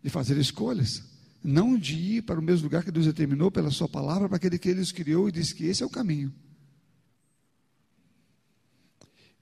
de 0.02 0.10
fazer 0.10 0.36
escolhas 0.38 1.09
não 1.42 1.76
de 1.76 1.94
ir 1.94 2.22
para 2.22 2.38
o 2.38 2.42
mesmo 2.42 2.64
lugar 2.64 2.84
que 2.84 2.90
Deus 2.90 3.06
determinou 3.06 3.50
pela 3.50 3.70
Sua 3.70 3.88
palavra, 3.88 4.28
para 4.28 4.36
aquele 4.36 4.58
que 4.58 4.68
Ele 4.68 4.80
os 4.80 4.92
criou 4.92 5.28
e 5.28 5.32
disse 5.32 5.54
que 5.54 5.64
esse 5.64 5.82
é 5.82 5.86
o 5.86 5.90
caminho. 5.90 6.32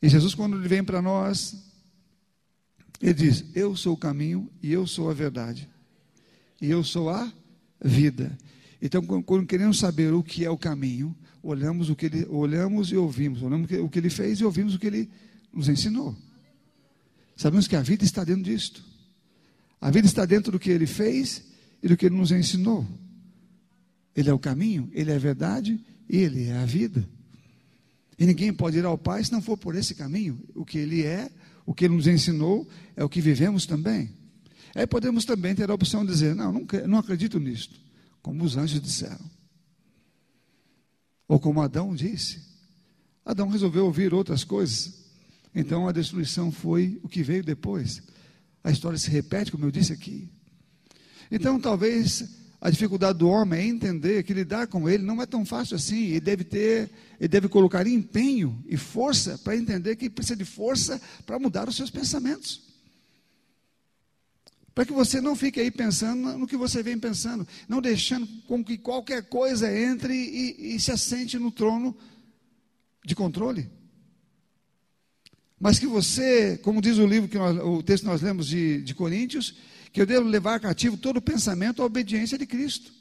E 0.00 0.08
Jesus, 0.08 0.34
quando 0.34 0.56
Ele 0.56 0.68
vem 0.68 0.84
para 0.84 1.02
nós, 1.02 1.56
Ele 3.00 3.14
diz: 3.14 3.44
Eu 3.54 3.76
sou 3.76 3.94
o 3.94 3.98
caminho 3.98 4.48
e 4.62 4.72
eu 4.72 4.86
sou 4.86 5.10
a 5.10 5.14
verdade, 5.14 5.68
e 6.60 6.70
eu 6.70 6.84
sou 6.84 7.10
a 7.10 7.32
vida. 7.82 8.36
Então, 8.80 9.04
quando 9.04 9.46
queremos 9.46 9.78
saber 9.78 10.12
o 10.12 10.22
que 10.22 10.44
é 10.44 10.50
o 10.50 10.56
caminho, 10.56 11.16
olhamos 11.42 11.90
o 11.90 11.96
que 11.96 12.06
ele, 12.06 12.26
olhamos 12.26 12.92
e 12.92 12.96
ouvimos, 12.96 13.42
olhamos 13.42 13.68
o 13.70 13.88
que 13.88 13.98
ele 13.98 14.10
fez 14.10 14.38
e 14.38 14.44
ouvimos 14.44 14.74
o 14.74 14.78
que 14.78 14.86
ele 14.86 15.10
nos 15.52 15.68
ensinou. 15.68 16.16
Sabemos 17.36 17.66
que 17.66 17.74
a 17.74 17.82
vida 17.82 18.04
está 18.04 18.22
dentro 18.22 18.44
disto. 18.44 18.84
A 19.80 19.90
vida 19.90 20.06
está 20.06 20.24
dentro 20.24 20.52
do 20.52 20.58
que 20.58 20.70
ele 20.70 20.86
fez 20.86 21.47
e 21.82 21.88
do 21.88 21.96
que 21.96 22.06
ele 22.06 22.16
nos 22.16 22.32
ensinou. 22.32 22.86
Ele 24.14 24.30
é 24.30 24.32
o 24.32 24.38
caminho, 24.38 24.88
ele 24.92 25.10
é 25.10 25.14
a 25.14 25.18
verdade 25.18 25.80
e 26.08 26.16
ele 26.16 26.46
é 26.46 26.56
a 26.56 26.64
vida. 26.64 27.08
E 28.18 28.26
ninguém 28.26 28.52
pode 28.52 28.78
ir 28.78 28.84
ao 28.84 28.98
Pai 28.98 29.22
se 29.22 29.30
não 29.30 29.40
for 29.40 29.56
por 29.56 29.76
esse 29.76 29.94
caminho. 29.94 30.40
O 30.54 30.64
que 30.64 30.78
ele 30.78 31.04
é, 31.04 31.30
o 31.64 31.72
que 31.72 31.84
ele 31.84 31.94
nos 31.94 32.06
ensinou, 32.06 32.68
é 32.96 33.04
o 33.04 33.08
que 33.08 33.20
vivemos 33.20 33.64
também. 33.64 34.10
Aí 34.74 34.86
podemos 34.86 35.24
também 35.24 35.54
ter 35.54 35.70
a 35.70 35.74
opção 35.74 36.04
de 36.04 36.12
dizer: 36.12 36.34
não, 36.34 36.52
não, 36.52 36.66
não 36.88 36.98
acredito 36.98 37.38
nisto, 37.38 37.78
como 38.20 38.42
os 38.44 38.56
anjos 38.56 38.80
disseram. 38.80 39.30
Ou 41.28 41.38
como 41.38 41.60
Adão 41.60 41.94
disse. 41.94 42.42
Adão 43.24 43.48
resolveu 43.48 43.84
ouvir 43.84 44.14
outras 44.14 44.42
coisas. 44.42 45.04
Então 45.54 45.86
a 45.86 45.92
destruição 45.92 46.50
foi 46.50 46.98
o 47.02 47.08
que 47.08 47.22
veio 47.22 47.44
depois. 47.44 48.02
A 48.64 48.70
história 48.70 48.98
se 48.98 49.10
repete, 49.10 49.52
como 49.52 49.64
eu 49.64 49.70
disse 49.70 49.92
aqui. 49.92 50.28
Então, 51.30 51.60
talvez 51.60 52.38
a 52.60 52.70
dificuldade 52.70 53.18
do 53.18 53.28
homem 53.28 53.60
é 53.60 53.66
entender 53.66 54.22
que 54.24 54.34
lidar 54.34 54.66
com 54.66 54.88
ele 54.88 55.04
não 55.04 55.22
é 55.22 55.26
tão 55.26 55.44
fácil 55.44 55.76
assim. 55.76 56.06
Ele 56.06 56.20
deve 56.20 56.44
ter, 56.44 56.90
ele 57.18 57.28
deve 57.28 57.48
colocar 57.48 57.86
empenho 57.86 58.62
e 58.66 58.76
força 58.76 59.38
para 59.38 59.56
entender 59.56 59.94
que 59.96 60.10
precisa 60.10 60.36
de 60.36 60.44
força 60.44 61.00
para 61.24 61.38
mudar 61.38 61.68
os 61.68 61.76
seus 61.76 61.90
pensamentos. 61.90 62.66
Para 64.74 64.84
que 64.84 64.92
você 64.92 65.20
não 65.20 65.34
fique 65.36 65.60
aí 65.60 65.70
pensando 65.70 66.38
no 66.38 66.46
que 66.46 66.56
você 66.56 66.82
vem 66.82 66.98
pensando, 66.98 67.46
não 67.68 67.80
deixando 67.80 68.26
com 68.46 68.64
que 68.64 68.78
qualquer 68.78 69.22
coisa 69.28 69.72
entre 69.76 70.14
e, 70.14 70.74
e 70.74 70.80
se 70.80 70.90
assente 70.90 71.38
no 71.38 71.50
trono 71.50 71.96
de 73.04 73.14
controle. 73.14 73.68
Mas 75.60 75.78
que 75.78 75.86
você, 75.86 76.58
como 76.58 76.80
diz 76.80 76.98
o 76.98 77.06
livro 77.06 77.28
que 77.28 77.38
nós, 77.38 77.56
o 77.58 77.82
texto 77.82 78.04
que 78.04 78.10
nós 78.10 78.22
lemos 78.22 78.46
de, 78.46 78.80
de 78.82 78.94
Coríntios, 78.94 79.56
que 79.98 80.02
eu 80.02 80.06
devo 80.06 80.28
levar 80.28 80.60
cativo 80.60 80.96
todo 80.96 81.16
o 81.16 81.20
pensamento 81.20 81.82
à 81.82 81.84
obediência 81.84 82.38
de 82.38 82.46
Cristo. 82.46 82.92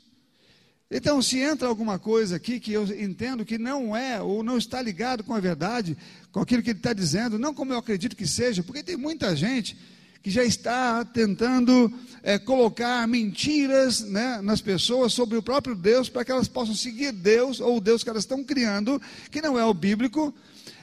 Então, 0.89 1.21
se 1.21 1.37
entra 1.37 1.67
alguma 1.67 1.99
coisa 1.99 2.37
aqui 2.37 2.59
que 2.59 2.73
eu 2.73 2.85
entendo 2.99 3.45
que 3.45 3.59
não 3.59 3.95
é 3.95 4.19
ou 4.19 4.41
não 4.41 4.57
está 4.57 4.81
ligado 4.81 5.23
com 5.23 5.35
a 5.35 5.39
verdade, 5.39 5.95
com 6.31 6.39
aquilo 6.39 6.63
que 6.63 6.71
ele 6.71 6.79
está 6.79 6.93
dizendo, 6.93 7.37
não 7.37 7.53
como 7.53 7.71
eu 7.71 7.77
acredito 7.77 8.15
que 8.15 8.25
seja, 8.25 8.63
porque 8.63 8.81
tem 8.81 8.97
muita 8.97 9.35
gente 9.35 9.77
que 10.23 10.31
já 10.31 10.43
está 10.43 11.05
tentando 11.05 11.93
é, 12.23 12.39
colocar 12.39 13.07
mentiras 13.07 14.01
né, 14.01 14.41
nas 14.41 14.59
pessoas 14.59 15.13
sobre 15.13 15.37
o 15.37 15.43
próprio 15.43 15.75
Deus 15.75 16.09
para 16.09 16.25
que 16.25 16.31
elas 16.31 16.47
possam 16.47 16.73
seguir 16.73 17.11
Deus 17.11 17.59
ou 17.59 17.77
o 17.77 17.81
Deus 17.81 18.03
que 18.03 18.09
elas 18.09 18.23
estão 18.23 18.43
criando, 18.43 18.99
que 19.29 19.39
não 19.39 19.59
é 19.59 19.63
o 19.63 19.71
bíblico. 19.71 20.33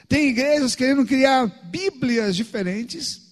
Tem 0.07 0.29
igrejas 0.29 0.75
querendo 0.75 1.05
criar 1.05 1.45
Bíblias 1.65 2.37
diferentes 2.37 3.24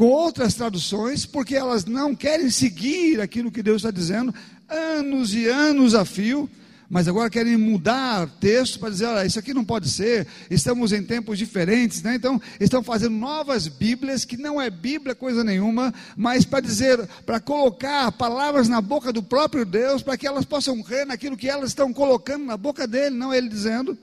com 0.00 0.06
outras 0.06 0.54
traduções, 0.54 1.26
porque 1.26 1.54
elas 1.54 1.84
não 1.84 2.14
querem 2.16 2.48
seguir 2.48 3.20
aquilo 3.20 3.50
que 3.50 3.62
Deus 3.62 3.82
está 3.82 3.90
dizendo, 3.90 4.34
anos 4.66 5.34
e 5.34 5.46
anos 5.46 5.94
a 5.94 6.06
fio, 6.06 6.48
mas 6.88 7.06
agora 7.06 7.28
querem 7.28 7.58
mudar 7.58 8.26
texto 8.40 8.80
para 8.80 8.88
dizer, 8.88 9.04
olha, 9.04 9.26
isso 9.26 9.38
aqui 9.38 9.52
não 9.52 9.62
pode 9.62 9.90
ser, 9.90 10.26
estamos 10.50 10.94
em 10.94 11.02
tempos 11.02 11.36
diferentes, 11.36 12.02
né? 12.02 12.14
então 12.14 12.40
estão 12.58 12.82
fazendo 12.82 13.14
novas 13.14 13.68
Bíblias, 13.68 14.24
que 14.24 14.38
não 14.38 14.58
é 14.58 14.70
Bíblia 14.70 15.14
coisa 15.14 15.44
nenhuma, 15.44 15.92
mas 16.16 16.46
para 16.46 16.60
dizer, 16.60 17.06
para 17.26 17.38
colocar 17.38 18.10
palavras 18.12 18.70
na 18.70 18.80
boca 18.80 19.12
do 19.12 19.22
próprio 19.22 19.66
Deus, 19.66 20.02
para 20.02 20.16
que 20.16 20.26
elas 20.26 20.46
possam 20.46 20.82
crer 20.82 21.06
naquilo 21.06 21.36
que 21.36 21.46
elas 21.46 21.72
estão 21.72 21.92
colocando 21.92 22.46
na 22.46 22.56
boca 22.56 22.86
dele, 22.86 23.16
não 23.16 23.34
ele 23.34 23.50
dizendo, 23.50 23.98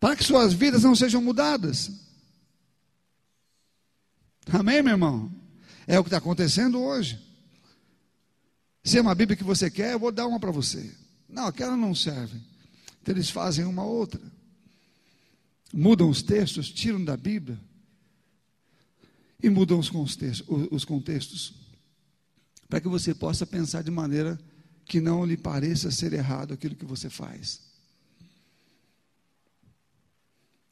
para 0.00 0.16
que 0.16 0.24
suas 0.24 0.54
vidas 0.54 0.84
não 0.84 0.94
sejam 0.94 1.20
mudadas. 1.20 2.08
Amém, 4.46 4.82
meu 4.82 4.92
irmão? 4.92 5.32
É 5.86 5.98
o 5.98 6.04
que 6.04 6.08
está 6.08 6.18
acontecendo 6.18 6.80
hoje. 6.80 7.18
Se 8.82 8.98
é 8.98 9.00
uma 9.00 9.14
Bíblia 9.14 9.36
que 9.36 9.44
você 9.44 9.70
quer, 9.70 9.92
eu 9.92 9.98
vou 9.98 10.12
dar 10.12 10.26
uma 10.26 10.40
para 10.40 10.50
você. 10.50 10.90
Não, 11.28 11.46
aquela 11.46 11.76
não 11.76 11.94
serve. 11.94 12.40
Então 13.02 13.14
eles 13.14 13.30
fazem 13.30 13.64
uma 13.64 13.84
outra. 13.84 14.20
Mudam 15.72 16.08
os 16.08 16.22
textos, 16.22 16.70
tiram 16.70 17.04
da 17.04 17.16
Bíblia 17.16 17.58
e 19.42 19.48
mudam 19.48 19.78
os 19.78 19.88
contextos, 19.88 20.44
os 20.70 20.84
contextos 20.84 21.54
para 22.68 22.80
que 22.80 22.88
você 22.88 23.14
possa 23.14 23.46
pensar 23.46 23.82
de 23.82 23.90
maneira 23.90 24.38
que 24.84 25.00
não 25.00 25.24
lhe 25.24 25.36
pareça 25.36 25.90
ser 25.90 26.12
errado 26.12 26.52
aquilo 26.52 26.74
que 26.74 26.84
você 26.84 27.08
faz. 27.08 27.60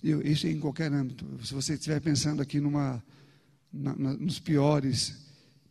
Isso 0.02 0.46
é 0.46 0.50
em 0.50 0.60
qualquer 0.60 0.92
âmbito. 0.92 1.26
Se 1.44 1.52
você 1.52 1.74
estiver 1.74 2.00
pensando 2.00 2.40
aqui 2.40 2.60
numa 2.60 3.02
na, 3.72 3.94
na, 3.94 4.14
nos 4.14 4.38
piores 4.38 5.16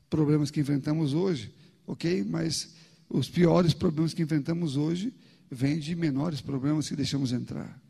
problemas 0.09 0.51
que 0.51 0.59
enfrentamos 0.59 1.13
hoje, 1.13 1.53
ok? 1.85 2.23
Mas 2.23 2.73
os 3.09 3.29
piores 3.29 3.73
problemas 3.73 4.13
que 4.13 4.21
enfrentamos 4.21 4.75
hoje 4.75 5.13
vêm 5.49 5.79
de 5.79 5.95
menores 5.95 6.41
problemas 6.41 6.89
que 6.89 6.95
deixamos 6.95 7.31
entrar. 7.31 7.81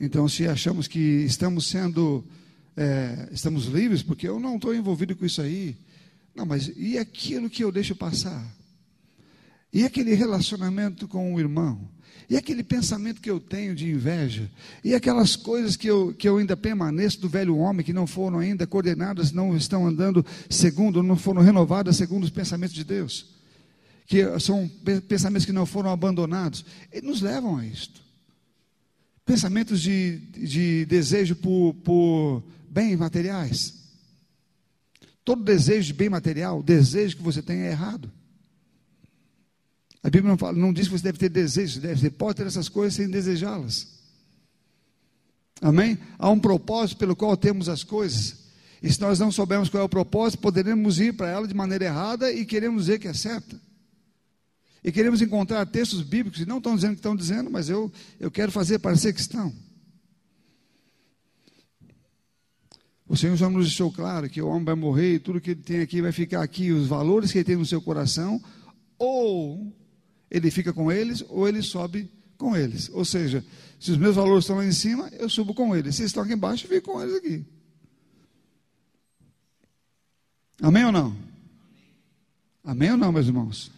Então, 0.00 0.28
se 0.28 0.46
achamos 0.46 0.86
que 0.86 0.98
estamos 0.98 1.66
sendo, 1.66 2.24
é, 2.76 3.28
estamos 3.32 3.64
livres, 3.64 4.02
porque 4.02 4.28
eu 4.28 4.38
não 4.38 4.56
estou 4.56 4.74
envolvido 4.74 5.16
com 5.16 5.26
isso 5.26 5.42
aí, 5.42 5.76
não, 6.34 6.46
mas 6.46 6.70
e 6.76 6.96
aquilo 6.96 7.50
que 7.50 7.64
eu 7.64 7.72
deixo 7.72 7.96
passar? 7.96 8.46
E 9.72 9.84
aquele 9.84 10.14
relacionamento 10.14 11.08
com 11.08 11.34
o 11.34 11.40
irmão? 11.40 11.90
E 12.28 12.36
aquele 12.36 12.62
pensamento 12.62 13.22
que 13.22 13.30
eu 13.30 13.40
tenho 13.40 13.74
de 13.74 13.90
inveja, 13.90 14.50
e 14.84 14.94
aquelas 14.94 15.34
coisas 15.34 15.76
que 15.76 15.86
eu, 15.86 16.12
que 16.12 16.28
eu 16.28 16.36
ainda 16.36 16.56
permaneço 16.56 17.20
do 17.20 17.28
velho 17.28 17.56
homem, 17.56 17.84
que 17.84 17.92
não 17.92 18.06
foram 18.06 18.38
ainda 18.38 18.66
coordenadas, 18.66 19.32
não 19.32 19.56
estão 19.56 19.86
andando 19.86 20.24
segundo, 20.50 21.02
não 21.02 21.16
foram 21.16 21.40
renovadas 21.40 21.96
segundo 21.96 22.24
os 22.24 22.30
pensamentos 22.30 22.74
de 22.74 22.84
Deus, 22.84 23.34
que 24.06 24.22
são 24.40 24.70
pensamentos 25.08 25.46
que 25.46 25.52
não 25.52 25.64
foram 25.64 25.90
abandonados, 25.90 26.64
eles 26.92 27.08
nos 27.08 27.22
levam 27.22 27.56
a 27.56 27.64
isto. 27.64 28.02
Pensamentos 29.24 29.80
de, 29.80 30.18
de 30.18 30.86
desejo 30.86 31.36
por, 31.36 31.74
por 31.84 32.42
bens 32.68 32.96
materiais. 32.96 33.74
Todo 35.24 35.44
desejo 35.44 35.88
de 35.88 35.94
bem 35.94 36.08
material, 36.08 36.62
desejo 36.62 37.16
que 37.16 37.22
você 37.22 37.42
tem 37.42 37.60
é 37.60 37.70
errado. 37.70 38.10
A 40.02 40.10
Bíblia 40.10 40.30
não, 40.30 40.38
fala, 40.38 40.52
não 40.52 40.72
diz 40.72 40.86
que 40.86 40.92
você 40.92 41.04
deve 41.04 41.18
ter 41.18 41.28
desejos, 41.28 41.82
você 41.82 42.10
pode 42.10 42.36
ter 42.36 42.46
essas 42.46 42.68
coisas 42.68 42.94
sem 42.94 43.10
desejá-las. 43.10 43.98
Amém? 45.60 45.98
Há 46.18 46.30
um 46.30 46.38
propósito 46.38 46.98
pelo 46.98 47.16
qual 47.16 47.36
temos 47.36 47.68
as 47.68 47.82
coisas. 47.82 48.46
E 48.80 48.92
se 48.92 49.00
nós 49.00 49.18
não 49.18 49.32
soubermos 49.32 49.68
qual 49.68 49.82
é 49.82 49.84
o 49.84 49.88
propósito, 49.88 50.40
poderemos 50.40 51.00
ir 51.00 51.14
para 51.14 51.28
ela 51.28 51.48
de 51.48 51.54
maneira 51.54 51.86
errada 51.86 52.30
e 52.30 52.44
queremos 52.44 52.84
dizer 52.84 53.00
que 53.00 53.08
é 53.08 53.12
certa. 53.12 53.60
E 54.84 54.92
queremos 54.92 55.20
encontrar 55.20 55.66
textos 55.66 56.02
bíblicos, 56.02 56.40
e 56.40 56.46
não 56.46 56.58
estão 56.58 56.76
dizendo 56.76 56.92
que 56.92 57.00
estão 57.00 57.16
dizendo, 57.16 57.50
mas 57.50 57.68
eu, 57.68 57.92
eu 58.20 58.30
quero 58.30 58.52
fazer 58.52 58.78
parecer 58.78 59.12
que 59.12 59.20
estão. 59.20 59.52
O 63.08 63.16
Senhor 63.16 63.36
já 63.36 63.50
nos 63.50 63.66
deixou 63.66 63.90
claro 63.90 64.28
que 64.30 64.40
o 64.40 64.46
homem 64.46 64.64
vai 64.64 64.74
morrer 64.76 65.14
e 65.14 65.18
tudo 65.18 65.40
que 65.40 65.50
ele 65.50 65.62
tem 65.62 65.80
aqui 65.80 66.00
vai 66.00 66.12
ficar 66.12 66.42
aqui, 66.42 66.70
os 66.70 66.86
valores 66.86 67.32
que 67.32 67.38
ele 67.38 67.44
tem 67.44 67.56
no 67.56 67.66
seu 67.66 67.82
coração, 67.82 68.40
ou 68.96 69.72
ele 70.30 70.50
fica 70.50 70.72
com 70.72 70.90
eles, 70.90 71.24
ou 71.28 71.48
ele 71.48 71.62
sobe 71.62 72.10
com 72.36 72.56
eles. 72.56 72.90
Ou 72.92 73.04
seja, 73.04 73.44
se 73.80 73.90
os 73.90 73.96
meus 73.96 74.16
valores 74.16 74.44
estão 74.44 74.56
lá 74.56 74.64
em 74.64 74.72
cima, 74.72 75.08
eu 75.18 75.28
subo 75.28 75.54
com 75.54 75.74
eles. 75.74 75.96
Se 75.96 76.04
estão 76.04 76.22
aqui 76.22 76.32
embaixo, 76.32 76.66
eu 76.66 76.70
fico 76.70 76.92
com 76.92 77.02
eles 77.02 77.16
aqui. 77.16 77.44
Amém 80.60 80.84
ou 80.84 80.92
não? 80.92 81.16
Amém 82.64 82.90
ou 82.90 82.96
não, 82.96 83.12
meus 83.12 83.26
irmãos? 83.26 83.70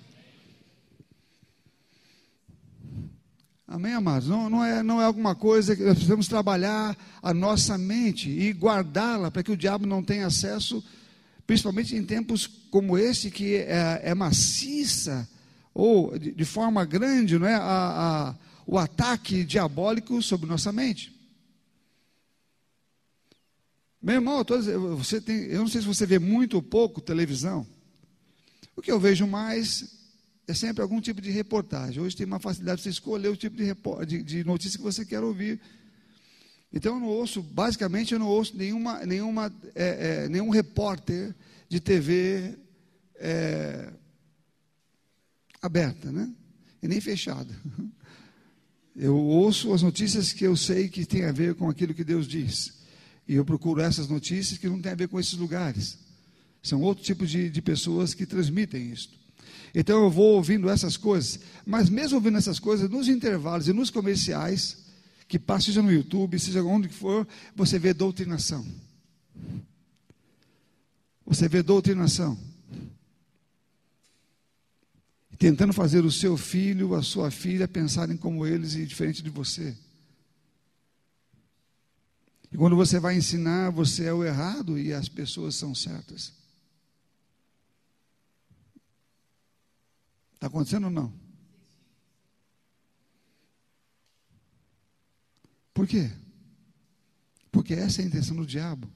Amém, 3.69 3.93
amados? 3.93 4.29
Não, 4.29 4.51
não, 4.51 4.65
é, 4.65 4.83
não 4.83 5.01
é 5.01 5.05
alguma 5.05 5.33
coisa 5.33 5.77
que 5.77 5.85
nós 5.85 5.93
precisamos 5.93 6.27
trabalhar 6.27 6.97
a 7.23 7.33
nossa 7.33 7.79
mente 7.79 8.29
e 8.29 8.51
guardá-la 8.53 9.31
para 9.31 9.45
que 9.45 9.53
o 9.53 9.57
diabo 9.57 9.87
não 9.87 10.03
tenha 10.03 10.27
acesso, 10.27 10.83
principalmente 11.47 11.95
em 11.95 12.05
tempos 12.05 12.49
como 12.49 12.99
esse, 12.99 13.31
que 13.31 13.55
é, 13.55 14.01
é 14.03 14.13
maciça 14.13 15.29
ou 15.81 16.19
de, 16.19 16.33
de, 16.33 16.45
forma 16.45 16.85
grande 16.85 17.39
não 17.39 17.47
é, 17.47 17.55
a, 17.55 17.63
a, 17.63 18.35
o 18.67 18.77
ataque 18.77 19.43
diabólico 19.45 20.21
sobre 20.21 20.47
nossa 20.47 20.71
mente. 20.71 21.11
Meu 24.03 24.17
irmão, 24.17 24.45
eu, 24.47 24.97
você 24.99 25.23
tem, 25.23 25.45
eu 25.45 25.61
não 25.61 25.69
sei 25.69 25.81
se 25.81 25.87
você 25.87 26.05
vê 26.05 26.19
muito 26.19 26.55
ou 26.55 26.63
pouco 26.63 27.01
televisão. 27.01 27.67
O 28.77 28.83
que 28.83 28.93
eu 28.93 29.01
vejo 29.01 29.27
mais 29.27 29.99
é 30.47 30.53
sempre 30.53 30.83
algum 30.83 31.01
tipo 31.01 31.21
de 31.23 31.31
reportagem. 31.31 32.03
Hoje 32.03 32.17
tem 32.17 32.27
uma 32.27 32.39
facilidade 32.39 32.79
de 32.79 32.83
você 32.83 32.91
escolher 32.91 33.29
o 33.29 33.37
tipo 33.37 33.57
de, 33.57 33.75
de, 34.07 34.23
de, 34.23 34.45
notícia 34.45 34.79
que 34.79 34.85
você 34.85 35.03
quer 35.07 35.23
ouvir. 35.23 35.59
Então 36.71 36.95
eu 36.95 37.01
não 37.01 37.09
ouço, 37.09 37.43
basicamente 37.43 38.13
eu 38.13 38.19
não 38.19 38.29
ouço 38.29 38.55
nenhuma, 38.55 39.05
nenhuma, 39.07 39.51
é, 39.75 40.25
é, 40.25 40.29
nenhum 40.29 40.51
repórter 40.51 41.35
de 41.71 41.81
TV 41.81 42.59
é, 43.17 43.93
aberta, 45.61 46.11
né? 46.11 46.31
E 46.83 46.89
nem 46.89 47.01
fechada. 47.01 47.55
Eu 48.97 49.17
ouço 49.17 49.73
as 49.73 49.83
notícias 49.83 50.33
que 50.33 50.45
eu 50.45 50.57
sei 50.57 50.89
que 50.89 51.07
tem 51.07 51.25
a 51.25 51.33
ver 51.33 51.55
com 51.55 51.69
aquilo 51.69 51.95
que 51.95 52.05
Deus 52.05 52.27
diz. 52.27 52.81
E 53.27 53.35
eu 53.35 53.45
procuro 53.45 53.81
essas 53.81 54.09
notícias 54.09 54.59
que 54.59 54.69
não 54.69 54.81
tem 54.81 54.93
a 54.93 54.97
ver 54.97 55.09
com 55.09 55.19
esses 55.19 55.35
lugares. 55.35 55.99
São 56.63 56.83
outro 56.83 57.03
tipo 57.05 57.27
de, 57.27 57.49
de 57.49 57.63
pessoas 57.63 58.13
que 58.13 58.27
transmitem 58.27 58.91
isso. 58.91 59.11
Então 59.75 60.03
eu 60.03 60.11
vou 60.11 60.35
ouvindo 60.35 60.69
essas 60.69 60.97
coisas, 60.97 61.41
mas 61.65 61.89
mesmo 61.89 62.17
ouvindo 62.17 62.37
essas 62.37 62.59
coisas, 62.59 62.91
nos 62.91 63.09
intervalos 63.09 63.69
e 63.69 63.73
nos 63.73 63.89
comerciais, 63.89 64.79
que 65.29 65.39
passa 65.39 65.67
seja 65.67 65.81
no 65.81 65.93
YouTube, 65.93 66.39
seja 66.39 66.63
onde 66.63 66.89
for, 66.89 67.27
você 67.55 67.79
vê 67.79 67.95
doutrinação. 67.95 68.67
Você 71.25 71.49
vê 71.49 71.63
doutrinação. 71.63 72.37
Tentando 75.41 75.73
fazer 75.73 76.05
o 76.05 76.13
seu 76.13 76.37
filho, 76.37 76.95
a 76.95 77.03
sua 77.03 77.31
filha 77.31 77.67
pensarem 77.67 78.15
como 78.15 78.47
eles 78.47 78.75
e 78.75 78.85
diferente 78.85 79.23
de 79.23 79.31
você. 79.31 79.75
E 82.53 82.59
quando 82.59 82.77
você 82.77 83.01
vai 83.01 83.17
ensinar, 83.17 83.71
você 83.71 84.05
é 84.05 84.13
o 84.13 84.23
errado 84.23 84.79
e 84.79 84.93
as 84.93 85.09
pessoas 85.09 85.57
são 85.57 85.75
certas. 85.75 86.35
Está 90.35 90.49
acontecendo 90.49 90.85
ou 90.85 90.91
não? 90.91 91.11
Por 95.73 95.87
quê? 95.87 96.11
Porque 97.51 97.73
essa 97.73 98.03
é 98.03 98.05
a 98.05 98.09
intenção 98.09 98.37
do 98.37 98.45
diabo. 98.45 98.93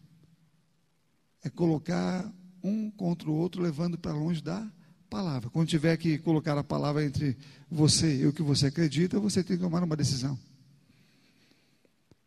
É 1.43 1.49
colocar 1.49 2.31
um 2.63 2.91
contra 2.91 3.31
o 3.31 3.35
outro, 3.35 3.63
levando 3.63 3.97
para 3.97 4.13
longe 4.13 4.43
da 4.43 4.71
palavra. 5.15 5.49
Quando 5.49 5.69
tiver 5.69 5.97
que 5.97 6.19
colocar 6.19 6.59
a 6.59 6.65
palavra 6.65 7.05
entre 7.05 7.37
você 7.71 8.23
e 8.23 8.27
o 8.27 8.33
que 8.33 8.43
você 8.43 8.67
acredita, 8.67 9.21
você 9.21 9.45
tem 9.45 9.57
que 9.57 9.63
tomar 9.63 9.81
uma 9.85 9.95
decisão. 9.95 10.37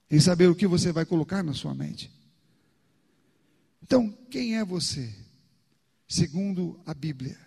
Em 0.09 0.21
saber 0.21 0.47
o 0.47 0.55
que 0.55 0.65
você 0.65 0.93
vai 0.93 1.05
colocar 1.05 1.43
na 1.43 1.53
sua 1.53 1.75
mente. 1.75 2.09
Então, 3.83 4.09
quem 4.31 4.55
é 4.55 4.63
você? 4.63 5.13
Segundo 6.07 6.79
a 6.85 6.93
Bíblia. 6.93 7.37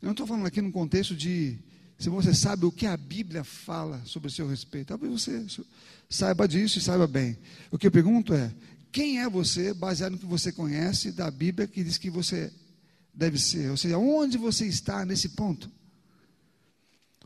Eu 0.00 0.06
não 0.06 0.12
estou 0.12 0.26
falando 0.26 0.46
aqui 0.46 0.62
no 0.62 0.72
contexto 0.72 1.14
de 1.14 1.58
se 1.98 2.08
você 2.08 2.32
sabe 2.32 2.64
o 2.64 2.72
que 2.72 2.86
a 2.86 2.96
Bíblia 2.96 3.44
fala 3.44 4.02
sobre 4.06 4.28
o 4.28 4.32
seu 4.32 4.48
respeito. 4.48 4.88
Talvez 4.88 5.12
você 5.12 5.44
saiba 6.08 6.48
disso 6.48 6.78
e 6.78 6.80
saiba 6.80 7.06
bem. 7.06 7.36
O 7.70 7.76
que 7.76 7.86
eu 7.86 7.90
pergunto 7.90 8.32
é: 8.32 8.50
quem 8.90 9.20
é 9.20 9.28
você, 9.28 9.74
baseado 9.74 10.12
no 10.12 10.18
que 10.18 10.24
você 10.24 10.50
conhece 10.50 11.12
da 11.12 11.30
Bíblia, 11.30 11.68
que 11.68 11.84
diz 11.84 11.98
que 11.98 12.08
você 12.08 12.50
deve 13.16 13.38
ser? 13.38 13.70
Ou 13.70 13.76
seja, 13.76 13.96
onde 13.96 14.36
você 14.36 14.66
está 14.66 15.04
nesse 15.04 15.30
ponto? 15.30 15.70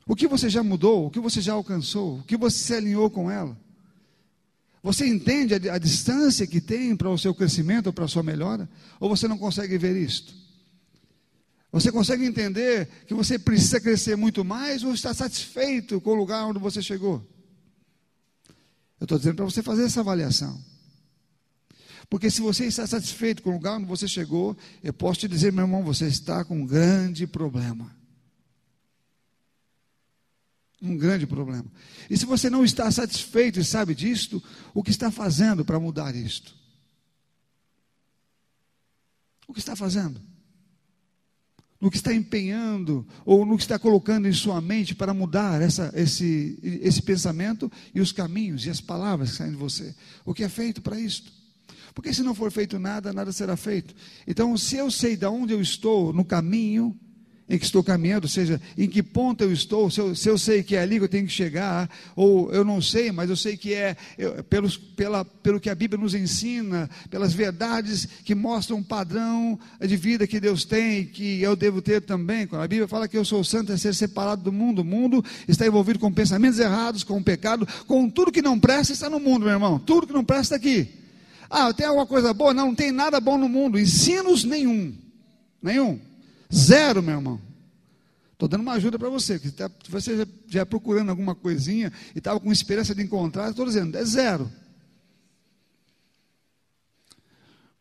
O 0.06 0.14
que 0.14 0.28
você 0.28 0.48
já 0.48 0.62
mudou? 0.62 1.06
O 1.06 1.10
que 1.10 1.18
você 1.18 1.40
já 1.40 1.52
alcançou? 1.52 2.18
O 2.18 2.22
que 2.22 2.36
você 2.36 2.58
se 2.58 2.74
alinhou 2.74 3.10
com 3.10 3.30
ela? 3.30 3.58
Você 4.82 5.06
entende 5.06 5.54
a, 5.54 5.74
a 5.74 5.78
distância 5.78 6.46
que 6.46 6.60
tem 6.60 6.96
para 6.96 7.10
o 7.10 7.18
seu 7.18 7.34
crescimento 7.34 7.88
ou 7.88 7.92
para 7.92 8.04
a 8.04 8.08
sua 8.08 8.22
melhora? 8.22 8.68
Ou 9.00 9.08
você 9.08 9.26
não 9.26 9.36
consegue 9.36 9.76
ver 9.76 9.96
isto? 9.96 10.32
Você 11.72 11.92
consegue 11.92 12.24
entender 12.24 12.88
que 13.06 13.14
você 13.14 13.38
precisa 13.38 13.80
crescer 13.80 14.16
muito 14.16 14.44
mais 14.44 14.82
ou 14.82 14.94
está 14.94 15.12
satisfeito 15.12 16.00
com 16.00 16.10
o 16.10 16.14
lugar 16.14 16.46
onde 16.46 16.58
você 16.58 16.82
chegou? 16.82 17.24
Eu 18.98 19.04
estou 19.04 19.18
dizendo 19.18 19.36
para 19.36 19.44
você 19.44 19.62
fazer 19.62 19.84
essa 19.84 20.00
avaliação. 20.00 20.60
Porque 22.10 22.28
se 22.28 22.40
você 22.40 22.66
está 22.66 22.84
satisfeito 22.88 23.40
com 23.40 23.50
o 23.50 23.52
lugar 23.52 23.76
onde 23.76 23.86
você 23.86 24.08
chegou, 24.08 24.56
eu 24.82 24.92
posso 24.92 25.20
te 25.20 25.28
dizer, 25.28 25.52
meu 25.52 25.62
irmão, 25.62 25.84
você 25.84 26.08
está 26.08 26.44
com 26.44 26.60
um 26.60 26.66
grande 26.66 27.24
problema. 27.24 27.96
Um 30.82 30.96
grande 30.96 31.24
problema. 31.24 31.70
E 32.10 32.18
se 32.18 32.26
você 32.26 32.50
não 32.50 32.64
está 32.64 32.90
satisfeito 32.90 33.60
e 33.60 33.64
sabe 33.64 33.94
disto, 33.94 34.42
o 34.74 34.82
que 34.82 34.90
está 34.90 35.08
fazendo 35.12 35.64
para 35.64 35.78
mudar 35.78 36.16
isto? 36.16 36.52
O 39.46 39.54
que 39.54 39.60
está 39.60 39.76
fazendo? 39.76 40.20
no 41.80 41.90
que 41.90 41.96
está 41.96 42.12
empenhando 42.12 43.06
ou 43.24 43.46
no 43.46 43.56
que 43.56 43.62
está 43.62 43.78
colocando 43.78 44.28
em 44.28 44.32
sua 44.34 44.60
mente 44.60 44.94
para 44.94 45.14
mudar 45.14 45.62
essa, 45.62 45.90
esse, 45.94 46.58
esse 46.62 47.00
pensamento 47.00 47.72
e 47.94 48.02
os 48.02 48.12
caminhos 48.12 48.66
e 48.66 48.70
as 48.70 48.82
palavras 48.82 49.30
que 49.30 49.36
saem 49.38 49.52
de 49.52 49.56
você. 49.56 49.94
O 50.22 50.34
que 50.34 50.44
é 50.44 50.48
feito 50.50 50.82
para 50.82 51.00
isto? 51.00 51.39
Porque 51.94 52.12
se 52.12 52.22
não 52.22 52.34
for 52.34 52.50
feito 52.50 52.78
nada, 52.78 53.12
nada 53.12 53.32
será 53.32 53.56
feito. 53.56 53.94
Então, 54.26 54.56
se 54.56 54.76
eu 54.76 54.90
sei 54.90 55.16
de 55.16 55.26
onde 55.26 55.52
eu 55.52 55.60
estou 55.60 56.12
no 56.12 56.24
caminho, 56.24 56.96
em 57.50 57.58
que 57.58 57.64
estou 57.64 57.82
caminhando, 57.82 58.24
ou 58.24 58.28
seja, 58.28 58.60
em 58.78 58.88
que 58.88 59.02
ponto 59.02 59.42
eu 59.42 59.52
estou, 59.52 59.90
se 59.90 60.00
eu, 60.00 60.14
se 60.14 60.28
eu, 60.28 60.38
sei 60.38 60.62
que 60.62 60.76
é 60.76 60.82
ali 60.82 60.98
que 60.98 61.04
eu 61.04 61.08
tenho 61.08 61.26
que 61.26 61.32
chegar, 61.32 61.90
ou 62.14 62.50
eu 62.52 62.64
não 62.64 62.80
sei, 62.80 63.10
mas 63.10 63.28
eu 63.28 63.34
sei 63.34 63.56
que 63.56 63.74
é 63.74 63.96
eu, 64.16 64.44
pelos, 64.44 64.76
pela, 64.76 65.24
pelo 65.24 65.58
que 65.58 65.68
a 65.68 65.74
Bíblia 65.74 66.00
nos 66.00 66.14
ensina, 66.14 66.88
pelas 67.10 67.32
verdades 67.32 68.06
que 68.24 68.36
mostram 68.36 68.76
um 68.76 68.84
padrão 68.84 69.58
de 69.80 69.96
vida 69.96 70.28
que 70.28 70.38
Deus 70.38 70.64
tem, 70.64 71.04
que 71.06 71.42
eu 71.42 71.56
devo 71.56 71.82
ter 71.82 72.00
também. 72.02 72.46
Quando 72.46 72.62
a 72.62 72.68
Bíblia 72.68 72.86
fala 72.86 73.08
que 73.08 73.18
eu 73.18 73.24
sou 73.24 73.42
santo, 73.42 73.72
é 73.72 73.76
ser 73.76 73.96
separado 73.96 74.44
do 74.44 74.52
mundo, 74.52 74.82
o 74.82 74.84
mundo 74.84 75.24
está 75.48 75.66
envolvido 75.66 75.98
com 75.98 76.12
pensamentos 76.12 76.60
errados, 76.60 77.02
com 77.02 77.18
o 77.18 77.24
pecado, 77.24 77.66
com 77.84 78.08
tudo 78.08 78.30
que 78.30 78.40
não 78.40 78.60
presta 78.60 78.92
está 78.92 79.10
no 79.10 79.18
mundo, 79.18 79.46
meu 79.46 79.54
irmão, 79.54 79.76
tudo 79.76 80.06
que 80.06 80.12
não 80.12 80.24
presta 80.24 80.54
aqui. 80.54 80.99
Ah, 81.50 81.74
tem 81.74 81.84
alguma 81.84 82.06
coisa 82.06 82.32
boa? 82.32 82.54
Não, 82.54 82.68
não 82.68 82.74
tem 82.76 82.92
nada 82.92 83.18
bom 83.20 83.36
no 83.36 83.48
mundo, 83.48 83.76
ensinos 83.76 84.44
nenhum, 84.44 84.96
nenhum. 85.60 86.00
Zero, 86.54 87.02
meu 87.02 87.16
irmão. 87.16 87.40
Estou 88.32 88.48
dando 88.48 88.62
uma 88.62 88.74
ajuda 88.74 88.98
para 88.98 89.08
você, 89.10 89.38
que 89.38 89.50
tá, 89.50 89.68
você 89.88 90.16
já, 90.16 90.26
já 90.46 90.66
procurando 90.66 91.10
alguma 91.10 91.34
coisinha 91.34 91.92
e 92.14 92.18
estava 92.18 92.38
com 92.38 92.50
esperança 92.52 92.94
de 92.94 93.02
encontrar, 93.02 93.50
estou 93.50 93.66
dizendo, 93.66 93.98
é 93.98 94.04
zero. 94.04 94.50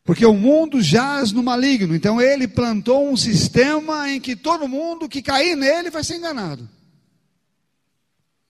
Porque 0.03 0.25
o 0.25 0.33
mundo 0.33 0.81
jaz 0.81 1.31
no 1.31 1.43
maligno, 1.43 1.95
então 1.95 2.19
ele 2.19 2.47
plantou 2.47 3.07
um 3.07 3.15
sistema 3.15 4.09
em 4.09 4.19
que 4.19 4.35
todo 4.35 4.67
mundo 4.67 5.07
que 5.07 5.21
cair 5.21 5.55
nele 5.55 5.91
vai 5.91 6.03
ser 6.03 6.17
enganado. 6.17 6.67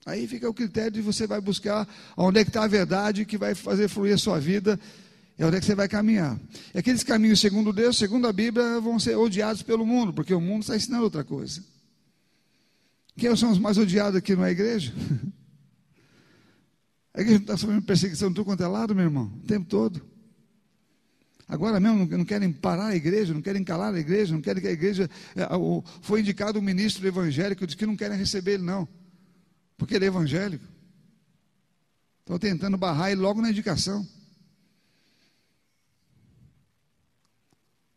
Aí 0.06 0.26
fica 0.26 0.48
o 0.48 0.54
critério 0.54 0.92
de 0.92 1.02
você 1.02 1.26
vai 1.26 1.40
buscar 1.40 1.86
onde 2.16 2.40
é 2.40 2.44
que 2.44 2.48
está 2.48 2.64
a 2.64 2.66
verdade 2.66 3.26
que 3.26 3.36
vai 3.36 3.54
fazer 3.54 3.86
fluir 3.86 4.14
a 4.14 4.18
sua 4.18 4.40
vida 4.40 4.80
é 5.40 5.46
onde 5.46 5.56
é 5.56 5.60
que 5.60 5.64
você 5.64 5.74
vai 5.74 5.88
caminhar. 5.88 6.38
E 6.74 6.78
aqueles 6.78 7.02
caminhos, 7.02 7.40
segundo 7.40 7.72
Deus, 7.72 7.96
segundo 7.96 8.28
a 8.28 8.32
Bíblia, 8.32 8.78
vão 8.78 8.98
ser 8.98 9.16
odiados 9.16 9.62
pelo 9.62 9.86
mundo, 9.86 10.12
porque 10.12 10.34
o 10.34 10.40
mundo 10.40 10.60
está 10.60 10.76
ensinando 10.76 11.04
outra 11.04 11.24
coisa. 11.24 11.64
Quem 13.16 13.34
são 13.34 13.50
os 13.50 13.58
mais 13.58 13.78
odiados 13.78 14.16
aqui 14.16 14.36
na 14.36 14.50
igreja? 14.50 14.92
A 17.12 17.22
igreja 17.22 17.38
não 17.38 17.42
está 17.42 17.56
sofrendo 17.56 17.82
perseguição 17.82 18.28
de 18.28 18.36
tudo 18.36 18.44
quanto 18.44 18.62
é 18.62 18.68
lado, 18.68 18.94
meu 18.94 19.04
irmão, 19.04 19.32
o 19.42 19.46
tempo 19.46 19.66
todo. 19.66 20.00
Agora 21.48 21.80
mesmo 21.80 22.06
não 22.06 22.24
querem 22.24 22.52
parar 22.52 22.86
a 22.86 22.94
igreja, 22.94 23.34
não 23.34 23.42
querem 23.42 23.64
calar 23.64 23.92
a 23.92 23.98
igreja, 23.98 24.32
não 24.32 24.40
querem 24.40 24.62
que 24.62 24.68
a 24.68 24.72
igreja. 24.72 25.10
É, 25.34 25.48
foi 26.02 26.20
indicado 26.20 26.60
um 26.60 26.62
ministro 26.62 27.04
evangélico, 27.04 27.66
diz 27.66 27.74
que 27.74 27.84
não 27.84 27.96
querem 27.96 28.16
receber 28.16 28.52
ele, 28.52 28.62
não, 28.62 28.86
porque 29.76 29.96
ele 29.96 30.04
é 30.04 30.08
evangélico. 30.08 30.64
Estão 32.20 32.38
tentando 32.38 32.78
barrar 32.78 33.10
ele 33.10 33.20
logo 33.20 33.42
na 33.42 33.50
indicação. 33.50 34.06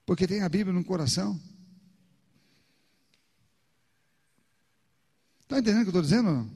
Porque 0.06 0.28
tem 0.28 0.41
a 0.41 0.49
Bíblia 0.49 0.74
no 0.74 0.84
coração. 0.84 1.39
Está 5.41 5.60
entendendo 5.60 5.82
o 5.82 5.91
que 5.91 5.97
eu 5.97 6.01
estou 6.01 6.01
dizendo? 6.01 6.49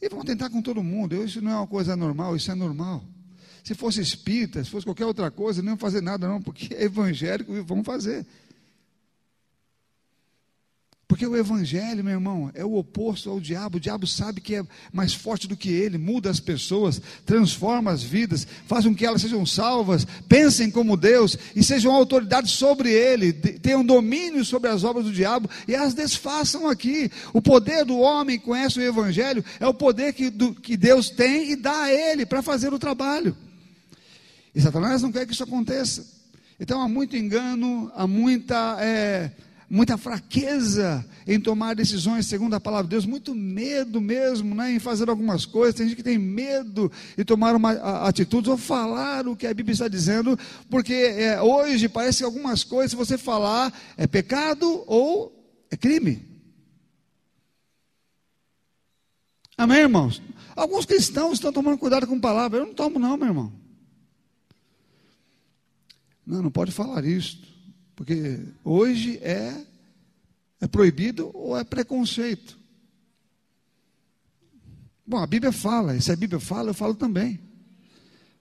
E 0.00 0.08
vão 0.08 0.24
tentar 0.24 0.50
com 0.50 0.62
todo 0.62 0.82
mundo. 0.82 1.14
Isso 1.22 1.40
não 1.40 1.50
é 1.50 1.56
uma 1.56 1.66
coisa 1.66 1.96
normal, 1.96 2.36
isso 2.36 2.50
é 2.50 2.54
normal. 2.54 3.04
Se 3.64 3.74
fosse 3.74 4.00
espírita, 4.00 4.62
se 4.64 4.70
fosse 4.70 4.86
qualquer 4.86 5.04
outra 5.04 5.30
coisa, 5.30 5.62
não 5.62 5.72
iam 5.72 5.78
fazer 5.78 6.00
nada, 6.00 6.28
não, 6.28 6.40
porque 6.40 6.74
é 6.74 6.84
evangélico 6.84 7.52
e 7.52 7.60
vão 7.60 7.84
fazer. 7.84 8.26
Porque 11.10 11.26
o 11.26 11.36
Evangelho, 11.36 12.04
meu 12.04 12.12
irmão, 12.12 12.52
é 12.54 12.64
o 12.64 12.76
oposto 12.76 13.28
ao 13.28 13.40
diabo. 13.40 13.78
O 13.78 13.80
diabo 13.80 14.06
sabe 14.06 14.40
que 14.40 14.54
é 14.54 14.62
mais 14.92 15.12
forte 15.12 15.48
do 15.48 15.56
que 15.56 15.68
ele, 15.68 15.98
muda 15.98 16.30
as 16.30 16.38
pessoas, 16.38 17.02
transforma 17.26 17.90
as 17.90 18.00
vidas, 18.00 18.46
faz 18.68 18.84
com 18.84 18.94
que 18.94 19.04
elas 19.04 19.20
sejam 19.20 19.44
salvas, 19.44 20.06
pensem 20.28 20.70
como 20.70 20.96
Deus 20.96 21.36
e 21.56 21.64
sejam 21.64 21.92
autoridades 21.92 22.52
sobre 22.52 22.92
ele, 22.92 23.32
tenham 23.32 23.84
domínio 23.84 24.44
sobre 24.44 24.70
as 24.70 24.84
obras 24.84 25.04
do 25.04 25.12
diabo 25.12 25.50
e 25.66 25.74
as 25.74 25.94
desfaçam 25.94 26.68
aqui. 26.68 27.10
O 27.32 27.42
poder 27.42 27.84
do 27.84 27.98
homem 27.98 28.38
conhece 28.38 28.78
o 28.78 28.82
Evangelho 28.82 29.44
é 29.58 29.66
o 29.66 29.74
poder 29.74 30.12
que, 30.12 30.30
do, 30.30 30.54
que 30.54 30.76
Deus 30.76 31.10
tem 31.10 31.50
e 31.50 31.56
dá 31.56 31.82
a 31.82 31.92
ele 31.92 32.24
para 32.24 32.40
fazer 32.40 32.72
o 32.72 32.78
trabalho. 32.78 33.36
E 34.54 34.60
Satanás 34.60 35.02
não 35.02 35.10
quer 35.10 35.26
que 35.26 35.32
isso 35.32 35.42
aconteça. 35.42 36.06
Então 36.60 36.80
há 36.80 36.88
muito 36.88 37.16
engano, 37.16 37.90
há 37.96 38.06
muita. 38.06 38.76
É, 38.78 39.32
muita 39.70 39.96
fraqueza 39.96 41.06
em 41.24 41.38
tomar 41.38 41.76
decisões 41.76 42.26
segundo 42.26 42.54
a 42.54 42.60
palavra 42.60 42.84
de 42.84 42.90
Deus, 42.90 43.06
muito 43.06 43.36
medo 43.36 44.00
mesmo 44.00 44.52
né, 44.52 44.72
em 44.72 44.80
fazer 44.80 45.08
algumas 45.08 45.46
coisas. 45.46 45.76
Tem 45.76 45.86
gente 45.86 45.96
que 45.96 46.02
tem 46.02 46.18
medo 46.18 46.90
de 47.16 47.24
tomar 47.24 47.54
uma 47.54 47.70
atitude 48.04 48.50
ou 48.50 48.58
falar 48.58 49.28
o 49.28 49.36
que 49.36 49.46
a 49.46 49.54
Bíblia 49.54 49.72
está 49.72 49.86
dizendo, 49.86 50.36
porque 50.68 50.92
é, 50.92 51.40
hoje 51.40 51.88
parece 51.88 52.18
que 52.18 52.24
algumas 52.24 52.64
coisas, 52.64 52.90
se 52.90 52.96
você 52.96 53.16
falar, 53.16 53.72
é 53.96 54.08
pecado 54.08 54.82
ou 54.88 55.32
é 55.70 55.76
crime. 55.76 56.28
Amém, 59.56 59.78
irmãos? 59.78 60.20
Alguns 60.56 60.84
cristãos 60.84 61.34
estão 61.34 61.52
tomando 61.52 61.78
cuidado 61.78 62.08
com 62.08 62.18
palavra. 62.18 62.58
Eu 62.58 62.66
não 62.66 62.74
tomo, 62.74 62.98
não, 62.98 63.16
meu 63.16 63.28
irmão. 63.28 63.52
Não, 66.26 66.42
não 66.42 66.50
pode 66.50 66.72
falar 66.72 67.04
isso. 67.04 67.49
Porque 68.00 68.38
hoje 68.64 69.18
é, 69.18 69.54
é 70.58 70.66
proibido 70.66 71.30
ou 71.34 71.54
é 71.54 71.62
preconceito. 71.62 72.58
Bom, 75.06 75.18
a 75.18 75.26
Bíblia 75.26 75.52
fala, 75.52 75.94
e 75.94 76.00
se 76.00 76.10
a 76.10 76.16
Bíblia 76.16 76.40
fala, 76.40 76.70
eu 76.70 76.74
falo 76.74 76.94
também. 76.94 77.38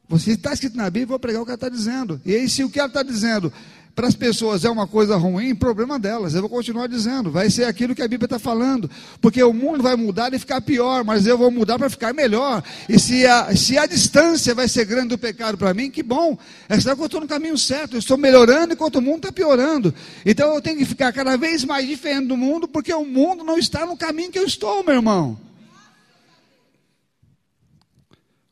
Você 0.07 0.31
está 0.31 0.53
escrito 0.53 0.77
na 0.77 0.85
Bíblia, 0.85 1.03
eu 1.03 1.07
vou 1.09 1.19
pregar 1.19 1.41
o 1.41 1.45
que 1.45 1.51
ela 1.51 1.55
está 1.55 1.67
dizendo. 1.67 2.21
E 2.23 2.33
aí, 2.33 2.47
se 2.47 2.63
o 2.63 2.69
que 2.69 2.79
ela 2.79 2.87
está 2.87 3.03
dizendo 3.03 3.51
para 3.95 4.07
as 4.07 4.15
pessoas 4.15 4.63
é 4.63 4.69
uma 4.69 4.87
coisa 4.87 5.17
ruim, 5.17 5.53
problema 5.53 5.99
delas. 5.99 6.33
Eu 6.33 6.41
vou 6.41 6.49
continuar 6.49 6.87
dizendo, 6.87 7.29
vai 7.29 7.49
ser 7.49 7.65
aquilo 7.65 7.93
que 7.93 8.01
a 8.01 8.07
Bíblia 8.07 8.25
está 8.27 8.39
falando, 8.39 8.89
porque 9.19 9.43
o 9.43 9.53
mundo 9.53 9.83
vai 9.83 9.95
mudar 9.95 10.33
e 10.33 10.39
ficar 10.39 10.61
pior, 10.61 11.03
mas 11.03 11.27
eu 11.27 11.37
vou 11.37 11.51
mudar 11.51 11.77
para 11.77 11.89
ficar 11.89 12.13
melhor. 12.13 12.63
E 12.87 12.99
se 12.99 13.25
a, 13.25 13.55
se 13.55 13.77
a 13.77 13.85
distância 13.85 14.55
vai 14.55 14.67
ser 14.67 14.85
grande 14.85 15.09
do 15.09 15.17
pecado 15.17 15.57
para 15.57 15.73
mim, 15.73 15.91
que 15.91 16.01
bom, 16.01 16.37
é 16.69 16.79
sinal 16.79 16.95
que 16.95 17.01
eu 17.01 17.07
estou 17.07 17.21
no 17.21 17.27
caminho 17.27 17.57
certo, 17.57 17.95
eu 17.95 17.99
estou 17.99 18.17
melhorando 18.17 18.73
enquanto 18.73 18.97
o 18.97 19.01
mundo 19.01 19.17
está 19.17 19.31
piorando. 19.31 19.93
Então 20.25 20.53
eu 20.53 20.61
tenho 20.61 20.77
que 20.77 20.85
ficar 20.85 21.11
cada 21.11 21.35
vez 21.35 21.65
mais 21.65 21.87
diferente 21.87 22.27
do 22.27 22.37
mundo, 22.37 22.67
porque 22.67 22.93
o 22.93 23.05
mundo 23.05 23.43
não 23.43 23.57
está 23.57 23.85
no 23.85 23.97
caminho 23.97 24.31
que 24.31 24.39
eu 24.39 24.45
estou, 24.45 24.83
meu 24.83 24.95
irmão. 24.95 25.48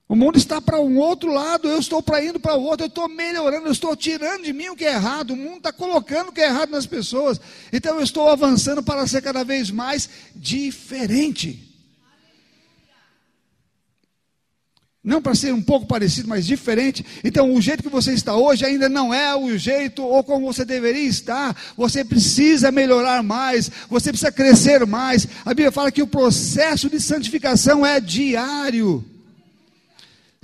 O 0.10 0.16
mundo 0.16 0.38
está 0.38 0.62
para 0.62 0.80
um 0.80 0.97
outro 0.97 1.34
lado, 1.34 1.68
eu 1.68 1.80
estou 1.80 2.01
para 2.01 2.24
indo 2.24 2.39
para 2.39 2.55
o 2.55 2.64
outro, 2.64 2.86
eu 2.86 2.88
estou 2.88 3.10
melhorando, 3.10 3.68
eu 3.68 3.74
estou 3.74 3.93
tirando 3.93 4.43
de 4.43 4.53
mim 4.53 4.70
o 4.70 4.76
que 4.76 4.86
é 4.86 4.93
errado, 4.93 5.32
o 5.32 5.36
mundo 5.36 5.58
está 5.58 5.74
colocando 5.74 6.30
o 6.30 6.32
que 6.32 6.39
é 6.39 6.45
errado 6.45 6.70
nas 6.70 6.86
pessoas. 6.86 7.41
Então 7.74 7.95
eu 7.95 8.03
estou 8.03 8.30
avançando 8.30 8.82
para 8.82 9.05
ser 9.05 9.22
cada 9.22 9.43
vez 9.43 9.70
mais 9.70 10.10
diferente. 10.34 11.68
Não 15.03 15.22
para 15.22 15.36
ser 15.36 15.53
um 15.53 15.62
pouco 15.62 15.86
parecido, 15.86 16.28
mas 16.28 16.45
diferente. 16.45 17.05
Então, 17.24 17.53
o 17.53 17.62
jeito 17.62 17.82
que 17.82 17.88
você 17.88 18.12
está 18.12 18.36
hoje 18.36 18.66
ainda 18.66 18.89
não 18.89 19.14
é 19.14 19.34
o 19.34 19.58
jeito 19.58 20.03
ou 20.03 20.22
como 20.22 20.51
você 20.51 20.66
deveria 20.66 21.08
estar. 21.08 21.55
Você 21.78 22.03
precisa 22.03 22.74
melhorar 22.74 23.24
mais, 23.24 23.72
você 23.89 24.10
precisa 24.10 24.34
crescer 24.34 24.86
mais. 24.86 25.26
A 25.45 25.51
Bíblia 25.51 25.72
fala 25.72 25.93
que 25.93 26.01
o 26.01 26.08
processo 26.08 26.89
de 26.89 26.99
santificação 26.99 27.86
é 27.86 28.01
diário. 28.01 29.16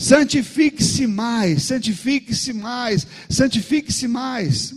Santifique-se 0.03 1.07
mais, 1.07 1.63
santifique-se 1.63 2.51
mais, 2.51 3.07
santifique-se 3.29 4.05
mais. 4.05 4.75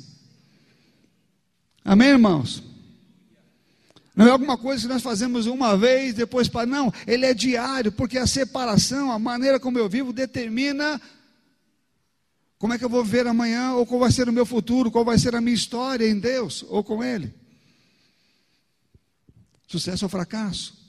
Amém, 1.84 2.10
irmãos? 2.10 2.62
Não 4.14 4.28
é 4.28 4.30
alguma 4.30 4.56
coisa 4.56 4.82
que 4.82 4.88
nós 4.88 5.02
fazemos 5.02 5.46
uma 5.46 5.76
vez, 5.76 6.14
depois 6.14 6.46
para. 6.46 6.64
Não, 6.64 6.92
ele 7.08 7.26
é 7.26 7.34
diário, 7.34 7.90
porque 7.90 8.18
a 8.18 8.26
separação, 8.26 9.10
a 9.10 9.18
maneira 9.18 9.58
como 9.58 9.80
eu 9.80 9.88
vivo, 9.88 10.12
determina 10.12 11.00
como 12.56 12.74
é 12.74 12.78
que 12.78 12.84
eu 12.84 12.88
vou 12.88 13.02
viver 13.02 13.26
amanhã, 13.26 13.72
ou 13.72 13.84
qual 13.84 13.98
vai 13.98 14.12
ser 14.12 14.28
o 14.28 14.32
meu 14.32 14.46
futuro, 14.46 14.92
qual 14.92 15.04
vai 15.04 15.18
ser 15.18 15.34
a 15.34 15.40
minha 15.40 15.56
história 15.56 16.08
em 16.08 16.20
Deus, 16.20 16.64
ou 16.68 16.84
com 16.84 17.02
Ele. 17.02 17.34
Sucesso 19.66 20.04
ou 20.04 20.08
fracasso. 20.08 20.86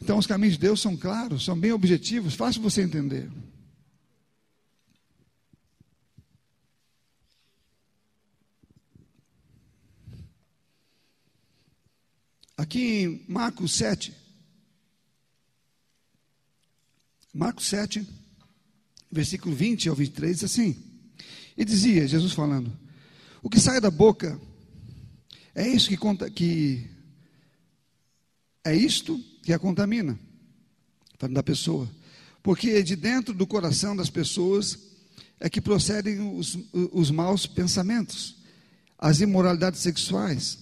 Então, 0.00 0.18
os 0.18 0.26
caminhos 0.26 0.54
de 0.54 0.60
Deus 0.60 0.80
são 0.80 0.96
claros, 0.96 1.44
são 1.44 1.58
bem 1.58 1.72
objetivos, 1.72 2.34
fácil 2.34 2.62
você 2.62 2.82
entender. 2.82 3.30
Aqui 12.56 13.02
em 13.02 13.24
Marcos 13.28 13.74
7, 13.74 14.14
Marcos 17.32 17.66
7, 17.66 18.06
versículo 19.10 19.54
20 19.54 19.88
ao 19.88 19.94
23, 19.94 20.40
diz 20.40 20.44
assim: 20.44 20.76
E 21.56 21.64
dizia, 21.64 22.06
Jesus 22.06 22.32
falando: 22.32 22.70
O 23.42 23.48
que 23.48 23.60
sai 23.60 23.80
da 23.80 23.90
boca 23.90 24.40
é 25.54 25.66
isso 25.68 25.88
que 25.88 25.96
conta 25.96 26.30
que 26.30 26.86
é 28.64 28.74
isto 28.74 29.22
que 29.42 29.52
a 29.52 29.58
contamina, 29.58 30.18
falando 31.18 31.34
da 31.34 31.42
pessoa. 31.42 31.88
Porque 32.42 32.82
de 32.82 32.96
dentro 32.96 33.34
do 33.34 33.46
coração 33.46 33.94
das 33.94 34.10
pessoas 34.10 34.78
é 35.38 35.48
que 35.48 35.60
procedem 35.60 36.20
os, 36.20 36.58
os 36.72 37.10
maus 37.10 37.46
pensamentos, 37.46 38.36
as 38.98 39.20
imoralidades 39.20 39.80
sexuais, 39.80 40.58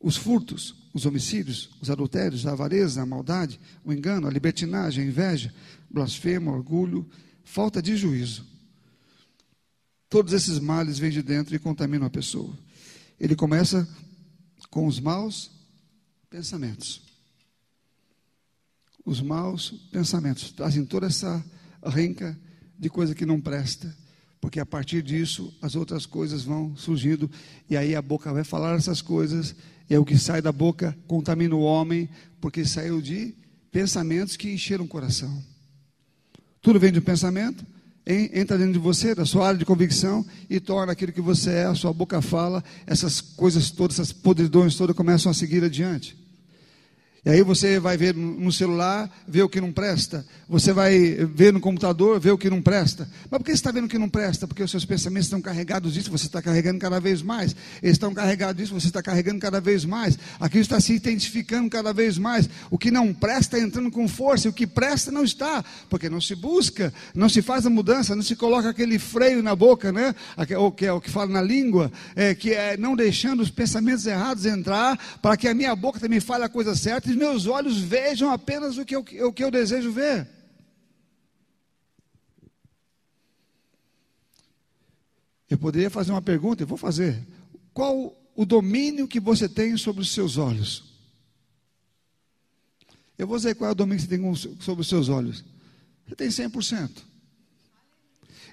os 0.00 0.16
furtos, 0.16 0.74
os 0.92 1.06
homicídios, 1.06 1.70
os 1.80 1.90
adultérios, 1.90 2.46
a 2.46 2.52
avareza, 2.52 3.02
a 3.02 3.06
maldade, 3.06 3.60
o 3.84 3.92
engano, 3.92 4.26
a 4.26 4.30
libertinagem, 4.30 5.04
a 5.04 5.06
inveja, 5.06 5.54
blasfemo, 5.90 6.50
orgulho, 6.50 7.08
falta 7.44 7.82
de 7.82 7.96
juízo. 7.96 8.46
Todos 10.08 10.32
esses 10.32 10.58
males 10.58 10.98
vêm 10.98 11.10
de 11.10 11.22
dentro 11.22 11.54
e 11.54 11.58
contaminam 11.58 12.06
a 12.06 12.10
pessoa. 12.10 12.52
Ele 13.18 13.36
começa 13.36 13.88
com 14.70 14.86
os 14.86 14.98
maus 14.98 15.50
pensamentos 16.28 17.09
os 19.10 19.20
maus 19.20 19.72
pensamentos, 19.90 20.52
trazem 20.52 20.84
toda 20.84 21.08
essa 21.08 21.44
renca 21.84 22.38
de 22.78 22.88
coisa 22.88 23.12
que 23.12 23.26
não 23.26 23.40
presta, 23.40 23.92
porque 24.40 24.60
a 24.60 24.64
partir 24.64 25.02
disso 25.02 25.52
as 25.60 25.74
outras 25.74 26.06
coisas 26.06 26.44
vão 26.44 26.76
surgindo, 26.76 27.28
e 27.68 27.76
aí 27.76 27.96
a 27.96 28.00
boca 28.00 28.32
vai 28.32 28.44
falar 28.44 28.76
essas 28.76 29.02
coisas, 29.02 29.56
e 29.88 29.94
é 29.94 29.98
o 29.98 30.04
que 30.04 30.16
sai 30.16 30.40
da 30.40 30.52
boca 30.52 30.96
contamina 31.08 31.56
o 31.56 31.60
homem, 31.60 32.08
porque 32.40 32.64
saiu 32.64 33.02
de 33.02 33.34
pensamentos 33.72 34.36
que 34.36 34.52
encheram 34.52 34.84
o 34.84 34.88
coração. 34.88 35.42
Tudo 36.62 36.78
vem 36.78 36.92
de 36.92 37.00
pensamento, 37.00 37.66
entra 38.06 38.56
dentro 38.56 38.74
de 38.74 38.78
você, 38.78 39.12
da 39.12 39.26
sua 39.26 39.48
área 39.48 39.58
de 39.58 39.64
convicção, 39.64 40.24
e 40.48 40.60
torna 40.60 40.92
aquilo 40.92 41.12
que 41.12 41.20
você 41.20 41.50
é, 41.50 41.64
a 41.64 41.74
sua 41.74 41.92
boca 41.92 42.22
fala, 42.22 42.62
essas 42.86 43.20
coisas 43.20 43.72
todas, 43.72 43.98
essas 43.98 44.12
podridões 44.12 44.76
todas 44.76 44.94
começam 44.94 45.32
a 45.32 45.34
seguir 45.34 45.64
adiante. 45.64 46.19
E 47.22 47.28
aí 47.28 47.42
você 47.42 47.78
vai 47.78 47.98
ver 47.98 48.14
no 48.14 48.50
celular, 48.50 49.10
ver 49.28 49.42
o 49.42 49.48
que 49.48 49.60
não 49.60 49.70
presta. 49.70 50.24
Você 50.48 50.72
vai 50.72 50.98
ver 51.26 51.52
no 51.52 51.60
computador, 51.60 52.18
ver 52.18 52.30
o 52.30 52.38
que 52.38 52.48
não 52.48 52.62
presta. 52.62 53.06
Mas 53.30 53.38
por 53.38 53.44
que 53.44 53.50
você 53.50 53.56
está 53.56 53.70
vendo 53.70 53.84
o 53.84 53.88
que 53.88 53.98
não 53.98 54.08
presta? 54.08 54.48
Porque 54.48 54.62
os 54.62 54.70
seus 54.70 54.86
pensamentos 54.86 55.26
estão 55.26 55.40
carregados 55.40 55.92
disso, 55.92 56.10
você 56.10 56.24
está 56.24 56.40
carregando 56.40 56.78
cada 56.78 56.98
vez 56.98 57.20
mais. 57.20 57.54
Eles 57.82 57.96
estão 57.96 58.14
carregados 58.14 58.56
disso, 58.56 58.72
você 58.72 58.86
está 58.86 59.02
carregando 59.02 59.38
cada 59.38 59.60
vez 59.60 59.84
mais. 59.84 60.18
Aquilo 60.40 60.62
está 60.62 60.80
se 60.80 60.94
identificando 60.94 61.68
cada 61.68 61.92
vez 61.92 62.16
mais. 62.16 62.48
O 62.70 62.78
que 62.78 62.90
não 62.90 63.12
presta 63.12 63.58
está 63.58 63.66
entrando 63.66 63.90
com 63.90 64.08
força, 64.08 64.48
e 64.48 64.50
o 64.50 64.52
que 64.52 64.66
presta 64.66 65.12
não 65.12 65.22
está. 65.22 65.62
Porque 65.90 66.08
não 66.08 66.22
se 66.22 66.34
busca, 66.34 66.92
não 67.14 67.28
se 67.28 67.42
faz 67.42 67.66
a 67.66 67.70
mudança, 67.70 68.16
não 68.16 68.22
se 68.22 68.34
coloca 68.34 68.70
aquele 68.70 68.98
freio 68.98 69.42
na 69.42 69.54
boca, 69.54 69.92
né? 69.92 70.14
O 70.58 70.72
que 70.72 70.86
é 70.86 70.92
o 70.92 71.00
que 71.00 71.10
fala 71.10 71.30
na 71.30 71.42
língua, 71.42 71.92
é, 72.16 72.34
que 72.34 72.54
é 72.54 72.78
não 72.78 72.96
deixando 72.96 73.42
os 73.42 73.50
pensamentos 73.50 74.06
errados 74.06 74.46
entrar, 74.46 74.98
para 75.20 75.36
que 75.36 75.46
a 75.46 75.52
minha 75.52 75.76
boca 75.76 76.00
também 76.00 76.18
fale 76.18 76.44
a 76.44 76.48
coisa 76.48 76.74
certa 76.74 77.09
meus 77.16 77.46
olhos 77.46 77.78
vejam 77.78 78.30
apenas 78.30 78.78
o 78.78 78.84
que 78.84 78.96
eu, 78.96 79.00
o 79.00 79.32
que 79.32 79.44
eu 79.44 79.50
desejo 79.50 79.92
ver. 79.92 80.28
Eu 85.48 85.58
poderia 85.58 85.90
fazer 85.90 86.12
uma 86.12 86.22
pergunta, 86.22 86.62
eu 86.62 86.66
vou 86.66 86.78
fazer. 86.78 87.26
Qual 87.74 88.16
o 88.36 88.46
domínio 88.46 89.08
que 89.08 89.18
você 89.18 89.48
tem 89.48 89.76
sobre 89.76 90.02
os 90.02 90.12
seus 90.12 90.36
olhos? 90.36 90.84
Eu 93.18 93.26
vou 93.26 93.36
dizer 93.36 93.54
qual 93.54 93.68
é 93.68 93.72
o 93.72 93.76
domínio 93.76 94.02
que 94.02 94.16
você 94.16 94.16
tem 94.16 94.60
sobre 94.60 94.82
os 94.82 94.88
seus 94.88 95.08
olhos. 95.08 95.44
Você 96.06 96.14
tem 96.14 96.28
100%. 96.28 96.90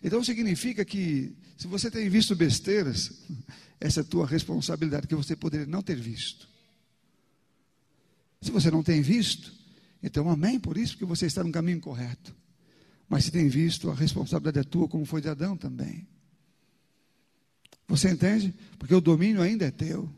Então 0.03 0.23
significa 0.23 0.83
que 0.83 1.35
se 1.57 1.67
você 1.67 1.89
tem 1.89 2.09
visto 2.09 2.35
besteiras, 2.35 3.11
essa 3.79 4.01
é 4.01 4.03
a 4.03 4.05
tua 4.05 4.25
responsabilidade 4.25 5.07
que 5.07 5.15
você 5.15 5.35
poderia 5.35 5.67
não 5.67 5.81
ter 5.81 5.99
visto. 5.99 6.47
Se 8.41 8.51
você 8.51 8.69
não 8.69 8.83
tem 8.83 9.01
visto, 9.01 9.53
então 10.01 10.29
amém 10.29 10.59
por 10.59 10.77
isso, 10.77 10.93
porque 10.93 11.05
você 11.05 11.25
está 11.25 11.43
no 11.43 11.51
caminho 11.51 11.79
correto. 11.79 12.35
Mas 13.09 13.25
se 13.25 13.31
tem 13.31 13.47
visto, 13.47 13.89
a 13.89 13.95
responsabilidade 13.95 14.59
é 14.59 14.63
tua, 14.63 14.87
como 14.87 15.05
foi 15.05 15.21
de 15.21 15.29
Adão 15.29 15.55
também. 15.55 16.07
Você 17.87 18.09
entende? 18.09 18.53
Porque 18.77 18.93
o 18.93 19.01
domínio 19.01 19.41
ainda 19.41 19.65
é 19.65 19.71
teu. 19.71 20.09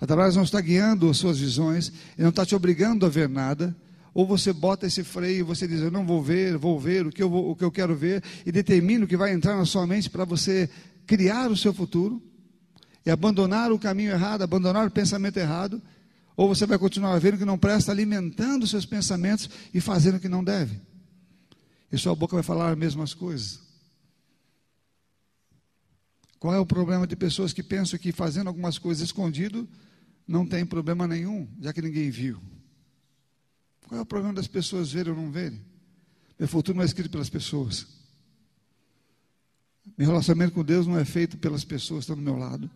Satanás 0.00 0.34
não 0.34 0.42
está 0.42 0.60
guiando 0.60 1.08
as 1.08 1.18
suas 1.18 1.38
visões, 1.38 1.88
ele 2.16 2.22
não 2.24 2.30
está 2.30 2.44
te 2.44 2.54
obrigando 2.54 3.04
a 3.04 3.08
ver 3.08 3.28
nada. 3.28 3.76
Ou 4.12 4.26
você 4.26 4.52
bota 4.52 4.86
esse 4.86 5.02
freio 5.02 5.40
e 5.40 5.42
você 5.42 5.66
diz, 5.66 5.80
eu 5.80 5.90
não 5.90 6.06
vou 6.06 6.22
ver, 6.22 6.56
vou 6.56 6.78
ver 6.78 7.06
o 7.06 7.10
que 7.10 7.22
eu, 7.22 7.28
vou, 7.28 7.50
o 7.50 7.56
que 7.56 7.64
eu 7.64 7.70
quero 7.70 7.94
ver, 7.94 8.22
e 8.46 8.52
determina 8.52 9.04
o 9.04 9.08
que 9.08 9.16
vai 9.16 9.32
entrar 9.32 9.56
na 9.56 9.66
sua 9.66 9.86
mente 9.86 10.08
para 10.08 10.24
você 10.24 10.70
criar 11.06 11.50
o 11.50 11.56
seu 11.56 11.74
futuro, 11.74 12.22
e 13.04 13.10
abandonar 13.10 13.70
o 13.70 13.78
caminho 13.78 14.12
errado, 14.12 14.42
abandonar 14.42 14.86
o 14.86 14.90
pensamento 14.90 15.36
errado, 15.36 15.82
ou 16.36 16.48
você 16.48 16.66
vai 16.66 16.78
continuar 16.78 17.18
vendo 17.18 17.38
que 17.38 17.44
não 17.44 17.58
presta, 17.58 17.92
alimentando 17.92 18.66
seus 18.66 18.84
pensamentos 18.84 19.48
e 19.72 19.80
fazendo 19.80 20.16
o 20.16 20.20
que 20.20 20.28
não 20.28 20.42
deve. 20.42 20.80
E 21.92 21.98
sua 21.98 22.14
boca 22.14 22.34
vai 22.34 22.42
falar 22.42 22.70
as 22.70 22.78
mesmas 22.78 23.14
coisas. 23.14 23.60
Qual 26.38 26.52
é 26.52 26.58
o 26.58 26.66
problema 26.66 27.06
de 27.06 27.16
pessoas 27.16 27.52
que 27.52 27.62
pensam 27.62 27.98
que 27.98 28.12
fazendo 28.12 28.48
algumas 28.48 28.78
coisas 28.78 29.04
escondido 29.04 29.68
não 30.26 30.46
tem 30.46 30.66
problema 30.66 31.06
nenhum, 31.06 31.48
já 31.60 31.72
que 31.72 31.80
ninguém 31.80 32.10
viu? 32.10 32.40
Qual 33.86 33.98
é 33.98 34.02
o 34.02 34.06
problema 34.06 34.34
das 34.34 34.46
pessoas 34.46 34.92
verem 34.92 35.12
ou 35.12 35.18
não 35.18 35.30
verem? 35.30 35.64
Meu 36.38 36.48
futuro 36.48 36.76
não 36.76 36.82
é 36.82 36.86
escrito 36.86 37.10
pelas 37.10 37.30
pessoas. 37.30 37.86
Meu 39.96 40.08
relacionamento 40.08 40.54
com 40.54 40.64
Deus 40.64 40.86
não 40.86 40.98
é 40.98 41.04
feito 41.04 41.38
pelas 41.38 41.64
pessoas 41.64 42.00
que 42.04 42.12
estão 42.12 42.16
do 42.16 42.22
meu 42.22 42.36
lado. 42.36 42.68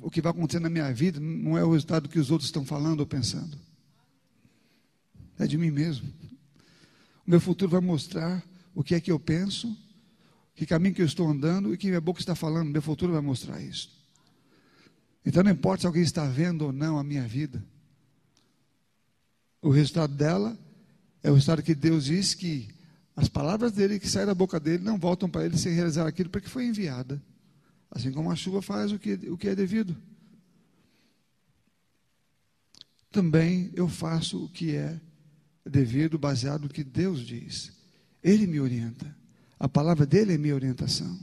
O 0.00 0.10
que 0.10 0.22
vai 0.22 0.30
acontecer 0.30 0.58
na 0.58 0.70
minha 0.70 0.90
vida 0.92 1.20
não 1.20 1.58
é 1.58 1.62
o 1.62 1.72
resultado 1.72 2.08
que 2.08 2.18
os 2.18 2.30
outros 2.30 2.48
estão 2.48 2.64
falando 2.64 3.00
ou 3.00 3.06
pensando. 3.06 3.58
É 5.38 5.46
de 5.46 5.58
mim 5.58 5.70
mesmo. 5.70 6.08
O 7.26 7.30
meu 7.30 7.40
futuro 7.40 7.72
vai 7.72 7.80
mostrar 7.80 8.42
o 8.74 8.82
que 8.82 8.94
é 8.94 9.00
que 9.00 9.12
eu 9.12 9.20
penso, 9.20 9.76
que 10.54 10.64
caminho 10.64 10.94
que 10.94 11.02
eu 11.02 11.06
estou 11.06 11.28
andando 11.28 11.74
e 11.74 11.76
que 11.76 11.88
minha 11.88 12.00
boca 12.00 12.20
está 12.20 12.34
falando. 12.34 12.70
Meu 12.70 12.80
futuro 12.80 13.12
vai 13.12 13.20
mostrar 13.20 13.60
isso. 13.60 13.94
Então 15.24 15.42
não 15.42 15.50
importa 15.50 15.82
se 15.82 15.86
alguém 15.86 16.02
está 16.02 16.24
vendo 16.24 16.62
ou 16.62 16.72
não 16.72 16.98
a 16.98 17.04
minha 17.04 17.26
vida. 17.26 17.62
O 19.60 19.68
resultado 19.68 20.14
dela 20.14 20.56
é 21.22 21.30
o 21.30 21.34
resultado 21.34 21.62
que 21.62 21.74
Deus 21.74 22.06
diz 22.06 22.32
que 22.32 22.68
as 23.14 23.28
palavras 23.28 23.72
dele 23.72 23.98
que 23.98 24.08
saem 24.08 24.26
da 24.26 24.34
boca 24.34 24.58
dele 24.58 24.82
não 24.82 24.98
voltam 24.98 25.28
para 25.28 25.44
ele 25.44 25.58
sem 25.58 25.74
realizar 25.74 26.06
aquilo 26.06 26.30
para 26.30 26.40
que 26.40 26.48
foi 26.48 26.64
enviada. 26.64 27.20
Assim 27.90 28.12
como 28.12 28.30
a 28.30 28.36
chuva 28.36 28.60
faz 28.60 28.92
o 28.92 28.98
que, 28.98 29.14
o 29.30 29.36
que 29.36 29.48
é 29.48 29.54
devido. 29.54 29.96
Também 33.10 33.70
eu 33.74 33.88
faço 33.88 34.44
o 34.44 34.48
que 34.48 34.74
é 34.74 35.00
devido, 35.64 36.18
baseado 36.18 36.62
no 36.62 36.68
que 36.68 36.84
Deus 36.84 37.20
diz. 37.20 37.72
Ele 38.22 38.46
me 38.46 38.60
orienta. 38.60 39.16
A 39.58 39.68
palavra 39.68 40.04
dele 40.04 40.34
é 40.34 40.38
minha 40.38 40.54
orientação. 40.54 41.18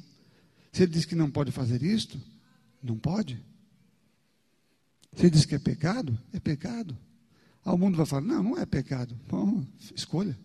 Se 0.71 0.83
ele 0.83 0.91
diz 0.91 1.05
que 1.05 1.15
não 1.15 1.29
pode 1.29 1.51
fazer 1.51 1.83
isto, 1.83 2.19
não 2.81 2.97
pode. 2.97 3.43
Se 5.15 5.23
ele 5.23 5.29
diz 5.29 5.45
que 5.45 5.55
é 5.55 5.59
pecado, 5.59 6.17
é 6.33 6.39
pecado. 6.39 6.97
Aí 7.63 7.73
o 7.73 7.77
mundo 7.77 7.95
vai 7.95 8.05
falar: 8.05 8.21
não, 8.21 8.41
não 8.41 8.57
é 8.57 8.65
pecado. 8.65 9.15
Bom, 9.27 9.63
escolha. 9.95 10.37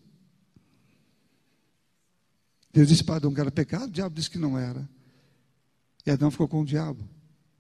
Deus 2.73 2.89
disse 2.89 3.03
para 3.03 3.17
Adão 3.17 3.33
que 3.33 3.41
era 3.41 3.51
pecado, 3.51 3.87
o 3.87 3.91
diabo 3.91 4.15
disse 4.15 4.31
que 4.31 4.39
não 4.39 4.59
era. 4.59 4.89
E 6.09 6.11
Adão 6.11 6.31
ficou 6.31 6.49
com 6.49 6.63
o 6.63 6.65
diabo. 6.65 7.07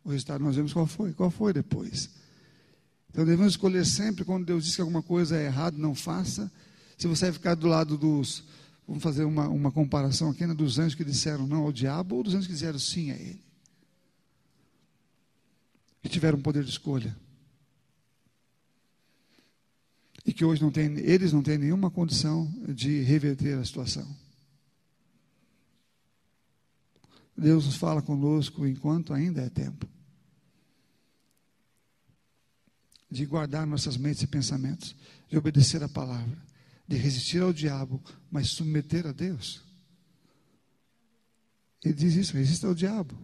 O 0.02 0.08
resultado 0.08 0.42
nós 0.42 0.56
vemos 0.56 0.72
qual 0.72 0.86
foi. 0.86 1.12
Qual 1.12 1.30
foi 1.30 1.52
depois? 1.52 2.08
Então 3.10 3.22
devemos 3.22 3.52
escolher 3.52 3.84
sempre 3.84 4.24
quando 4.24 4.46
Deus 4.46 4.64
diz 4.64 4.74
que 4.74 4.80
alguma 4.80 5.02
coisa 5.02 5.36
é 5.36 5.44
errada, 5.44 5.76
não 5.76 5.94
faça. 5.94 6.50
Se 6.96 7.06
você 7.06 7.26
vai 7.26 7.32
ficar 7.34 7.54
do 7.54 7.66
lado 7.66 7.98
dos. 7.98 8.44
Vamos 8.86 9.02
fazer 9.02 9.24
uma, 9.24 9.46
uma 9.48 9.70
comparação 9.70 10.30
aqui, 10.30 10.46
né, 10.46 10.54
dos 10.54 10.78
anjos 10.78 10.94
que 10.94 11.04
disseram 11.04 11.46
não 11.46 11.64
ao 11.64 11.72
diabo 11.72 12.16
ou 12.16 12.22
dos 12.22 12.32
anjos 12.32 12.46
que 12.46 12.54
disseram 12.54 12.78
sim 12.78 13.10
a 13.10 13.16
ele. 13.16 13.44
Que 16.00 16.08
tiveram 16.08 16.40
poder 16.40 16.64
de 16.64 16.70
escolha. 16.70 17.14
E 20.24 20.32
que 20.32 20.42
hoje 20.42 20.62
não 20.62 20.70
tem, 20.70 20.86
eles 21.00 21.34
não 21.34 21.42
têm 21.42 21.58
nenhuma 21.58 21.90
condição 21.90 22.50
de 22.66 23.02
reverter 23.02 23.58
a 23.58 23.64
situação. 23.64 24.08
Deus 27.38 27.66
nos 27.66 27.76
fala 27.76 28.02
conosco 28.02 28.66
enquanto 28.66 29.14
ainda 29.14 29.40
é 29.40 29.48
tempo. 29.48 29.88
De 33.08 33.24
guardar 33.24 33.64
nossas 33.64 33.96
mentes 33.96 34.22
e 34.22 34.26
pensamentos, 34.26 34.94
de 35.28 35.38
obedecer 35.38 35.82
a 35.82 35.88
palavra, 35.88 36.36
de 36.86 36.96
resistir 36.96 37.40
ao 37.40 37.52
diabo, 37.52 38.02
mas 38.30 38.50
submeter 38.50 39.06
a 39.06 39.12
Deus. 39.12 39.62
Ele 41.84 41.94
diz 41.94 42.16
isso: 42.16 42.36
resista 42.36 42.66
ao 42.66 42.74
diabo, 42.74 43.16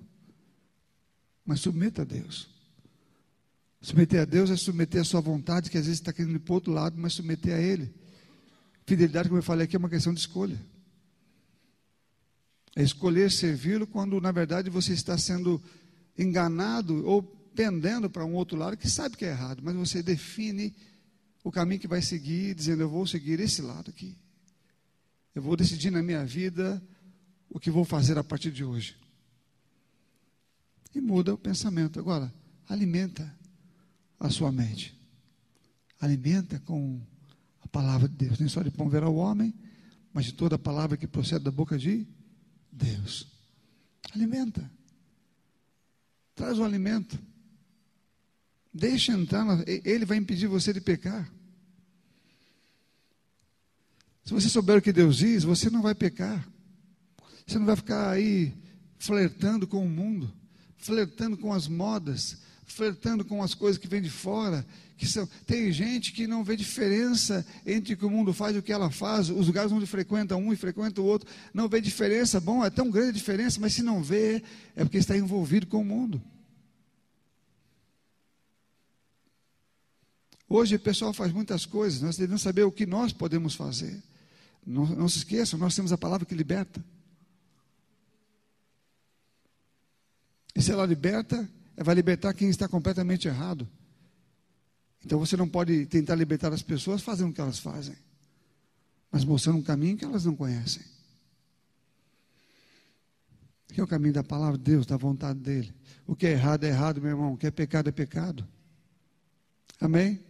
mas 1.44 1.60
submeta 1.60 2.02
a 2.02 2.04
Deus. 2.04 2.48
Submeter 3.80 4.22
a 4.22 4.24
Deus 4.24 4.48
é 4.48 4.56
submeter 4.56 5.02
a 5.02 5.04
sua 5.04 5.20
vontade, 5.20 5.68
que 5.68 5.76
às 5.76 5.86
vezes 5.86 6.00
está 6.00 6.12
querendo 6.12 6.36
ir 6.36 6.38
para 6.38 6.52
o 6.52 6.54
outro 6.54 6.72
lado, 6.72 6.96
mas 6.96 7.12
submeter 7.12 7.54
a 7.54 7.60
Ele. 7.60 7.92
Fidelidade, 8.86 9.28
como 9.28 9.38
eu 9.38 9.42
falei 9.42 9.64
aqui, 9.64 9.76
é 9.76 9.78
uma 9.78 9.90
questão 9.90 10.14
de 10.14 10.20
escolha. 10.20 10.58
É 12.76 12.82
escolher 12.82 13.30
servi-lo 13.30 13.86
quando, 13.86 14.20
na 14.20 14.32
verdade, 14.32 14.68
você 14.68 14.92
está 14.92 15.16
sendo 15.16 15.62
enganado 16.18 17.06
ou 17.06 17.22
pendendo 17.22 18.10
para 18.10 18.24
um 18.24 18.34
outro 18.34 18.56
lado 18.56 18.76
que 18.76 18.90
sabe 18.90 19.16
que 19.16 19.24
é 19.24 19.30
errado, 19.30 19.62
mas 19.62 19.74
você 19.76 20.02
define 20.02 20.74
o 21.44 21.52
caminho 21.52 21.80
que 21.80 21.86
vai 21.86 22.02
seguir, 22.02 22.54
dizendo: 22.54 22.82
Eu 22.82 22.88
vou 22.88 23.06
seguir 23.06 23.38
esse 23.38 23.62
lado 23.62 23.90
aqui. 23.90 24.16
Eu 25.34 25.42
vou 25.42 25.56
decidir 25.56 25.90
na 25.90 26.02
minha 26.02 26.24
vida 26.24 26.82
o 27.50 27.60
que 27.60 27.70
vou 27.70 27.84
fazer 27.84 28.18
a 28.18 28.24
partir 28.24 28.50
de 28.50 28.64
hoje. 28.64 28.96
E 30.94 31.00
muda 31.00 31.34
o 31.34 31.38
pensamento. 31.38 31.98
Agora, 31.98 32.32
alimenta 32.68 33.32
a 34.18 34.30
sua 34.30 34.50
mente. 34.50 34.96
Alimenta 36.00 36.58
com 36.60 37.00
a 37.60 37.68
palavra 37.68 38.08
de 38.08 38.14
Deus. 38.14 38.38
Nem 38.38 38.48
só 38.48 38.62
de 38.62 38.70
pão 38.70 38.88
verá 38.88 39.08
o 39.08 39.16
homem, 39.16 39.52
mas 40.12 40.26
de 40.26 40.32
toda 40.32 40.56
a 40.56 40.58
palavra 40.58 40.96
que 40.96 41.06
procede 41.06 41.44
da 41.44 41.50
boca 41.50 41.76
de 41.76 42.06
Deus. 42.74 43.26
Alimenta. 44.12 44.68
Traz 46.34 46.58
o 46.58 46.64
alimento. 46.64 47.18
Deixa 48.72 49.12
entrar, 49.12 49.46
ele 49.66 50.04
vai 50.04 50.16
impedir 50.16 50.48
você 50.48 50.72
de 50.72 50.80
pecar. 50.80 51.32
Se 54.24 54.32
você 54.32 54.48
souber 54.48 54.78
o 54.78 54.82
que 54.82 54.92
Deus 54.92 55.16
diz, 55.16 55.44
você 55.44 55.70
não 55.70 55.80
vai 55.80 55.94
pecar. 55.94 56.48
Você 57.46 57.58
não 57.58 57.66
vai 57.66 57.76
ficar 57.76 58.10
aí 58.10 58.52
flertando 58.98 59.66
com 59.66 59.84
o 59.84 59.88
mundo, 59.88 60.32
flertando 60.76 61.36
com 61.36 61.52
as 61.52 61.68
modas, 61.68 62.38
flertando 62.66 63.24
com 63.24 63.42
as 63.42 63.54
coisas 63.54 63.78
que 63.78 63.88
vêm 63.88 64.02
de 64.02 64.10
fora, 64.10 64.66
que 64.96 65.06
são, 65.06 65.26
tem 65.46 65.70
gente 65.72 66.12
que 66.12 66.26
não 66.26 66.44
vê 66.44 66.56
diferença 66.56 67.46
entre 67.66 67.94
o 67.94 67.96
que 67.96 68.04
o 68.04 68.10
mundo 68.10 68.32
faz 68.32 68.54
e 68.54 68.58
o 68.58 68.62
que 68.62 68.72
ela 68.72 68.90
faz, 68.90 69.28
os 69.28 69.46
lugares 69.46 69.72
onde 69.72 69.86
frequenta 69.86 70.36
um 70.36 70.52
e 70.52 70.56
frequenta 70.56 71.00
o 71.00 71.04
outro, 71.04 71.28
não 71.52 71.68
vê 71.68 71.80
diferença, 71.80 72.40
bom, 72.40 72.64
é 72.64 72.70
tão 72.70 72.90
grande 72.90 73.10
a 73.10 73.12
diferença, 73.12 73.58
mas 73.60 73.74
se 73.74 73.82
não 73.82 74.02
vê, 74.02 74.42
é 74.74 74.84
porque 74.84 74.98
está 74.98 75.16
envolvido 75.16 75.66
com 75.66 75.80
o 75.80 75.84
mundo. 75.84 76.22
Hoje 80.48 80.76
o 80.76 80.80
pessoal 80.80 81.12
faz 81.12 81.32
muitas 81.32 81.66
coisas, 81.66 82.00
nós 82.00 82.16
devemos 82.16 82.42
saber 82.42 82.62
o 82.62 82.72
que 82.72 82.86
nós 82.86 83.12
podemos 83.12 83.54
fazer. 83.54 84.02
Não, 84.64 84.86
não 84.86 85.08
se 85.08 85.18
esqueçam, 85.18 85.58
nós 85.58 85.74
temos 85.74 85.92
a 85.92 85.98
palavra 85.98 86.26
que 86.26 86.34
liberta. 86.34 86.82
E 90.54 90.62
se 90.62 90.70
ela 90.70 90.86
liberta, 90.86 91.48
vai 91.76 91.94
libertar 91.94 92.34
quem 92.34 92.48
está 92.48 92.68
completamente 92.68 93.26
errado. 93.26 93.68
Então 95.04 95.18
você 95.18 95.36
não 95.36 95.48
pode 95.48 95.86
tentar 95.86 96.14
libertar 96.14 96.52
as 96.52 96.62
pessoas 96.62 97.02
fazendo 97.02 97.30
o 97.30 97.32
que 97.32 97.40
elas 97.40 97.58
fazem, 97.58 97.96
mas 99.10 99.24
mostrando 99.24 99.58
um 99.58 99.62
caminho 99.62 99.96
que 99.96 100.04
elas 100.04 100.24
não 100.24 100.34
conhecem. 100.34 100.82
Que 103.68 103.80
é 103.80 103.84
o 103.84 103.88
caminho 103.88 104.14
da 104.14 104.22
palavra 104.22 104.56
de 104.56 104.64
Deus, 104.64 104.86
da 104.86 104.96
vontade 104.96 105.40
dele. 105.40 105.74
O 106.06 106.14
que 106.14 106.26
é 106.26 106.30
errado 106.30 106.64
é 106.64 106.68
errado, 106.68 107.00
meu 107.00 107.10
irmão. 107.10 107.32
O 107.32 107.36
que 107.36 107.46
é 107.46 107.50
pecado 107.50 107.88
é 107.88 107.92
pecado. 107.92 108.46
Amém? 109.80 110.20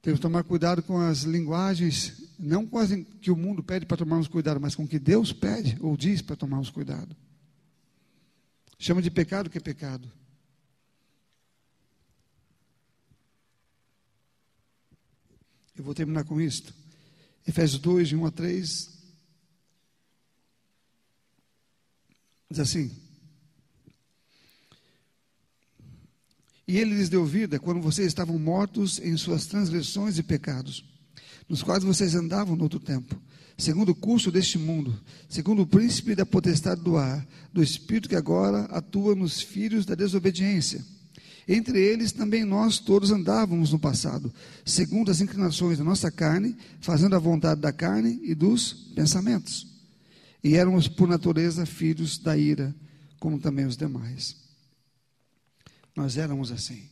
Temos 0.00 0.18
que 0.18 0.22
tomar 0.22 0.44
cuidado 0.44 0.82
com 0.82 0.98
as 0.98 1.22
linguagens, 1.22 2.22
não 2.38 2.66
com 2.66 2.78
as 2.78 2.90
que 3.20 3.30
o 3.30 3.36
mundo 3.36 3.62
pede 3.62 3.84
para 3.84 3.96
tomarmos 3.96 4.28
cuidado, 4.28 4.60
mas 4.60 4.74
com 4.74 4.84
o 4.84 4.88
que 4.88 4.98
Deus 4.98 5.32
pede 5.32 5.76
ou 5.80 5.96
diz 5.96 6.22
para 6.22 6.36
tomarmos 6.36 6.70
cuidado. 6.70 7.14
Chama 8.78 9.00
de 9.00 9.10
pecado 9.10 9.48
que 9.48 9.58
é 9.58 9.60
pecado. 9.60 10.10
Eu 15.76 15.84
vou 15.84 15.94
terminar 15.94 16.24
com 16.24 16.40
isto. 16.40 16.74
Efésios 17.46 17.80
2, 17.80 18.08
de 18.08 18.16
1 18.16 18.26
a 18.26 18.30
3. 18.30 18.96
Diz 22.50 22.60
assim: 22.60 23.06
E 26.66 26.78
ele 26.78 26.94
lhes 26.94 27.08
deu 27.08 27.24
vida 27.24 27.60
quando 27.60 27.80
vocês 27.80 28.08
estavam 28.08 28.38
mortos 28.38 28.98
em 28.98 29.16
suas 29.16 29.46
transgressões 29.46 30.18
e 30.18 30.22
pecados, 30.22 30.84
nos 31.48 31.62
quais 31.62 31.84
vocês 31.84 32.14
andavam 32.14 32.56
no 32.56 32.64
outro 32.64 32.80
tempo, 32.80 33.20
segundo 33.56 33.90
o 33.90 33.94
curso 33.94 34.30
deste 34.30 34.58
mundo, 34.58 34.98
segundo 35.28 35.62
o 35.62 35.66
príncipe 35.66 36.14
da 36.14 36.26
potestade 36.26 36.82
do 36.82 36.96
ar, 36.96 37.26
do 37.52 37.62
espírito 37.62 38.08
que 38.08 38.16
agora 38.16 38.64
atua 38.64 39.14
nos 39.14 39.40
filhos 39.40 39.86
da 39.86 39.94
desobediência 39.94 40.84
entre 41.48 41.80
eles 41.80 42.10
também 42.10 42.44
nós 42.44 42.78
todos 42.78 43.12
andávamos 43.12 43.70
no 43.70 43.78
passado, 43.78 44.34
segundo 44.64 45.10
as 45.10 45.20
inclinações 45.20 45.78
da 45.78 45.84
nossa 45.84 46.10
carne, 46.10 46.56
fazendo 46.80 47.14
a 47.14 47.20
vontade 47.20 47.60
da 47.60 47.72
carne 47.72 48.18
e 48.22 48.34
dos 48.34 48.72
pensamentos. 48.94 49.66
E 50.42 50.56
éramos, 50.56 50.88
por 50.88 51.06
natureza, 51.06 51.64
filhos 51.64 52.18
da 52.18 52.36
ira, 52.36 52.74
como 53.20 53.38
também 53.38 53.64
os 53.64 53.76
demais. 53.76 54.36
Nós 55.94 56.16
éramos 56.16 56.50
assim. 56.50 56.88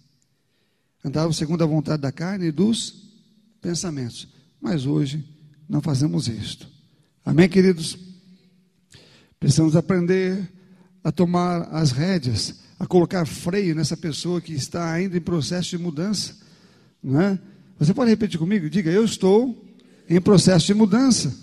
Andávamos 1.05 1.37
segundo 1.37 1.65
a 1.65 1.67
vontade 1.67 2.03
da 2.03 2.12
carne 2.12 2.47
e 2.47 2.53
dos 2.53 3.11
pensamentos. 3.61 4.29
Mas 4.61 4.87
hoje 4.87 5.29
não 5.69 5.81
fazemos 5.81 6.29
isto. 6.29 6.69
Amém, 7.25 7.49
queridos? 7.49 7.99
Precisamos 9.39 9.77
aprender 9.77 10.51
a 11.03 11.12
tomar 11.12 11.69
as 11.73 11.91
rédeas 11.91 12.62
a 12.79 12.87
colocar 12.87 13.25
freio 13.27 13.75
nessa 13.75 13.97
pessoa 13.97 14.41
que 14.41 14.53
está 14.53 14.93
ainda 14.93 15.17
em 15.17 15.21
processo 15.21 15.71
de 15.71 15.79
mudança. 15.79 16.37
Não 17.03 17.21
é? 17.21 17.39
Você 17.79 17.95
pode 17.95 18.11
repetir 18.11 18.39
comigo? 18.39 18.69
Diga, 18.69 18.91
eu 18.91 19.05
estou 19.05 19.65
em 20.09 20.21
processo 20.21 20.67
de 20.67 20.75
mudança. 20.75 21.35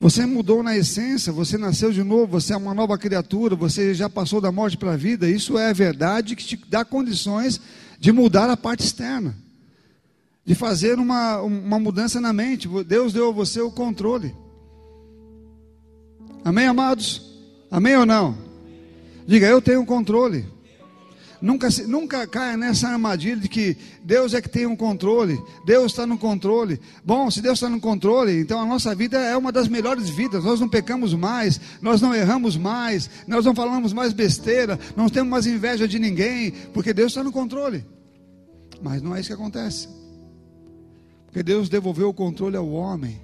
Você 0.00 0.26
mudou 0.26 0.62
na 0.62 0.76
essência, 0.76 1.32
você 1.32 1.56
nasceu 1.56 1.90
de 1.90 2.02
novo, 2.02 2.26
você 2.26 2.52
é 2.52 2.56
uma 2.56 2.74
nova 2.74 2.98
criatura, 2.98 3.54
você 3.56 3.94
já 3.94 4.10
passou 4.10 4.40
da 4.40 4.52
morte 4.52 4.76
para 4.76 4.92
a 4.92 4.96
vida. 4.96 5.28
Isso 5.28 5.56
é 5.56 5.72
verdade 5.72 6.36
que 6.36 6.44
te 6.44 6.60
dá 6.68 6.84
condições 6.84 7.60
de 7.98 8.12
mudar 8.12 8.50
a 8.50 8.56
parte 8.56 8.84
externa, 8.84 9.34
de 10.44 10.54
fazer 10.54 10.98
uma, 10.98 11.40
uma 11.40 11.78
mudança 11.78 12.20
na 12.20 12.32
mente. 12.32 12.68
Deus 12.84 13.12
deu 13.12 13.30
a 13.30 13.32
você 13.32 13.60
o 13.60 13.70
controle. 13.70 14.34
Amém, 16.44 16.66
amados? 16.66 17.40
Amém 17.70 17.96
ou 17.96 18.04
não? 18.04 18.36
Diga, 19.26 19.46
eu 19.46 19.62
tenho 19.62 19.84
controle. 19.86 20.46
Nunca, 21.44 21.68
nunca 21.86 22.26
caia 22.26 22.56
nessa 22.56 22.88
armadilha 22.88 23.36
de 23.36 23.48
que 23.50 23.76
Deus 24.02 24.32
é 24.32 24.40
que 24.40 24.48
tem 24.48 24.64
um 24.64 24.74
controle, 24.74 25.38
Deus 25.66 25.92
está 25.92 26.06
no 26.06 26.16
controle. 26.16 26.80
Bom, 27.04 27.30
se 27.30 27.42
Deus 27.42 27.58
está 27.58 27.68
no 27.68 27.80
controle, 27.80 28.40
então 28.40 28.58
a 28.58 28.64
nossa 28.64 28.94
vida 28.94 29.18
é 29.18 29.36
uma 29.36 29.52
das 29.52 29.68
melhores 29.68 30.08
vidas. 30.08 30.42
Nós 30.42 30.58
não 30.58 30.70
pecamos 30.70 31.12
mais, 31.12 31.60
nós 31.82 32.00
não 32.00 32.14
erramos 32.14 32.56
mais, 32.56 33.10
nós 33.26 33.44
não 33.44 33.54
falamos 33.54 33.92
mais 33.92 34.14
besteira, 34.14 34.78
não 34.96 35.08
temos 35.10 35.30
mais 35.30 35.46
inveja 35.46 35.86
de 35.86 35.98
ninguém, 35.98 36.50
porque 36.72 36.94
Deus 36.94 37.12
está 37.12 37.22
no 37.22 37.30
controle. 37.30 37.84
Mas 38.80 39.02
não 39.02 39.14
é 39.14 39.20
isso 39.20 39.28
que 39.28 39.34
acontece, 39.34 39.86
porque 41.34 41.42
Deus 41.42 41.68
devolveu 41.68 42.10
o 42.10 42.14
controle 42.14 42.56
ao 42.56 42.70
homem 42.70 43.20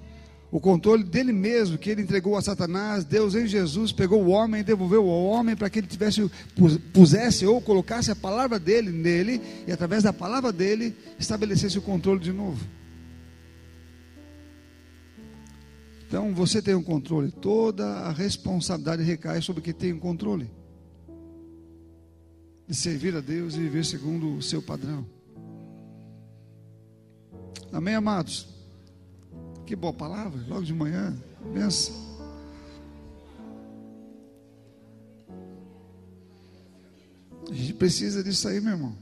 o 0.51 0.59
controle 0.59 1.01
dele 1.01 1.31
mesmo, 1.31 1.77
que 1.77 1.89
ele 1.89 2.01
entregou 2.01 2.35
a 2.35 2.41
Satanás, 2.41 3.05
Deus 3.05 3.35
em 3.35 3.47
Jesus 3.47 3.93
pegou 3.93 4.21
o 4.21 4.31
homem 4.31 4.59
e 4.59 4.63
devolveu 4.65 5.09
ao 5.09 5.23
homem 5.23 5.55
para 5.55 5.69
que 5.69 5.79
ele 5.79 5.87
tivesse, 5.87 6.29
pusesse 6.91 7.45
ou 7.45 7.61
colocasse 7.61 8.11
a 8.11 8.15
palavra 8.17 8.59
dele 8.59 8.91
nele 8.91 9.41
e 9.65 9.71
através 9.71 10.03
da 10.03 10.11
palavra 10.11 10.51
dele 10.51 10.93
estabelecesse 11.17 11.77
o 11.77 11.81
controle 11.81 12.19
de 12.19 12.33
novo. 12.33 12.61
Então 16.05 16.33
você 16.33 16.61
tem 16.61 16.73
o 16.73 16.79
um 16.79 16.83
controle, 16.83 17.31
toda 17.31 17.85
a 17.85 18.11
responsabilidade 18.11 19.03
recai 19.03 19.41
sobre 19.41 19.61
quem 19.61 19.73
tem 19.73 19.93
o 19.93 19.95
um 19.95 19.99
controle 19.99 20.51
de 22.67 22.75
servir 22.75 23.15
a 23.15 23.21
Deus 23.21 23.55
e 23.55 23.59
viver 23.59 23.85
segundo 23.85 24.35
o 24.35 24.41
seu 24.41 24.61
padrão. 24.61 25.20
Amém, 27.71 27.95
amados? 27.95 28.47
Que 29.65 29.75
boa 29.75 29.93
palavra, 29.93 30.39
logo 30.47 30.63
de 30.63 30.73
manhã. 30.73 31.15
Benção. 31.53 31.95
A 37.49 37.53
gente 37.53 37.73
precisa 37.73 38.23
disso 38.23 38.47
aí, 38.47 38.61
meu 38.61 38.73
irmão. 38.73 38.95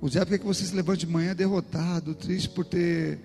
O 0.00 0.08
diabo 0.08 0.30
quer 0.30 0.38
que 0.38 0.46
você 0.46 0.64
se 0.64 0.74
levante 0.74 1.06
de 1.06 1.12
manhã 1.12 1.34
derrotado, 1.34 2.14
triste 2.14 2.48
por 2.48 2.64
ter 2.64 3.18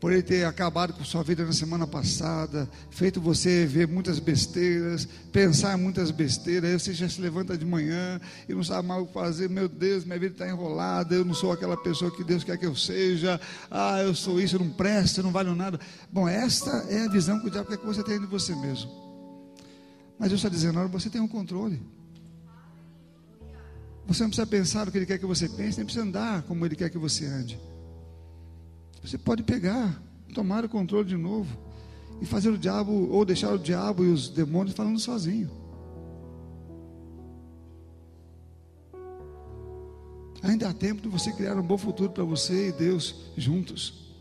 por 0.00 0.12
ele 0.12 0.22
ter 0.22 0.46
acabado 0.46 0.94
com 0.94 1.04
sua 1.04 1.22
vida 1.22 1.44
na 1.44 1.52
semana 1.52 1.86
passada, 1.86 2.68
feito 2.90 3.20
você 3.20 3.66
ver 3.66 3.86
muitas 3.86 4.18
besteiras, 4.18 5.06
pensar 5.30 5.76
muitas 5.76 6.10
besteiras, 6.10 6.70
aí 6.70 6.80
você 6.80 6.94
já 6.94 7.06
se 7.06 7.20
levanta 7.20 7.56
de 7.56 7.66
manhã 7.66 8.18
e 8.48 8.54
não 8.54 8.64
sabe 8.64 8.88
mais 8.88 9.02
o 9.02 9.06
que 9.06 9.12
fazer, 9.12 9.50
meu 9.50 9.68
Deus, 9.68 10.06
minha 10.06 10.18
vida 10.18 10.32
está 10.32 10.48
enrolada, 10.48 11.14
eu 11.14 11.24
não 11.24 11.34
sou 11.34 11.52
aquela 11.52 11.76
pessoa 11.76 12.10
que 12.10 12.24
Deus 12.24 12.42
quer 12.42 12.56
que 12.56 12.64
eu 12.64 12.74
seja, 12.74 13.38
ah, 13.70 14.00
eu 14.00 14.14
sou 14.14 14.40
isso, 14.40 14.56
eu 14.56 14.60
não 14.60 14.70
presto, 14.70 15.18
eu 15.18 15.24
não 15.24 15.32
valho 15.32 15.54
nada. 15.54 15.78
Bom, 16.10 16.26
esta 16.26 16.70
é 16.88 17.04
a 17.04 17.08
visão 17.08 17.38
que 17.38 17.48
o 17.48 17.50
diabo 17.50 17.68
quer 17.68 17.76
que 17.76 17.86
você 17.86 18.02
tenha 18.02 18.18
de 18.18 18.26
você 18.26 18.56
mesmo. 18.56 18.90
Mas 20.18 20.30
Deus 20.30 20.40
está 20.40 20.48
dizendo, 20.48 20.78
olha, 20.78 20.88
você 20.88 21.10
tem 21.10 21.20
um 21.20 21.28
controle. 21.28 21.80
Você 24.06 24.22
não 24.22 24.30
precisa 24.30 24.46
pensar 24.46 24.88
o 24.88 24.90
que 24.90 24.96
Ele 24.96 25.06
quer 25.06 25.18
que 25.18 25.26
você 25.26 25.46
pense, 25.46 25.76
nem 25.76 25.84
precisa 25.84 26.04
andar 26.04 26.42
como 26.42 26.64
Ele 26.64 26.74
quer 26.74 26.88
que 26.88 26.98
você 26.98 27.26
ande. 27.26 27.69
Você 29.02 29.16
pode 29.16 29.42
pegar, 29.42 30.00
tomar 30.34 30.64
o 30.64 30.68
controle 30.68 31.08
de 31.08 31.16
novo 31.16 31.58
e 32.20 32.26
fazer 32.26 32.50
o 32.50 32.58
diabo, 32.58 32.92
ou 33.10 33.24
deixar 33.24 33.52
o 33.52 33.58
diabo 33.58 34.04
e 34.04 34.08
os 34.08 34.28
demônios 34.28 34.76
falando 34.76 34.98
sozinho. 34.98 35.50
Ainda 40.42 40.68
há 40.68 40.72
tempo 40.72 41.02
de 41.02 41.08
você 41.08 41.32
criar 41.32 41.56
um 41.56 41.62
bom 41.62 41.76
futuro 41.76 42.10
para 42.10 42.24
você 42.24 42.68
e 42.68 42.72
Deus 42.72 43.14
juntos, 43.36 44.14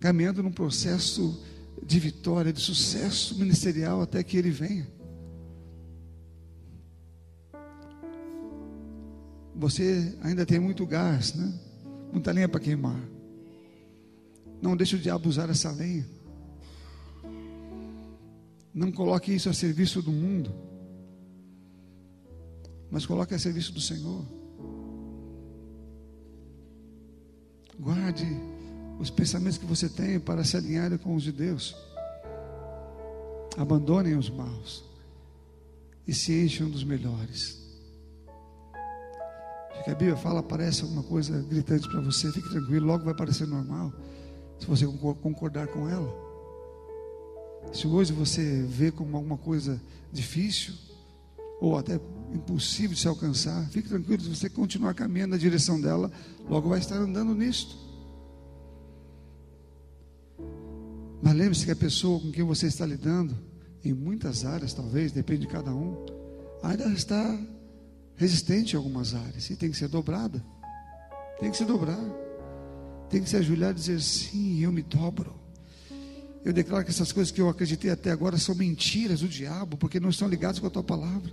caminhando 0.00 0.42
num 0.42 0.52
processo 0.52 1.40
de 1.82 1.98
vitória, 2.00 2.52
de 2.52 2.60
sucesso 2.60 3.38
ministerial 3.38 4.02
até 4.02 4.22
que 4.22 4.36
Ele 4.36 4.50
venha. 4.50 4.86
Você 9.54 10.16
ainda 10.22 10.46
tem 10.46 10.60
muito 10.60 10.86
gás, 10.86 11.34
né? 11.34 11.52
Muita 12.12 12.30
lenha 12.30 12.48
para 12.48 12.60
queimar. 12.60 13.17
Não 14.60 14.76
deixe 14.76 14.96
o 14.96 14.98
diabo 14.98 15.28
usar 15.28 15.48
essa 15.50 15.70
lenha. 15.70 16.06
Não 18.74 18.92
coloque 18.92 19.32
isso 19.32 19.48
a 19.48 19.52
serviço 19.52 20.02
do 20.02 20.12
mundo, 20.12 20.54
mas 22.90 23.06
coloque 23.06 23.34
a 23.34 23.38
serviço 23.38 23.72
do 23.72 23.80
Senhor. 23.80 24.24
Guarde 27.78 28.26
os 28.98 29.10
pensamentos 29.10 29.58
que 29.58 29.66
você 29.66 29.88
tem 29.88 30.18
para 30.18 30.44
se 30.44 30.56
alinhar 30.56 30.96
com 30.98 31.14
os 31.14 31.22
de 31.22 31.32
Deus. 31.32 31.76
Abandonem 33.56 34.16
os 34.16 34.30
maus 34.30 34.84
e 36.06 36.14
se 36.14 36.32
encham 36.44 36.70
dos 36.70 36.84
melhores. 36.84 37.58
Que 39.84 39.90
a 39.90 39.94
Bíblia 39.94 40.16
fala, 40.16 40.40
aparece 40.40 40.82
alguma 40.82 41.02
coisa 41.02 41.40
gritante 41.42 41.88
para 41.88 42.00
você, 42.00 42.30
fique 42.32 42.48
tranquilo, 42.50 42.86
logo 42.86 43.04
vai 43.04 43.14
parecer 43.14 43.46
normal 43.46 43.92
se 44.58 44.66
você 44.66 44.86
concordar 45.22 45.68
com 45.68 45.88
ela. 45.88 46.28
Se 47.72 47.86
hoje 47.86 48.12
você 48.12 48.62
vê 48.62 48.90
como 48.90 49.16
alguma 49.16 49.36
coisa 49.36 49.80
difícil, 50.12 50.74
ou 51.60 51.76
até 51.76 52.00
impossível 52.32 52.94
de 52.94 53.00
se 53.00 53.08
alcançar. 53.08 53.68
Fique 53.70 53.88
tranquilo, 53.88 54.22
se 54.22 54.28
você 54.28 54.48
continuar 54.48 54.94
caminhando 54.94 55.32
na 55.32 55.36
direção 55.36 55.80
dela, 55.80 56.10
logo 56.48 56.68
vai 56.68 56.78
estar 56.78 56.96
andando 56.96 57.34
nisto. 57.34 57.76
Mas 61.20 61.34
lembre-se 61.34 61.64
que 61.64 61.72
a 61.72 61.76
pessoa 61.76 62.20
com 62.20 62.30
quem 62.30 62.44
você 62.44 62.66
está 62.66 62.86
lidando, 62.86 63.36
em 63.84 63.92
muitas 63.92 64.44
áreas, 64.44 64.72
talvez, 64.72 65.12
depende 65.12 65.42
de 65.42 65.48
cada 65.48 65.74
um, 65.74 65.96
ainda 66.62 66.86
está 66.86 67.38
resistente 68.16 68.74
em 68.74 68.76
algumas 68.76 69.14
áreas 69.14 69.48
e 69.50 69.56
tem 69.56 69.70
que 69.70 69.76
ser 69.76 69.88
dobrada. 69.88 70.44
Tem 71.40 71.50
que 71.50 71.56
se 71.56 71.64
dobrar. 71.64 72.27
Tem 73.10 73.22
que 73.22 73.28
se 73.28 73.36
ajoelhar 73.36 73.70
e 73.70 73.74
dizer: 73.74 74.00
sim, 74.00 74.60
eu 74.60 74.72
me 74.72 74.82
dobro. 74.82 75.34
Eu 76.44 76.52
declaro 76.52 76.84
que 76.84 76.90
essas 76.90 77.12
coisas 77.12 77.30
que 77.30 77.40
eu 77.40 77.48
acreditei 77.48 77.90
até 77.90 78.10
agora 78.10 78.38
são 78.38 78.54
mentiras 78.54 79.20
do 79.20 79.28
diabo, 79.28 79.76
porque 79.76 79.98
não 79.98 80.08
estão 80.08 80.28
ligadas 80.28 80.58
com 80.58 80.66
a 80.66 80.70
tua 80.70 80.82
palavra. 80.82 81.32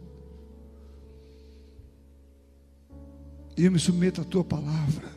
E 3.57 3.63
eu 3.63 3.71
me 3.71 3.79
submeto 3.79 4.21
à 4.21 4.23
tua 4.23 4.43
palavra. 4.43 5.09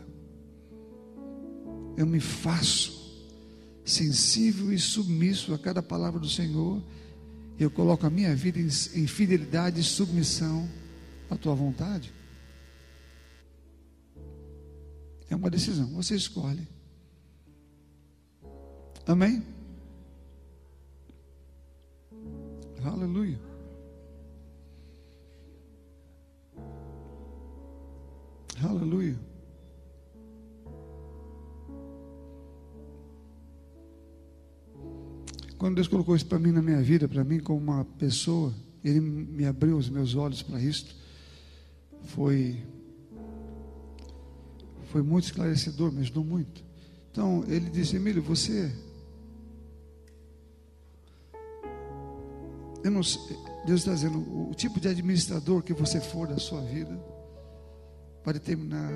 Eu 1.97 2.07
me 2.07 2.21
faço 2.21 3.27
sensível 3.85 4.73
e 4.73 4.79
submisso 4.79 5.53
a 5.53 5.59
cada 5.59 5.83
palavra 5.83 6.21
do 6.21 6.29
Senhor. 6.29 6.81
Eu 7.59 7.71
coloco 7.71 8.07
a 8.07 8.11
minha 8.11 8.37
vida 8.37 8.61
em, 8.61 8.69
em 8.95 9.07
fidelidade 9.07 9.81
e 9.81 9.83
submissão 9.83 10.69
à 11.29 11.37
tua 11.37 11.55
vontade. 11.55 12.13
É 15.31 15.37
uma 15.37 15.51
decisão, 15.51 15.87
você 15.89 16.15
escolhe. 16.15 16.67
Amém? 19.07 19.43
Aleluia. 22.85 23.39
Aleluia. 28.63 29.19
Quando 35.57 35.75
Deus 35.75 35.89
colocou 35.89 36.15
isso 36.15 36.27
para 36.27 36.39
mim 36.39 36.53
na 36.53 36.63
minha 36.63 36.81
vida, 36.81 37.09
para 37.09 37.25
mim 37.25 37.41
como 37.41 37.59
uma 37.59 37.85
pessoa, 37.85 38.55
Ele 38.85 39.01
me 39.01 39.45
abriu 39.45 39.77
os 39.77 39.89
meus 39.91 40.15
olhos 40.15 40.43
para 40.43 40.61
isto. 40.61 40.95
Foi 42.05 42.63
foi 44.91 45.03
muito 45.03 45.25
esclarecedor, 45.25 45.93
me 45.93 46.01
ajudou 46.01 46.25
muito. 46.25 46.65
Então, 47.11 47.45
ele 47.47 47.71
disse: 47.71 47.97
Emílio, 47.97 48.23
você. 48.23 48.73
Não 52.85 53.03
Deus 53.67 53.81
está 53.81 53.93
dizendo: 53.93 54.19
o 54.19 54.55
tipo 54.55 54.81
de 54.81 54.89
administrador 54.89 55.63
que 55.63 55.75
você 55.75 56.01
for 56.01 56.27
da 56.27 56.39
sua 56.39 56.63
vida 56.63 56.99
vai 58.25 58.35
determinar 58.35 58.93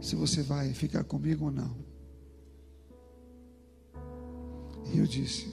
se 0.00 0.14
você 0.14 0.42
vai 0.42 0.72
ficar 0.72 1.02
comigo 1.04 1.46
ou 1.46 1.50
não. 1.50 1.76
E 4.92 4.98
eu 4.98 5.06
disse: 5.06 5.52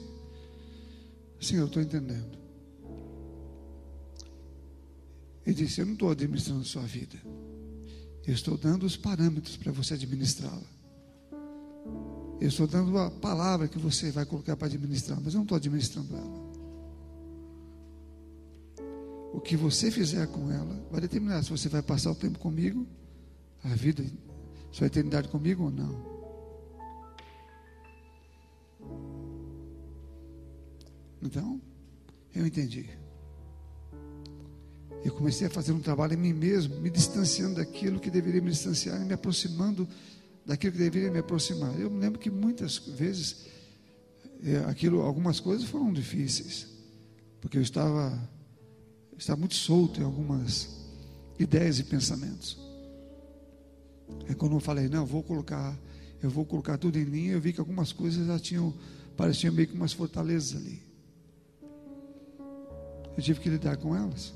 Sim, 1.40 1.56
eu 1.56 1.66
estou 1.66 1.82
entendendo. 1.82 2.38
Ele 5.44 5.54
disse: 5.54 5.80
Eu 5.80 5.86
não 5.86 5.94
estou 5.94 6.10
administrando 6.10 6.60
a 6.60 6.64
sua 6.64 6.82
vida. 6.82 7.18
Eu 8.26 8.32
estou 8.32 8.56
dando 8.56 8.86
os 8.86 8.96
parâmetros 8.96 9.56
para 9.56 9.70
você 9.70 9.94
administrá-la. 9.94 10.62
Eu 12.40 12.48
estou 12.48 12.66
dando 12.66 12.96
a 12.98 13.10
palavra 13.10 13.68
que 13.68 13.78
você 13.78 14.10
vai 14.10 14.24
colocar 14.24 14.56
para 14.56 14.66
administrar, 14.66 15.20
mas 15.22 15.34
eu 15.34 15.38
não 15.38 15.44
estou 15.44 15.56
administrando 15.56 16.16
ela. 16.16 16.44
O 19.32 19.40
que 19.40 19.56
você 19.56 19.90
fizer 19.90 20.26
com 20.28 20.50
ela 20.50 20.86
vai 20.90 21.00
determinar 21.00 21.42
se 21.42 21.50
você 21.50 21.68
vai 21.68 21.82
passar 21.82 22.10
o 22.10 22.14
tempo 22.14 22.38
comigo, 22.38 22.86
a 23.62 23.74
vida, 23.74 24.04
sua 24.72 24.86
eternidade 24.86 25.28
comigo 25.28 25.64
ou 25.64 25.70
não. 25.70 26.14
Então, 31.20 31.60
eu 32.34 32.46
entendi 32.46 33.03
eu 35.04 35.12
comecei 35.12 35.46
a 35.46 35.50
fazer 35.50 35.72
um 35.72 35.80
trabalho 35.80 36.14
em 36.14 36.16
mim 36.16 36.32
mesmo, 36.32 36.80
me 36.80 36.88
distanciando 36.88 37.56
daquilo 37.56 38.00
que 38.00 38.10
deveria 38.10 38.40
me 38.40 38.50
distanciar 38.50 39.00
e 39.02 39.04
me 39.04 39.12
aproximando 39.12 39.86
daquilo 40.46 40.72
que 40.72 40.78
deveria 40.78 41.10
me 41.10 41.18
aproximar. 41.18 41.78
Eu 41.78 41.90
me 41.90 42.00
lembro 42.00 42.18
que 42.18 42.30
muitas 42.30 42.78
vezes 42.78 43.44
é, 44.42 44.56
aquilo, 44.64 45.02
algumas 45.02 45.40
coisas 45.40 45.68
foram 45.68 45.92
difíceis, 45.92 46.66
porque 47.38 47.58
eu 47.58 47.62
estava, 47.62 48.18
estava 49.18 49.38
muito 49.38 49.54
solto 49.54 50.00
em 50.00 50.04
algumas 50.04 50.70
ideias 51.38 51.78
e 51.78 51.84
pensamentos. 51.84 52.58
É 54.26 54.34
quando 54.34 54.56
eu 54.56 54.60
falei, 54.60 54.88
não, 54.88 55.00
eu 55.00 55.06
vou 55.06 55.22
colocar, 55.22 55.78
eu 56.22 56.30
vou 56.30 56.46
colocar 56.46 56.78
tudo 56.78 56.98
em 56.98 57.04
linha, 57.04 57.32
eu 57.32 57.40
vi 57.42 57.52
que 57.52 57.60
algumas 57.60 57.92
coisas 57.92 58.26
já 58.26 58.38
tinham, 58.38 58.72
pareciam 59.18 59.52
meio 59.52 59.68
que 59.68 59.74
umas 59.74 59.92
fortalezas 59.92 60.56
ali. 60.56 60.82
Eu 63.18 63.22
tive 63.22 63.40
que 63.40 63.50
lidar 63.50 63.76
com 63.76 63.94
elas. 63.94 64.32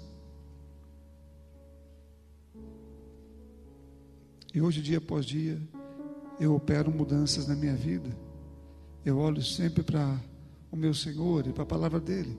E 4.54 4.60
hoje, 4.60 4.80
dia 4.80 4.98
após 4.98 5.26
dia, 5.26 5.60
eu 6.40 6.54
opero 6.54 6.90
mudanças 6.90 7.46
na 7.46 7.54
minha 7.54 7.74
vida. 7.74 8.08
Eu 9.04 9.18
olho 9.18 9.42
sempre 9.42 9.82
para 9.82 10.18
o 10.70 10.76
meu 10.76 10.94
Senhor 10.94 11.46
e 11.46 11.52
para 11.52 11.62
a 11.62 11.66
palavra 11.66 12.00
dele, 12.00 12.38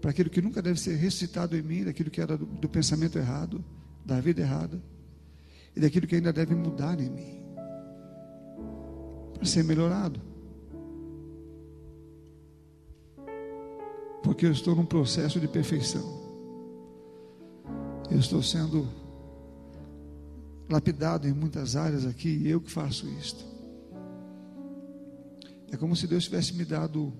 para 0.00 0.10
aquilo 0.10 0.30
que 0.30 0.42
nunca 0.42 0.60
deve 0.60 0.80
ser 0.80 0.96
recitado 0.96 1.56
em 1.56 1.62
mim, 1.62 1.84
daquilo 1.84 2.10
que 2.10 2.20
era 2.20 2.36
do, 2.36 2.46
do 2.46 2.68
pensamento 2.68 3.18
errado, 3.18 3.64
da 4.04 4.20
vida 4.20 4.42
errada, 4.42 4.80
e 5.74 5.80
daquilo 5.80 6.06
que 6.06 6.14
ainda 6.14 6.32
deve 6.32 6.54
mudar 6.54 7.00
em 7.00 7.10
mim, 7.10 7.42
para 9.34 9.44
ser 9.44 9.64
melhorado. 9.64 10.20
Porque 14.22 14.46
eu 14.46 14.52
estou 14.52 14.74
num 14.74 14.86
processo 14.86 15.38
de 15.38 15.46
perfeição. 15.46 16.24
Eu 18.10 18.18
estou 18.18 18.42
sendo 18.42 18.88
lapidado 20.68 21.28
em 21.28 21.32
muitas 21.32 21.76
áreas 21.76 22.06
aqui, 22.06 22.28
e 22.28 22.48
eu 22.48 22.60
que 22.60 22.70
faço 22.70 23.06
isto. 23.20 23.44
É 25.70 25.76
como 25.76 25.96
se 25.96 26.06
Deus 26.06 26.24
tivesse 26.24 26.54
me 26.54 26.64
dado 26.64 27.12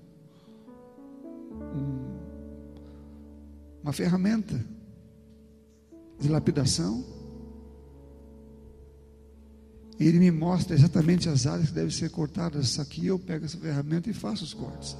um, 1.53 2.15
uma 3.83 3.93
ferramenta 3.93 4.65
de 6.19 6.29
lapidação. 6.29 7.05
E 9.99 10.07
Ele 10.07 10.19
me 10.19 10.31
mostra 10.31 10.75
exatamente 10.75 11.29
as 11.29 11.47
áreas 11.47 11.69
que 11.69 11.75
devem 11.75 11.91
ser 11.91 12.11
cortadas. 12.11 12.79
Aqui 12.79 13.07
eu 13.07 13.19
pego 13.19 13.45
essa 13.45 13.59
ferramenta 13.59 14.11
e 14.11 14.15
faço 14.15 14.45
os 14.45 14.55
cortes. 14.55 14.97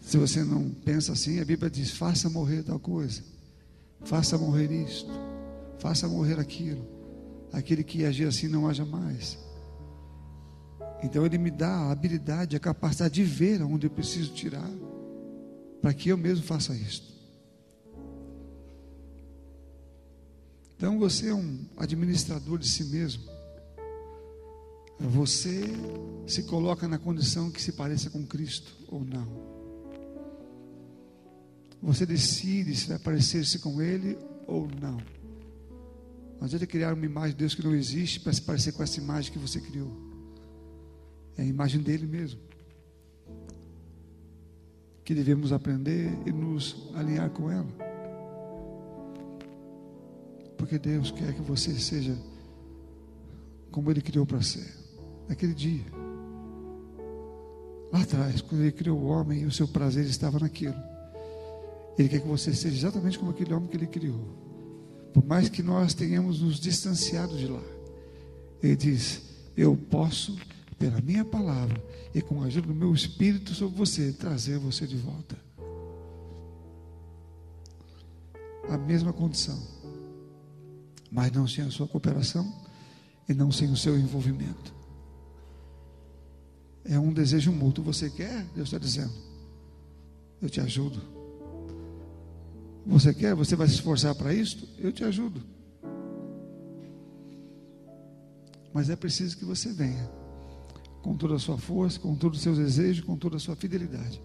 Se 0.00 0.16
você 0.16 0.44
não 0.44 0.70
pensa 0.70 1.12
assim, 1.12 1.40
a 1.40 1.44
Bíblia 1.44 1.70
diz: 1.70 1.90
faça 1.90 2.28
morrer 2.28 2.62
tal 2.62 2.78
coisa. 2.78 3.22
Faça 4.04 4.36
morrer 4.36 4.70
isto, 4.70 5.10
faça 5.78 6.08
morrer 6.08 6.38
aquilo. 6.38 6.86
Aquele 7.52 7.84
que 7.84 8.04
agir 8.04 8.26
assim 8.26 8.48
não 8.48 8.66
haja 8.66 8.84
mais. 8.84 9.38
Então 11.02 11.26
ele 11.26 11.36
me 11.38 11.50
dá 11.50 11.68
a 11.68 11.90
habilidade, 11.90 12.56
a 12.56 12.60
capacidade 12.60 13.14
de 13.14 13.24
ver 13.24 13.62
onde 13.62 13.86
eu 13.86 13.90
preciso 13.90 14.32
tirar, 14.32 14.70
para 15.80 15.92
que 15.92 16.08
eu 16.08 16.16
mesmo 16.16 16.44
faça 16.44 16.74
isto. 16.74 17.12
Então 20.76 20.98
você 20.98 21.28
é 21.28 21.34
um 21.34 21.64
administrador 21.76 22.58
de 22.58 22.68
si 22.68 22.84
mesmo. 22.84 23.22
Você 24.98 25.62
se 26.26 26.44
coloca 26.44 26.86
na 26.86 26.98
condição 26.98 27.50
que 27.50 27.60
se 27.60 27.72
pareça 27.72 28.08
com 28.08 28.24
Cristo 28.24 28.72
ou 28.88 29.04
não. 29.04 29.61
Você 31.82 32.06
decide 32.06 32.76
se 32.76 32.86
vai 32.86 32.98
parecer-se 32.98 33.58
com 33.58 33.82
Ele 33.82 34.16
ou 34.46 34.68
não. 34.80 34.98
Não 36.38 36.46
adianta 36.46 36.66
criar 36.66 36.94
uma 36.94 37.04
imagem 37.04 37.32
de 37.32 37.38
Deus 37.38 37.54
que 37.54 37.64
não 37.64 37.74
existe 37.74 38.20
para 38.20 38.32
se 38.32 38.42
parecer 38.42 38.72
com 38.72 38.82
essa 38.84 39.00
imagem 39.00 39.32
que 39.32 39.38
você 39.38 39.60
criou. 39.60 39.90
É 41.36 41.42
a 41.42 41.44
imagem 41.44 41.80
dele 41.80 42.06
mesmo. 42.06 42.40
Que 45.04 45.12
devemos 45.12 45.52
aprender 45.52 46.16
e 46.24 46.30
nos 46.30 46.88
alinhar 46.94 47.30
com 47.30 47.50
ela. 47.50 47.66
Porque 50.56 50.78
Deus 50.78 51.10
quer 51.10 51.34
que 51.34 51.42
você 51.42 51.72
seja 51.74 52.16
como 53.72 53.90
Ele 53.90 54.00
criou 54.00 54.24
para 54.24 54.40
ser. 54.40 54.72
Naquele 55.28 55.54
dia. 55.54 55.84
Lá 57.92 58.02
atrás, 58.02 58.40
quando 58.40 58.60
Ele 58.60 58.72
criou 58.72 59.00
o 59.00 59.06
homem, 59.06 59.46
o 59.46 59.50
seu 59.50 59.66
prazer 59.66 60.06
estava 60.06 60.38
naquilo. 60.38 60.91
Ele 61.98 62.08
quer 62.08 62.20
que 62.20 62.28
você 62.28 62.54
seja 62.54 62.76
exatamente 62.76 63.18
como 63.18 63.30
aquele 63.30 63.52
homem 63.52 63.68
que 63.68 63.76
ele 63.76 63.86
criou. 63.86 64.20
Por 65.12 65.24
mais 65.24 65.48
que 65.48 65.62
nós 65.62 65.92
tenhamos 65.92 66.40
nos 66.40 66.58
distanciado 66.58 67.36
de 67.36 67.46
lá. 67.46 67.62
Ele 68.62 68.76
diz: 68.76 69.22
Eu 69.56 69.76
posso, 69.76 70.36
pela 70.78 71.00
minha 71.00 71.24
palavra 71.24 71.82
e 72.14 72.22
com 72.22 72.42
a 72.42 72.46
ajuda 72.46 72.68
do 72.68 72.74
meu 72.74 72.94
espírito 72.94 73.54
sobre 73.54 73.76
você, 73.76 74.12
trazer 74.12 74.58
você 74.58 74.86
de 74.86 74.96
volta. 74.96 75.36
a 78.68 78.78
mesma 78.78 79.12
condição, 79.12 79.60
mas 81.10 81.30
não 81.32 81.46
sem 81.46 81.64
a 81.64 81.70
sua 81.70 81.86
cooperação 81.86 82.50
e 83.28 83.34
não 83.34 83.50
sem 83.50 83.70
o 83.70 83.76
seu 83.76 83.98
envolvimento. 83.98 84.74
É 86.84 86.98
um 86.98 87.12
desejo 87.12 87.52
mútuo. 87.52 87.84
Você 87.84 88.10
quer? 88.10 88.44
Deus 88.54 88.68
está 88.68 88.78
dizendo. 88.78 89.12
Eu 90.40 90.50
te 90.50 90.60
ajudo. 90.60 91.00
Você 92.86 93.14
quer? 93.14 93.34
Você 93.34 93.54
vai 93.54 93.66
se 93.68 93.74
esforçar 93.74 94.14
para 94.14 94.34
isso? 94.34 94.68
Eu 94.78 94.92
te 94.92 95.04
ajudo. 95.04 95.42
Mas 98.72 98.90
é 98.90 98.96
preciso 98.96 99.36
que 99.36 99.44
você 99.44 99.72
venha 99.72 100.10
com 101.02 101.16
toda 101.16 101.34
a 101.34 101.38
sua 101.38 101.58
força, 101.58 101.98
com 101.98 102.14
todos 102.14 102.38
os 102.38 102.42
seus 102.42 102.58
desejos, 102.58 103.04
com 103.04 103.16
toda 103.16 103.36
a 103.36 103.40
sua 103.40 103.56
fidelidade, 103.56 104.22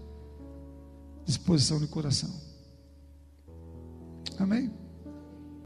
disposição 1.26 1.80
de 1.80 1.88
coração. 1.88 2.34
Amém? 4.40 4.72